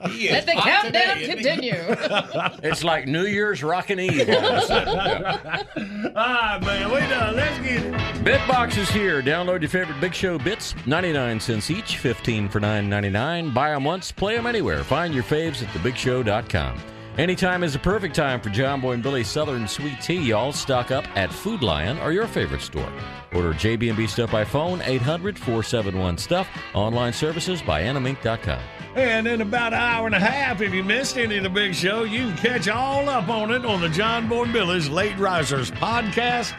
Let 0.03 0.45
the 0.45 0.53
countdown 0.57 1.19
continue. 1.23 1.73
It's 2.63 2.83
like 2.83 3.07
New 3.07 3.25
Year's 3.25 3.63
rockin' 3.63 3.99
Eve. 3.99 4.29
All 4.29 4.35
of 4.37 4.43
a 4.43 4.61
sudden. 4.61 4.95
Yeah. 4.95 6.09
ah, 6.15 6.59
man, 6.61 6.91
we 6.91 6.99
done. 7.01 7.35
Let's 7.35 7.57
get 7.59 7.83
it. 7.83 7.93
Bitbox 8.23 8.77
is 8.77 8.89
here. 8.89 9.21
Download 9.21 9.61
your 9.61 9.69
favorite 9.69 9.99
Big 9.99 10.13
Show 10.13 10.37
bits, 10.37 10.75
99 10.85 11.39
cents 11.39 11.69
each, 11.69 11.97
15 11.97 12.49
for 12.49 12.59
9.99. 12.59 13.53
Buy 13.53 13.69
them 13.71 13.83
once, 13.83 14.11
play 14.11 14.35
them 14.35 14.45
anywhere. 14.47 14.83
Find 14.83 15.13
your 15.13 15.23
faves 15.23 15.61
at 15.61 15.67
thebigshow.com. 15.69 16.72
Anytime 17.17 17.63
is 17.63 17.73
the 17.73 17.79
perfect 17.79 18.15
time 18.15 18.41
for 18.41 18.49
John 18.49 18.81
Boy 18.81 18.93
and 18.93 19.03
Billy 19.03 19.23
Southern 19.23 19.67
Sweet 19.67 20.01
Tea. 20.01 20.19
Y'all 20.19 20.51
stock 20.51 20.89
up 20.89 21.05
at 21.15 21.31
Food 21.31 21.61
Lion 21.61 21.99
or 21.99 22.11
your 22.11 22.25
favorite 22.25 22.61
store. 22.61 22.91
Order 23.35 23.53
JB&B 23.53 24.07
Stuff 24.07 24.31
by 24.31 24.43
phone, 24.43 24.79
800-471-STUFF. 24.79 26.47
Online 26.73 27.13
services 27.13 27.61
by 27.61 27.83
animink.com. 27.83 28.59
And 28.95 29.27
in 29.27 29.41
about 29.41 29.73
an 29.73 29.79
hour 29.79 30.07
and 30.07 30.15
a 30.15 30.19
half, 30.19 30.61
if 30.61 30.73
you 30.73 30.83
missed 30.83 31.17
any 31.17 31.37
of 31.37 31.43
the 31.43 31.49
big 31.51 31.75
show, 31.75 32.03
you 32.03 32.29
can 32.29 32.37
catch 32.37 32.67
all 32.67 33.07
up 33.07 33.29
on 33.29 33.51
it 33.51 33.63
on 33.63 33.79
the 33.79 33.89
John 33.89 34.27
Boy 34.27 34.45
and 34.45 34.53
Billy's 34.53 34.89
Late 34.89 35.17
Risers 35.19 35.69
podcast. 35.69 36.55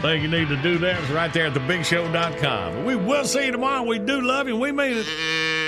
Thing 0.00 0.22
you 0.22 0.28
need 0.28 0.48
to 0.48 0.56
do 0.62 0.78
that 0.78 1.02
is 1.02 1.10
right 1.10 1.32
there 1.34 1.48
at 1.48 1.54
thebigshow.com. 1.54 2.86
We 2.86 2.96
will 2.96 3.26
see 3.26 3.46
you 3.46 3.52
tomorrow. 3.52 3.82
We 3.82 3.98
do 3.98 4.22
love 4.22 4.48
you. 4.48 4.56
We 4.56 4.72
mean 4.72 4.96
it. 4.96 5.67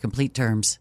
complete 0.00 0.34
terms. 0.34 0.78